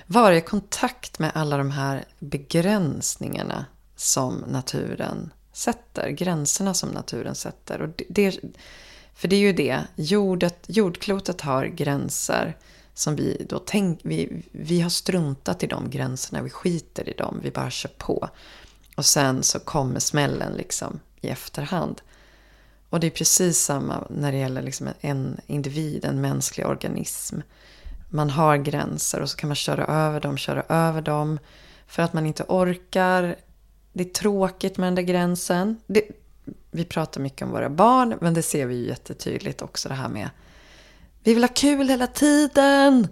vara 0.06 0.36
i 0.36 0.40
kontakt 0.40 1.18
med 1.18 1.32
alla 1.34 1.56
de 1.56 1.70
här 1.70 2.04
begränsningarna 2.18 3.64
som 3.96 4.44
naturen 4.48 5.32
sätter. 5.52 6.08
Gränserna 6.08 6.74
som 6.74 6.88
naturen 6.88 7.34
sätter. 7.34 7.82
Och 7.82 8.02
det, 8.08 8.38
för 9.14 9.28
det 9.28 9.36
är 9.36 9.40
ju 9.40 9.52
det. 9.52 9.80
Jordet, 9.96 10.64
jordklotet 10.66 11.40
har 11.40 11.66
gränser 11.66 12.56
som 12.94 13.16
vi 13.16 13.46
då 13.48 13.58
tänk, 13.58 14.00
vi, 14.02 14.42
vi 14.52 14.80
har 14.80 14.90
struntat 14.90 15.62
i 15.62 15.66
de 15.66 15.90
gränserna. 15.90 16.42
Vi 16.42 16.50
skiter 16.50 17.08
i 17.08 17.12
dem. 17.12 17.40
Vi 17.42 17.50
bara 17.50 17.70
kör 17.70 17.90
på. 17.98 18.28
Och 18.96 19.06
sen 19.06 19.42
så 19.42 19.58
kommer 19.58 20.00
smällen 20.00 20.52
liksom 20.52 21.00
i 21.20 21.28
efterhand. 21.28 22.02
Och 22.90 23.00
det 23.00 23.06
är 23.06 23.10
precis 23.10 23.58
samma 23.58 24.06
när 24.10 24.32
det 24.32 24.38
gäller 24.38 24.62
liksom 24.62 24.88
en 25.00 25.40
individ, 25.46 26.04
en 26.04 26.20
mänsklig 26.20 26.66
organism. 26.66 27.40
Man 28.12 28.30
har 28.30 28.56
gränser 28.56 29.20
och 29.20 29.30
så 29.30 29.36
kan 29.36 29.48
man 29.48 29.56
köra 29.56 29.84
över 29.84 30.20
dem, 30.20 30.36
köra 30.36 30.62
över 30.68 31.02
dem. 31.02 31.38
För 31.86 32.02
att 32.02 32.12
man 32.12 32.26
inte 32.26 32.44
orkar 32.48 33.36
det 33.92 34.04
är 34.04 34.08
tråkigt 34.08 34.78
med 34.78 34.86
den 34.86 34.94
där 34.94 35.02
gränsen. 35.02 35.80
Det, 35.86 36.02
vi 36.70 36.84
pratar 36.84 37.20
mycket 37.20 37.42
om 37.42 37.50
våra 37.50 37.70
barn, 37.70 38.18
men 38.20 38.34
det 38.34 38.42
ser 38.42 38.66
vi 38.66 38.74
ju 38.74 38.86
jättetydligt 38.86 39.62
också 39.62 39.88
det 39.88 39.94
här 39.94 40.08
med 40.08 40.30
vi 41.24 41.34
vill 41.34 41.44
ha 41.44 41.48
kul 41.48 41.88
hela 41.88 42.06
tiden. 42.06 43.08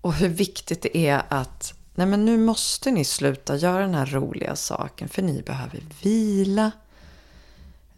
Och 0.00 0.14
hur 0.14 0.28
viktigt 0.28 0.82
det 0.82 0.96
är 0.96 1.22
att 1.28 1.74
nej 1.94 2.06
men 2.06 2.24
nu 2.24 2.38
måste 2.38 2.90
ni 2.90 3.04
sluta 3.04 3.56
göra 3.56 3.82
den 3.82 3.94
här 3.94 4.06
roliga 4.06 4.56
saken 4.56 5.08
för 5.08 5.22
ni 5.22 5.42
behöver 5.42 5.82
vila. 6.02 6.70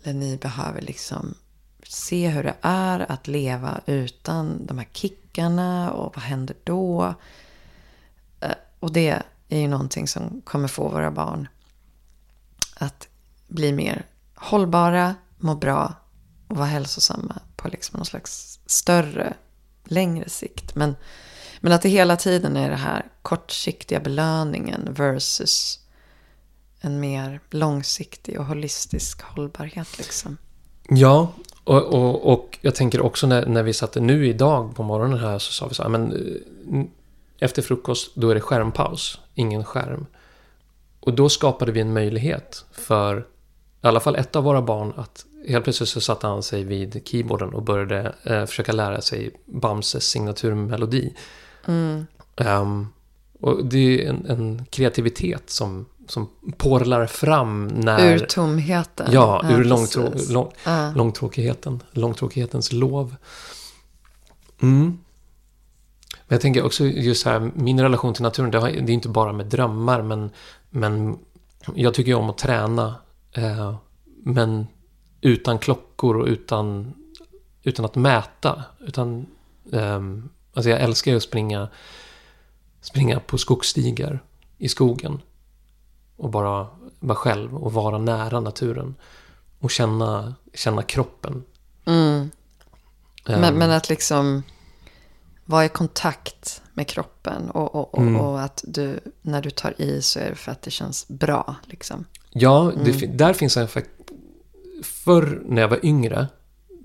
Eller 0.02 0.14
ni 0.14 0.36
behöver 0.36 0.80
liksom 0.80 1.34
se 1.88 2.28
hur 2.28 2.42
det 2.42 2.56
är 2.60 3.12
att 3.12 3.28
leva 3.28 3.80
utan 3.86 4.66
de 4.66 4.78
här 4.78 4.88
kickarna 4.92 5.92
och 5.92 6.16
vad 6.16 6.24
händer 6.24 6.56
då? 6.64 7.14
Eh, 8.40 8.54
och 8.80 8.92
det 8.92 9.22
är 9.48 9.58
ju 9.58 9.68
någonting 9.68 10.08
som 10.08 10.40
kommer 10.44 10.68
få 10.68 10.88
våra 10.88 11.10
barn 11.10 11.48
att 12.74 13.08
bli 13.48 13.72
mer 13.72 14.06
hållbara, 14.34 15.14
må 15.38 15.54
bra 15.54 15.94
och 16.48 16.56
vara 16.56 16.66
hälsosamma 16.66 17.40
på 17.56 17.68
liksom 17.68 17.96
någon 17.96 18.06
slags 18.06 18.60
större, 18.66 19.34
längre 19.84 20.28
sikt. 20.28 20.74
Men, 20.74 20.96
men 21.60 21.72
att 21.72 21.82
det 21.82 21.88
hela 21.88 22.16
tiden 22.16 22.56
är 22.56 22.70
det 22.70 22.76
här 22.76 23.06
kortsiktiga 23.22 24.00
belöningen 24.00 24.94
versus 24.94 25.80
en 26.80 27.00
mer 27.00 27.40
långsiktig 27.50 28.40
och 28.40 28.46
holistisk 28.46 29.22
hållbarhet. 29.22 29.98
Liksom. 29.98 30.36
Ja, 30.88 31.32
och, 31.64 31.82
och, 31.82 32.32
och 32.32 32.58
jag 32.60 32.74
tänker 32.74 33.00
också 33.00 33.26
när, 33.26 33.46
när 33.46 33.62
vi 33.62 33.72
satt 33.72 33.94
nu 33.94 34.26
idag 34.26 34.76
på 34.76 34.82
morgonen 34.82 35.18
här 35.18 35.38
så 35.38 35.52
sa 35.52 35.66
vi 35.66 35.74
så 35.74 35.82
här, 35.82 35.90
men 35.90 36.12
eh, 36.12 36.84
efter 37.38 37.62
frukost 37.62 38.14
då 38.14 38.30
är 38.30 38.34
det 38.34 38.40
skärmpaus, 38.40 39.20
ingen 39.34 39.64
skärm. 39.64 40.06
Och 41.00 41.14
då 41.14 41.28
skapade 41.28 41.72
vi 41.72 41.80
en 41.80 41.92
möjlighet 41.92 42.64
för 42.72 43.26
i 43.82 43.86
alla 43.86 44.00
fall 44.00 44.16
ett 44.16 44.36
av 44.36 44.44
våra 44.44 44.62
barn 44.62 44.92
att 44.96 45.26
helt 45.48 45.64
plötsligt 45.64 45.88
så 45.88 46.00
satte 46.00 46.26
han 46.26 46.42
sig 46.42 46.64
vid 46.64 47.02
keyboarden 47.04 47.54
och 47.54 47.62
började 47.62 48.14
eh, 48.22 48.46
försöka 48.46 48.72
lära 48.72 49.00
sig 49.00 49.30
Bamses 49.44 50.04
signaturmelodi. 50.04 51.14
Mm. 51.66 52.06
Um, 52.36 52.88
och 53.40 53.64
det 53.64 54.04
är 54.04 54.08
en, 54.08 54.26
en, 54.26 54.64
kreativitet 54.70 55.50
som, 55.50 55.86
som 56.08 56.30
porlar 56.56 57.06
fram 57.06 57.66
när... 57.66 58.12
Ur 58.12 58.18
tomheten. 58.18 59.08
Ja, 59.12 59.40
ja 59.42 59.56
ur 59.56 59.64
långtrå, 59.64 60.12
lång, 60.30 60.52
ja. 60.64 60.92
långtråkigheten. 60.92 61.82
Långtråkighetens 61.92 62.72
lov. 62.72 63.16
Mm. 64.62 64.98
Men 66.26 66.36
jag 66.36 66.40
tänker 66.40 66.64
också 66.64 66.84
just 66.84 67.26
här, 67.26 67.50
min 67.54 67.80
relation 67.80 68.14
till 68.14 68.22
naturen, 68.22 68.50
det, 68.50 68.58
är 68.58 68.90
inte 68.90 69.08
bara 69.08 69.32
med 69.32 69.46
drömmar, 69.46 70.02
men, 70.02 70.30
men 70.70 71.18
jag 71.74 71.94
tycker 71.94 72.14
om 72.14 72.30
att 72.30 72.38
träna. 72.38 72.94
Eh, 73.32 73.76
men 74.22 74.66
utan 75.20 75.58
klockor 75.58 76.16
och 76.16 76.26
utan, 76.26 76.94
utan 77.62 77.84
att 77.84 77.94
mäta. 77.94 78.64
Utan, 78.80 79.26
eh, 79.72 80.00
alltså 80.54 80.70
jag 80.70 80.80
älskar 80.80 81.10
ju 81.10 81.16
att 81.16 81.22
springa, 81.22 81.68
springa 82.80 83.20
på 83.20 83.38
skogsstigar 83.38 84.22
i 84.58 84.68
skogen. 84.68 85.20
Och 86.16 86.30
bara 86.30 86.66
vara 87.00 87.16
själv 87.16 87.56
och 87.56 87.72
vara 87.72 87.98
nära 87.98 88.40
naturen. 88.40 88.94
Och 89.60 89.70
känna, 89.70 90.34
känna 90.54 90.82
kroppen. 90.82 91.44
Mm. 91.84 92.30
Men, 93.26 93.44
um, 93.44 93.58
men 93.58 93.70
att 93.70 93.88
liksom 93.88 94.42
vara 95.44 95.64
i 95.64 95.68
kontakt 95.68 96.62
med 96.74 96.88
kroppen. 96.88 97.50
Och, 97.50 97.74
och, 97.74 97.94
och, 97.94 98.02
mm. 98.02 98.20
och, 98.20 98.42
att 98.42 98.64
du, 98.66 99.00
när 99.22 99.42
du 99.42 99.50
tar 99.50 99.80
i 99.80 100.02
så 100.02 100.18
är 100.18 100.30
det 100.30 100.36
för 100.36 100.52
att 100.52 100.62
det 100.62 100.70
känns 100.70 101.08
bra. 101.08 101.56
Liksom. 101.64 102.04
Ja, 102.30 102.72
det, 102.84 103.04
mm. 103.04 103.16
där 103.16 103.32
finns 103.32 103.56
en... 103.56 103.68
Förr 104.82 105.42
när 105.44 105.62
jag 105.62 105.68
var 105.68 105.86
yngre, 105.86 106.28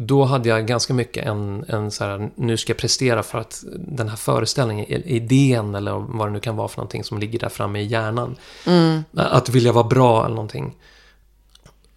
då 0.02 0.24
hade 0.24 0.50
jag 0.50 0.68
ganska 0.68 0.94
mycket 0.94 1.26
en, 1.26 1.66
en 1.68 1.92
så 1.92 2.04
här, 2.04 2.30
nu 2.36 2.58
ska 2.58 2.72
jag 2.72 2.78
prestera 2.78 3.24
för 3.24 3.38
att 3.40 3.64
den 3.78 4.10
här 4.10 4.16
föreställningen, 4.16 4.86
idén 5.06 5.76
eller 5.76 5.92
vad 5.92 6.28
det 6.28 6.32
nu 6.32 6.40
kan 6.40 6.56
vara 6.56 6.68
för 6.68 6.78
någonting 6.78 7.04
som 7.04 7.20
ligger 7.20 7.40
där 7.40 7.50
framme 7.50 7.80
i 7.80 7.86
hjärnan. 7.86 8.36
Mm. 8.66 9.04
Att 9.14 9.50
vilja 9.50 9.72
vara 9.72 9.88
bra 9.88 10.26
eller 10.26 10.36
någonting. 10.36 10.76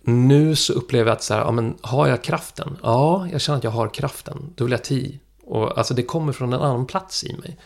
Nu 0.02 0.56
så 0.56 0.72
upplever 0.72 1.10
jag 1.10 1.16
att 1.16 1.22
så 1.22 1.34
här, 1.34 1.40
ja 1.40 1.50
men 1.50 1.74
har 1.80 2.08
jag 2.08 2.22
kraften? 2.22 2.76
Ja, 2.82 3.28
jag 3.32 3.40
känner 3.40 3.58
att 3.58 3.64
jag 3.64 3.70
har 3.70 3.88
kraften. 3.88 4.52
Då 4.54 4.64
vill 4.64 4.72
jag 4.72 4.84
ta 4.84 4.94
och 5.44 5.78
alltså 5.78 5.94
det 5.94 6.02
kommer 6.02 6.32
från 6.32 6.52
en 6.52 6.60
annan 6.60 6.86
plats 6.86 7.24
i 7.24 7.36
mig. 7.36 7.58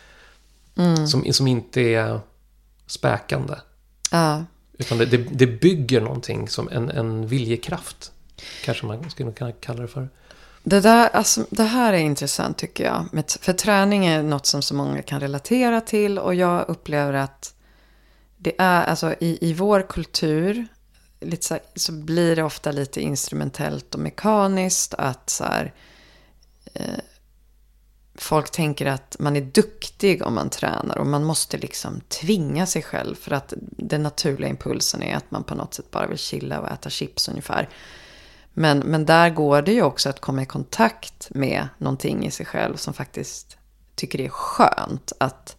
Mm. 0.76 1.06
Som, 1.06 1.32
som 1.32 1.46
inte 1.46 1.80
är 1.80 2.20
späkande. 2.86 3.54
Ja. 4.10 4.44
Utan 4.78 4.98
det, 4.98 5.06
det, 5.06 5.16
det, 5.16 5.46
bygger 5.46 6.00
någonting 6.00 6.48
som 6.48 6.68
en, 6.68 6.90
en 6.90 7.26
viljekraft. 7.26 8.12
Kanske 8.64 8.86
man 8.86 9.10
skulle 9.10 9.32
kunna 9.32 9.52
kalla 9.52 9.82
det 9.82 9.88
för. 9.88 10.08
Det, 10.68 10.80
där, 10.80 11.08
alltså, 11.08 11.46
det 11.50 11.64
här 11.64 11.92
är 11.92 11.98
intressant 11.98 12.58
tycker 12.58 12.84
jag. 12.84 13.24
För 13.40 13.52
träning 13.52 14.06
är 14.06 14.22
något 14.22 14.46
som 14.46 14.62
så 14.62 14.74
många 14.74 15.02
kan 15.02 15.20
relatera 15.20 15.80
till. 15.80 16.18
Och 16.18 16.34
jag 16.34 16.68
upplever 16.68 17.12
att 17.12 17.54
det 18.36 18.54
är, 18.58 18.84
alltså 18.84 19.14
i, 19.20 19.38
i 19.50 19.52
vår 19.52 19.86
kultur. 19.88 20.66
Lite 21.20 21.46
så, 21.46 21.58
så 21.74 21.92
blir 21.92 22.36
det 22.36 22.42
ofta 22.42 22.72
lite 22.72 23.00
instrumentellt 23.00 23.94
och 23.94 24.00
mekaniskt. 24.00 24.94
Att 24.94 25.30
så 25.30 25.44
här, 25.44 25.74
eh, 26.74 27.00
folk 28.14 28.50
tänker 28.50 28.86
att 28.86 29.16
man 29.18 29.36
är 29.36 29.40
duktig 29.40 30.22
om 30.22 30.34
man 30.34 30.50
tränar 30.50 30.98
och 30.98 31.06
man 31.06 31.24
måste 31.24 31.58
liksom 31.58 32.00
tvinga 32.08 32.66
sig 32.66 32.82
själv 32.82 33.14
för 33.14 33.32
att 33.32 33.54
den 33.60 34.02
naturliga 34.02 34.50
impulsen 34.50 35.02
är 35.02 35.16
att 35.16 35.30
man 35.30 35.44
på 35.44 35.54
något 35.54 35.74
sätt 35.74 35.90
bara 35.90 36.06
vill 36.06 36.18
chilla 36.18 36.60
och 36.60 36.70
äta 36.70 36.90
chips 36.90 37.28
ungefär. 37.28 37.68
Men, 38.58 38.78
men 38.78 39.06
där 39.06 39.30
går 39.30 39.62
det 39.62 39.72
ju 39.72 39.82
också 39.82 40.08
att 40.08 40.20
komma 40.20 40.42
i 40.42 40.46
kontakt 40.46 41.28
med 41.30 41.68
någonting 41.78 42.26
i 42.26 42.30
sig 42.30 42.46
själv 42.46 42.76
som 42.76 42.94
faktiskt 42.94 43.56
tycker 43.94 44.18
det 44.18 44.24
är 44.24 44.30
skönt 44.30 45.12
att 45.20 45.56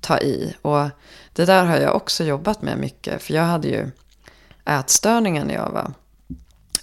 ta 0.00 0.18
i. 0.18 0.54
Och 0.62 0.88
det 1.32 1.44
där 1.44 1.64
har 1.64 1.76
jag 1.76 1.96
också 1.96 2.24
jobbat 2.24 2.62
med 2.62 2.78
mycket, 2.78 3.22
för 3.22 3.34
jag 3.34 3.42
hade 3.42 3.68
ju 3.68 3.90
ätstörningar 4.64 5.44
när 5.44 5.54
jag 5.54 5.70
var 5.70 5.92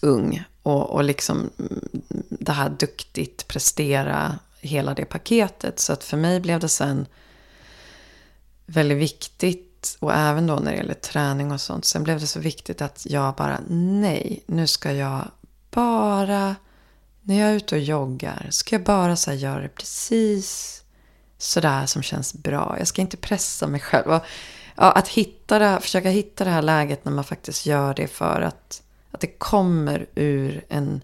ung. 0.02 0.44
Och, 0.64 0.90
och 0.90 1.04
liksom 1.04 1.50
mm, 1.60 1.90
det 2.30 2.52
här 2.52 2.70
duktigt 2.70 3.48
prestera, 3.48 4.40
hela 4.60 4.94
det 4.94 5.06
paketet. 5.06 5.80
Så 5.80 5.94
att 5.94 6.04
för 6.04 6.18
mig 6.18 6.40
blev 6.40 6.60
det 6.60 6.70
sen 6.70 7.06
väldigt 8.66 8.98
viktigt. 8.98 9.73
Och 10.00 10.14
även 10.14 10.48
då 10.48 10.56
när 10.56 10.72
det 10.72 10.78
gäller 10.78 10.94
träning 10.94 11.52
och 11.52 11.62
sånt. 11.62 11.86
Sen 11.86 12.04
blev 12.04 12.20
det 12.20 12.28
så 12.28 12.40
viktigt 12.40 12.82
att 12.82 13.06
jag 13.10 13.36
bara, 13.36 13.60
nej, 13.70 14.44
nu 14.46 14.68
ska 14.68 14.92
jag 14.92 15.32
bara, 15.72 16.56
när 17.22 17.40
jag 17.40 17.50
är 17.50 17.54
ute 17.54 17.76
och 17.76 17.82
joggar, 17.82 18.48
ska 18.50 18.76
jag 18.76 18.84
bara 18.84 19.16
så 19.16 19.34
göra 19.34 19.62
det 19.62 19.70
precis 19.70 20.80
sådär 21.38 21.86
som 21.86 22.02
känns 22.02 22.34
bra. 22.34 22.76
Jag 22.80 22.88
ska 22.88 23.02
inte 23.02 23.18
pressa 23.18 23.68
mig 23.68 23.80
själv. 23.80 24.12
Och, 24.12 24.24
ja, 24.76 24.92
att 24.92 25.08
hitta 25.08 25.60
det, 25.60 25.80
försöka 25.82 26.10
hitta 26.10 26.44
det 26.44 26.50
här 26.50 26.62
läget 26.62 27.06
när 27.06 27.12
man 27.12 27.24
faktiskt 27.24 27.66
gör 27.66 27.94
det 27.94 28.08
för 28.08 28.42
att, 28.42 28.84
att 29.12 29.22
det 29.22 29.28
kommer 29.28 30.06
ur 30.16 30.66
en 30.70 31.02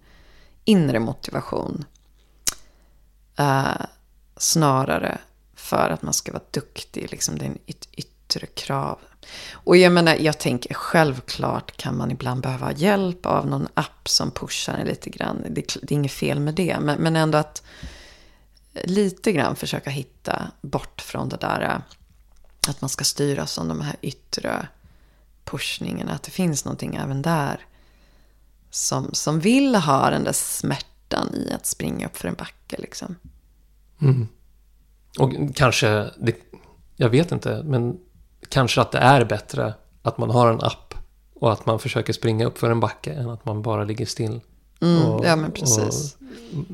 inre 0.66 1.00
motivation. 1.00 1.86
Uh, 3.40 3.86
snarare 4.38 5.18
för 5.56 5.90
att 5.90 6.02
man 6.02 6.14
ska 6.14 6.32
vara 6.32 6.44
duktig. 6.52 7.12
Liksom 7.12 7.38
det 7.38 7.46
är 7.46 7.50
en 7.50 7.58
yt 7.68 7.88
yttre 8.30 8.48
krav. 8.48 9.00
Och 9.52 9.78
jag 9.78 9.92
menar, 9.92 10.16
jag 10.16 10.38
tänker 10.38 10.74
självklart 10.74 11.78
kan 11.78 11.98
man 11.98 12.12
ibland 12.12 12.42
behöva 12.42 12.72
hjälp 12.72 13.26
av 13.26 13.48
någon 13.48 13.68
app 13.74 14.10
som 14.10 14.32
pushar 14.32 14.74
en 14.74 14.88
lite 14.88 15.10
grann. 15.10 15.46
Det, 15.50 15.78
det 15.82 15.94
är 15.94 15.96
inget 15.96 16.12
fel 16.12 16.40
med 16.40 16.56
det. 16.56 16.80
Men, 16.80 17.02
men 17.02 17.16
ändå 17.16 17.38
att 17.38 17.64
lite 18.84 19.32
grann 19.32 19.56
försöka 19.56 19.90
hitta 19.90 20.52
bort 20.62 21.02
från 21.02 21.30
det 21.30 21.38
där 21.38 21.82
att 22.68 22.82
man 22.82 22.90
ska 22.90 23.04
styras 23.04 23.58
av 23.58 23.68
de 23.68 23.82
här 23.82 23.96
yttre 24.02 24.68
pushningarna. 25.46 26.12
Att 26.12 26.24
det 26.24 26.32
finns 26.32 26.66
någonting 26.66 26.96
även 26.96 27.22
där 27.22 27.66
som, 28.70 29.10
som 29.14 29.40
vill 29.40 29.76
ha 29.76 30.10
den 30.10 30.24
där 30.24 30.34
smärtan 30.34 30.90
smärtan 31.10 31.36
i 31.36 31.54
att 31.54 31.66
springa 31.66 32.08
upp 32.08 32.18
för 32.18 32.28
en 32.28 32.34
backe. 32.34 32.76
Liksom. 32.78 33.16
Mm. 34.02 34.28
Och 35.20 35.56
kanske, 35.56 36.12
det, 36.20 36.36
jag 36.96 37.10
vet 37.10 37.32
inte, 37.32 37.64
men 37.64 38.00
kanske 38.50 38.82
att 38.82 38.92
det 38.92 38.98
är 38.98 39.26
bättre 39.26 39.74
att 40.02 40.18
man 40.18 40.30
har 40.30 40.48
en 40.52 40.62
app 40.62 40.94
och 41.40 41.52
att 41.52 41.66
man 41.66 41.80
försöker 41.80 42.14
springa 42.14 42.46
upp 42.46 42.58
för 42.58 42.72
en 42.72 42.80
backe 42.80 43.14
än 43.14 43.30
att 43.30 43.46
man 43.46 43.62
bara 43.62 43.84
ligger 43.84 44.06
still. 44.06 44.42
Mm, 44.82 45.06
och, 45.06 45.26
ja, 45.26 45.36
men 45.36 45.52
precis. 45.52 46.18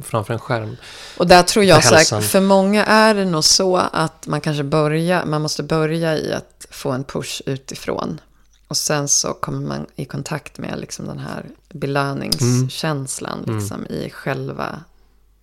framför 0.04 0.34
en 0.34 0.40
skärm. 0.40 0.78
Och 1.18 1.28
där 1.28 1.44
tror 1.44 1.66
jag 1.66 1.84
så 1.84 2.16
här, 2.16 2.22
för 2.22 2.42
många 2.42 2.86
är 2.86 3.16
det 3.16 3.26
nog 3.26 3.44
så 3.44 3.78
att 3.78 4.28
man 4.28 4.42
kanske 4.42 4.64
börjar, 4.64 5.26
man 5.26 5.42
måste 5.42 5.64
börja 5.64 6.18
i 6.18 6.34
att 6.34 6.66
få 6.70 6.92
en 6.92 7.04
push 7.04 7.42
utifrån. 7.46 8.22
Och 8.68 8.78
sen 8.78 9.08
så 9.08 9.34
kommer 9.34 9.68
man 9.68 9.86
i 9.96 10.06
kontakt 10.06 10.58
med 10.58 10.80
liksom 10.80 11.06
den 11.06 11.20
här 11.20 11.46
belöningskänslan 11.70 13.44
mm. 13.44 13.60
liksom, 13.60 13.86
mm. 13.86 13.94
i 13.94 14.10
själva, 14.10 14.84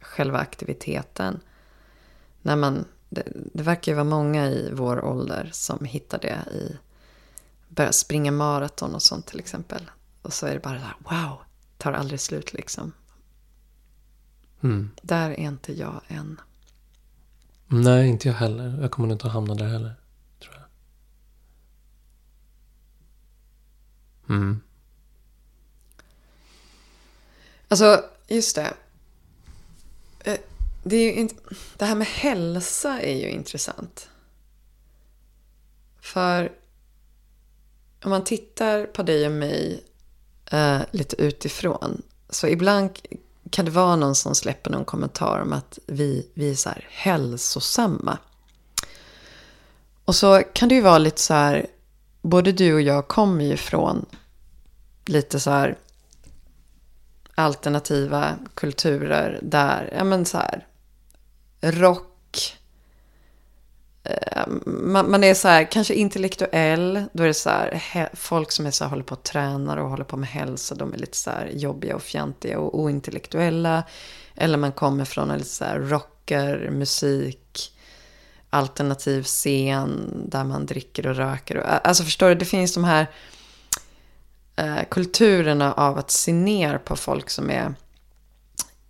själva 0.01 0.39
aktiviteten. 0.39 1.41
När 2.43 2.57
man, 2.57 2.85
det, 3.15 3.33
det 3.53 3.63
verkar 3.63 3.93
ju 3.93 3.97
vara 3.97 4.05
många 4.05 4.47
i 4.47 4.71
vår 4.73 5.05
ålder 5.05 5.51
som 5.53 5.85
hittar 5.85 6.19
det 6.19 6.45
i 6.53 6.77
börja 7.69 7.93
springa 7.93 8.33
maraton 8.33 8.95
och 8.95 9.03
sånt 9.03 9.27
till 9.27 9.39
exempel. 9.39 9.91
Och 10.23 10.33
så 10.33 10.47
är 10.47 10.55
det 10.55 10.61
bara 10.61 10.75
där, 10.79 10.95
wow, 10.99 11.39
tar 11.79 11.93
aldrig 11.93 12.21
slut 12.21 12.53
liksom. 12.53 12.93
Mm. 14.61 14.91
Där 15.03 15.31
är 15.31 15.41
inte 15.41 15.73
jag 15.73 16.01
än. 16.09 16.41
Nej, 17.67 18.09
inte 18.09 18.29
jag 18.29 18.35
heller. 18.35 18.79
Jag 18.81 18.91
kommer 18.91 19.13
inte 19.13 19.27
att 19.27 19.33
hamna 19.33 19.55
där 19.55 19.69
heller. 19.69 19.95
Mm. 24.29 24.61
Alltså, 27.69 28.05
just 28.29 28.57
det. 28.57 28.75
Det, 30.83 30.97
är 30.97 31.12
inte, 31.12 31.35
det 31.76 31.85
här 31.85 31.95
med 31.95 32.07
hälsa 32.07 33.01
är 33.01 33.16
ju 33.16 33.30
intressant. 33.30 34.09
För 36.01 36.53
om 38.05 38.11
man 38.11 38.24
tittar 38.24 38.87
på 38.87 39.03
dig 39.03 39.26
och 39.26 39.33
mig 39.33 39.85
eh, 40.51 40.80
lite 40.91 41.22
utifrån. 41.22 42.03
Så 42.30 42.47
ibland 42.47 42.91
kan 43.51 43.64
det 43.64 43.70
vara 43.70 43.97
någon 43.97 44.14
som 44.14 44.35
släpper 44.35 44.70
någon 44.70 44.85
kommentar 44.85 45.41
om 45.41 45.53
att 45.53 45.78
vi, 45.87 46.30
vi 46.35 46.51
är 46.51 46.55
så 46.55 46.68
här 46.68 46.87
hälsosamma. 46.91 48.18
Och 50.05 50.14
så 50.14 50.43
kan 50.53 50.68
det 50.68 50.74
ju 50.74 50.80
vara 50.80 50.99
lite 50.99 51.20
så 51.20 51.35
här 51.35 51.66
både 52.22 52.53
du 52.53 52.74
och 52.74 52.80
jag 52.80 53.09
kommer 53.09 53.45
ju 53.45 53.57
från 53.57 54.07
lite 55.07 55.41
så 55.41 55.51
här 55.51 55.78
alternativa 57.35 58.37
kulturer 58.55 59.39
där, 59.43 59.93
ja 59.97 60.05
men 60.05 60.24
så 60.24 60.39
här 60.39 60.66
rock, 61.63 62.57
eh, 64.05 64.47
man, 64.67 65.11
man 65.11 65.25
är 65.25 65.35
så 65.35 65.49
här, 65.49 65.71
kanske 65.71 65.95
intellektuell. 65.95 67.05
Då 67.13 67.23
är 67.23 67.27
det 67.27 67.35
så 67.35 67.51
här, 67.51 67.73
he, 67.73 68.09
folk 68.15 68.53
som 68.53 68.67
är 68.67 68.71
så 68.71 68.85
här, 68.85 68.89
håller 68.91 69.05
på 69.05 69.15
att 69.15 69.25
träna 69.25 69.83
och 69.83 69.91
håller 69.91 70.05
på 70.05 70.17
med 70.17 70.29
hälsa. 70.29 70.75
De 70.75 70.95
är 70.95 70.99
lite 70.99 71.17
så 71.17 71.31
här 71.31 71.51
jobbiga 71.53 71.97
och 71.97 72.03
fjantiga 72.03 72.59
och 72.59 72.81
ointellektuella. 72.81 73.83
Eller 74.35 74.59
man 74.59 74.73
kommer 74.73 75.05
från 75.05 75.31
en 75.31 75.39
lite 75.39 75.51
så 75.51 75.65
här 75.65 75.79
rocker, 75.79 76.71
musik, 76.71 77.73
alternativ 78.51 79.23
scen. 79.23 80.23
Där 80.29 80.45
man 80.45 80.67
dricker 80.67 81.07
och 81.07 81.17
röker. 81.17 81.57
Eh, 81.57 81.81
alltså 81.85 82.05
förstår 82.05 82.29
du, 82.29 82.35
det 82.35 82.45
finns 82.45 82.75
de 82.75 82.85
här 82.85 83.07
eh, 84.57 84.85
kulturerna 84.91 85.73
av 85.73 85.99
att 85.99 86.11
se 86.11 86.33
ner 86.33 86.79
på 86.79 86.97
folk 86.97 87.31
som 87.31 87.51
är 87.51 87.75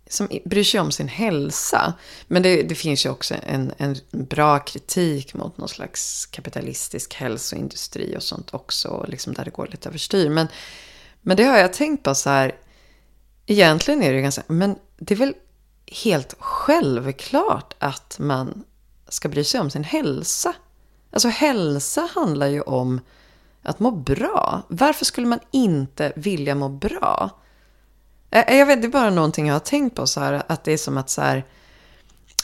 som 0.09 0.27
bryr 0.45 0.63
sig 0.63 0.79
om 0.79 0.91
sin 0.91 1.07
hälsa. 1.07 1.93
Men 2.27 2.43
det, 2.43 2.63
det 2.63 2.75
finns 2.75 3.05
ju 3.05 3.09
också 3.09 3.35
en, 3.43 3.73
en, 3.77 3.95
bra 4.11 4.59
kritik 4.59 5.33
mot 5.33 5.57
någon 5.57 5.69
slags 5.69 6.25
kapitalistisk 6.25 7.13
hälsoindustri 7.13 8.17
och 8.17 8.23
sånt 8.23 8.53
också. 8.53 9.05
Liksom 9.07 9.33
där 9.33 9.45
det 9.45 9.51
går 9.51 9.67
lite 9.67 9.89
överstyr. 9.89 10.29
Men, 10.29 10.47
men 11.21 11.37
det 11.37 11.43
har 11.43 11.57
jag 11.57 11.73
tänkt 11.73 12.03
på 12.03 12.15
så 12.15 12.29
här. 12.29 12.55
Egentligen 13.45 14.03
är 14.03 14.09
det 14.09 14.15
ju 14.15 14.21
ganska, 14.21 14.43
men 14.47 14.75
det 14.97 15.13
är 15.13 15.17
väl 15.17 15.33
helt 16.03 16.35
självklart 16.39 17.75
att 17.79 18.19
man 18.19 18.63
ska 19.07 19.29
bry 19.29 19.43
sig 19.43 19.59
om 19.59 19.69
sin 19.69 19.83
hälsa. 19.83 20.55
Alltså 21.11 21.27
hälsa 21.27 22.09
handlar 22.15 22.47
ju 22.47 22.61
om 22.61 23.01
att 23.61 23.79
må 23.79 23.91
bra. 23.91 24.61
Varför 24.67 25.05
skulle 25.05 25.27
man 25.27 25.39
inte 25.51 26.13
vilja 26.15 26.55
må 26.55 26.69
bra? 26.69 27.29
Eh, 28.33 28.43
eh, 28.47 28.57
jag 28.57 28.65
vet, 28.65 28.81
det 28.81 28.87
är 28.87 28.89
bara 28.89 29.09
någonting 29.09 29.47
jag 29.47 29.55
har 29.55 29.59
tänkt 29.59 29.95
på 29.95 30.07
så 30.07 30.19
här, 30.19 30.43
att 30.47 30.63
det 30.63 30.73
är 30.73 30.77
som 30.77 30.97
att 30.97 31.09
så 31.09 31.21
här, 31.21 31.45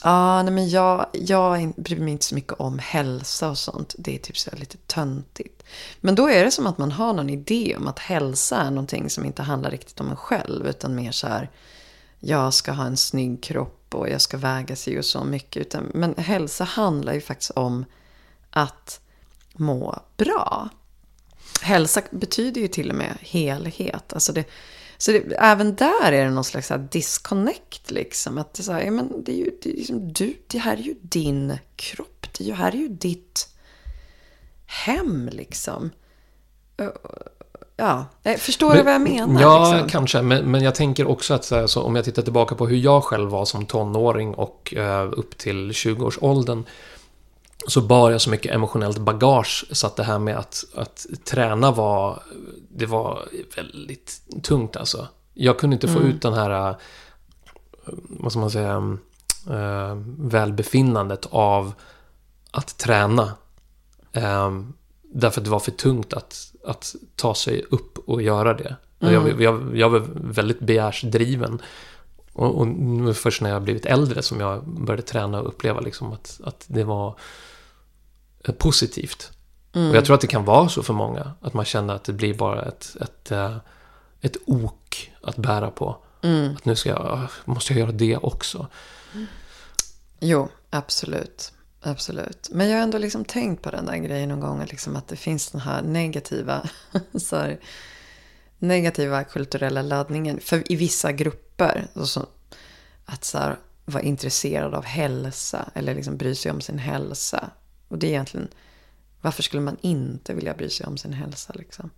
ja, 0.04 0.44
nej 0.44 0.54
men 0.54 0.70
jag, 0.70 1.06
jag 1.14 1.74
bryr 1.78 2.00
mig 2.00 2.12
inte 2.12 2.26
så 2.26 2.36
mycket 2.36 2.54
om 2.54 2.80
hälsa 2.80 3.50
och 3.50 3.58
sånt. 3.58 3.96
Det 3.98 4.16
är 4.16 4.20
typ 4.20 4.38
så 4.38 4.52
lite 4.56 4.78
töntigt. 4.78 5.64
Men 6.02 6.16
då 6.16 6.30
är 6.30 6.46
det 6.46 6.52
som 6.52 6.68
att 6.68 6.78
man 6.78 6.92
har 6.92 7.14
någon 7.14 7.30
idé 7.30 7.76
om 7.78 7.88
att 7.88 8.00
hälsa 8.00 8.58
är 8.58 8.70
någonting 8.70 9.10
som 9.10 9.26
inte 9.26 9.42
handlar 9.42 9.72
riktigt 9.72 10.00
om 10.00 10.10
en 10.10 10.16
själv, 10.16 10.68
utan 10.68 10.96
mer 10.96 11.12
så 11.12 11.28
här, 11.28 11.50
jag 12.20 12.54
ska 12.54 12.72
ha 12.72 12.86
en 12.86 12.98
snygg 12.98 13.44
kropp 13.44 13.96
och 13.96 14.10
jag 14.10 14.22
ska 14.22 14.38
väga 14.38 14.76
sig 14.76 15.00
och 15.00 15.06
så 15.06 15.24
mycket. 15.24 15.62
Utan, 15.62 15.92
men 15.94 16.16
hälsa 16.18 16.64
handlar 16.64 17.14
ju 17.14 17.22
faktiskt 17.22 17.52
om 17.52 17.86
att 18.50 19.00
må 19.54 20.00
bra. 20.18 20.70
Hälsa 21.62 22.02
betyder 22.12 22.62
ju 22.62 22.68
till 22.68 22.90
och 22.90 22.96
med 22.96 23.18
helhet. 23.22 24.14
Alltså 24.14 24.34
det, 24.34 24.46
så 25.02 25.12
det, 25.12 25.36
även 25.38 25.76
där 25.76 26.12
är 26.12 26.26
det 26.26 26.30
någon 26.30 26.44
slags 26.44 26.72
disconnect 26.92 27.92
liksom. 27.92 28.38
Att 28.38 28.54
det, 28.54 28.62
är 28.62 28.64
så 28.64 28.72
här, 28.72 28.82
ja, 28.82 28.92
men 28.92 29.24
det 29.24 29.32
är 29.32 29.36
ju 29.36 29.52
det 29.64 29.70
är 29.70 29.76
liksom 29.76 30.14
du, 30.14 30.34
det 30.48 30.58
här 30.58 30.78
är 30.78 30.82
ju 30.82 30.96
din 31.02 31.58
kropp. 31.76 32.28
Det 32.38 32.52
här 32.52 32.72
är 32.72 32.78
ju 32.78 32.88
ditt 32.88 33.50
hem 34.66 35.30
liksom. 35.32 35.90
Ja, 37.78 38.06
eh, 38.24 38.38
förstår 38.38 38.68
men, 38.68 38.78
du 38.78 38.84
vad 38.84 38.94
jag 38.94 39.02
menar? 39.02 39.42
Ja, 39.42 39.72
liksom? 39.72 39.90
kanske. 39.90 40.22
Men, 40.22 40.52
men 40.52 40.64
jag 40.64 40.76
tänker 40.76 41.08
också 41.08 41.34
att 41.34 41.70
så, 41.70 41.82
om 41.82 41.96
jag 41.96 42.06
tittar 42.06 42.22
tillbaka 42.22 42.56
på 42.56 42.68
hur 42.68 42.78
jag 42.78 43.04
själv 43.04 43.30
var 43.30 43.46
som 43.46 43.66
tonåring 43.66 44.34
och 44.34 44.74
uh, 44.78 45.14
upp 45.18 45.38
till 45.38 45.72
20-årsåldern. 45.72 46.64
Så 47.68 47.82
bar 47.82 48.12
jag 48.12 48.22
så 48.22 48.30
mycket 48.30 48.52
emotionellt 48.52 48.98
bagage 48.98 49.66
så 49.72 49.88
att 49.88 49.96
det 49.96 50.04
här 50.04 50.20
med 50.20 50.38
att, 50.38 50.66
att 50.76 51.06
träna 51.26 51.72
var 51.72 52.24
det 52.70 52.86
var 52.86 53.28
väldigt 53.56 54.22
tungt 54.44 54.76
alltså. 54.76 55.08
Jag 55.34 55.60
kunde 55.60 55.74
inte 55.74 55.88
få 55.88 56.00
mm. 56.00 56.10
ut 56.10 56.22
den 56.22 56.34
här, 56.34 56.70
eh, 56.70 56.76
vad 58.10 58.32
ska 58.32 58.40
man 58.40 58.52
säga, 58.52 58.98
äh, 59.50 59.96
välbefinnandet 60.18 61.28
av 61.32 61.74
att 62.52 62.78
träna. 62.78 63.32
Äh, 64.12 64.52
därför 65.02 65.42
att 65.42 65.46
det 65.46 65.52
var 65.52 65.60
för 65.60 65.72
tungt 65.72 66.14
att, 66.14 66.54
att 66.66 66.96
ta 67.16 67.36
sig 67.36 67.66
upp 67.70 67.98
och 68.10 68.22
göra 68.22 68.54
det. 68.54 68.76
Mm. 69.00 69.14
Jag, 69.14 69.42
jag, 69.42 69.78
jag 69.78 69.90
var 69.90 70.04
väldigt 70.16 70.60
begärsdriven. 70.60 71.62
Och, 72.34 72.62
och 72.62 72.68
först 73.18 73.42
när 73.42 73.50
jag 73.50 73.62
blivit 73.62 73.86
äldre 73.86 74.22
som 74.22 74.40
jag 74.40 74.68
började 74.68 75.04
träna 75.04 75.42
och 75.42 75.48
uppleva 75.48 75.80
liksom 75.80 76.14
att, 76.14 76.42
att 76.44 76.66
det 76.68 76.84
var 76.84 77.16
positivt. 78.58 79.32
Mm. 79.74 79.90
Och 79.90 79.96
jag 79.96 80.06
tror 80.06 80.16
att 80.16 80.22
det 80.22 80.28
kan 80.28 80.46
vara 80.46 80.70
så 80.70 80.84
för 80.84 80.94
många. 80.94 81.32
Att 81.42 81.54
man 81.54 81.66
känner 81.66 81.94
att 81.94 82.04
det 82.04 82.14
blir 82.14 82.34
bara 82.34 82.66
ett, 82.66 82.96
ett, 83.02 83.32
eh, 83.32 83.58
ett 84.22 84.38
ok 84.46 85.12
att 85.22 85.38
bära 85.38 85.72
på. 85.72 85.98
Mm. 86.22 86.56
Att 86.56 86.66
nu 86.66 86.76
ska 86.76 86.90
jag, 86.90 87.28
måste 87.46 87.74
jag 87.74 87.80
göra 87.80 87.92
det 87.92 88.18
också. 88.18 88.68
Mm. 89.14 89.28
Jo, 90.20 90.50
absolut. 90.70 91.54
Absolut. 91.82 92.50
Men 92.52 92.70
jag 92.70 92.78
har 92.78 92.84
ändå 92.84 92.98
liksom 92.98 93.26
tänkt 93.26 93.62
på 93.62 93.72
den 93.72 93.86
där 93.86 93.98
grejen 93.98 94.30
någon 94.30 94.40
gång. 94.40 94.66
Liksom 94.66 94.96
att 94.96 95.08
det 95.08 95.16
finns 95.16 95.52
den 95.52 95.62
här 95.62 95.82
negativa, 95.82 96.70
så 97.20 97.36
här, 97.36 97.60
negativa 98.58 99.24
kulturella 99.24 99.82
laddningen. 99.82 100.40
För 100.40 100.72
i 100.72 100.76
vissa 100.76 101.12
grupper. 101.12 101.88
Så, 102.04 102.26
att 103.06 103.24
så 103.24 103.38
här, 103.38 103.58
vara 103.86 104.04
intresserad 104.04 104.74
av 104.74 104.86
hälsa. 104.86 105.70
Eller 105.76 105.96
liksom 105.96 106.18
bry 106.18 106.36
sig 106.36 106.52
om 106.52 106.62
sin 106.62 106.80
hälsa. 106.80 107.50
Och 107.90 107.98
det 108.00 108.08
är 108.08 108.10
egentligen 108.10 108.48
varför 109.22 109.44
skulle 109.44 109.62
man 109.62 109.78
inte 109.82 110.34
vilja 110.34 110.54
bry 110.54 110.70
sig 110.70 110.86
om 110.86 110.98
sin 110.98 111.14
hälsa 111.14 111.54
liksom? 111.56 111.90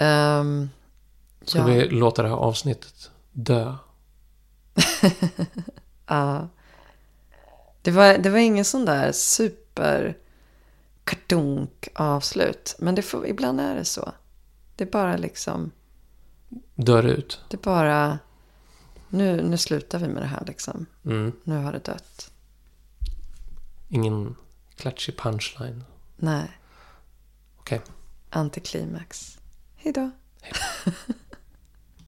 Um, 0.00 0.70
Ska 1.42 1.58
ja. 1.58 1.64
vi 1.64 1.88
låta 1.88 2.22
det 2.22 2.28
här 2.28 2.36
avsnittet 2.36 3.10
dö? 3.32 3.76
ja. 6.06 6.48
Det 7.82 7.90
var, 7.90 8.18
det 8.18 8.30
var 8.30 8.38
ingen 8.38 8.64
sån 8.64 8.84
där 8.84 9.12
super 9.12 10.16
kartonk 11.04 11.88
avslut. 11.94 12.76
Men 12.78 12.94
det 12.94 13.02
får, 13.02 13.26
ibland 13.26 13.60
är 13.60 13.74
det 13.74 13.84
så. 13.84 14.12
Det 14.76 14.84
är 14.84 14.90
bara 14.90 15.16
liksom... 15.16 15.70
Dör 16.74 17.06
ut. 17.06 17.40
Det 17.48 17.56
är 17.56 17.62
bara... 17.62 18.18
Nu, 19.08 19.42
nu 19.42 19.58
slutar 19.58 19.98
vi 19.98 20.08
med 20.08 20.22
det 20.22 20.26
här 20.26 20.44
liksom. 20.46 20.86
Mm. 21.04 21.32
Nu 21.44 21.56
har 21.56 21.72
det 21.72 21.84
dött. 21.84 22.29
Ingen 23.92 24.36
klatschig 24.76 25.16
punchline. 25.16 25.84
Nej. 26.16 26.50
Okej. 27.58 27.78
Okay. 27.78 27.94
Antiklimax. 28.30 29.38
Hej 29.76 29.92
då. 29.92 30.10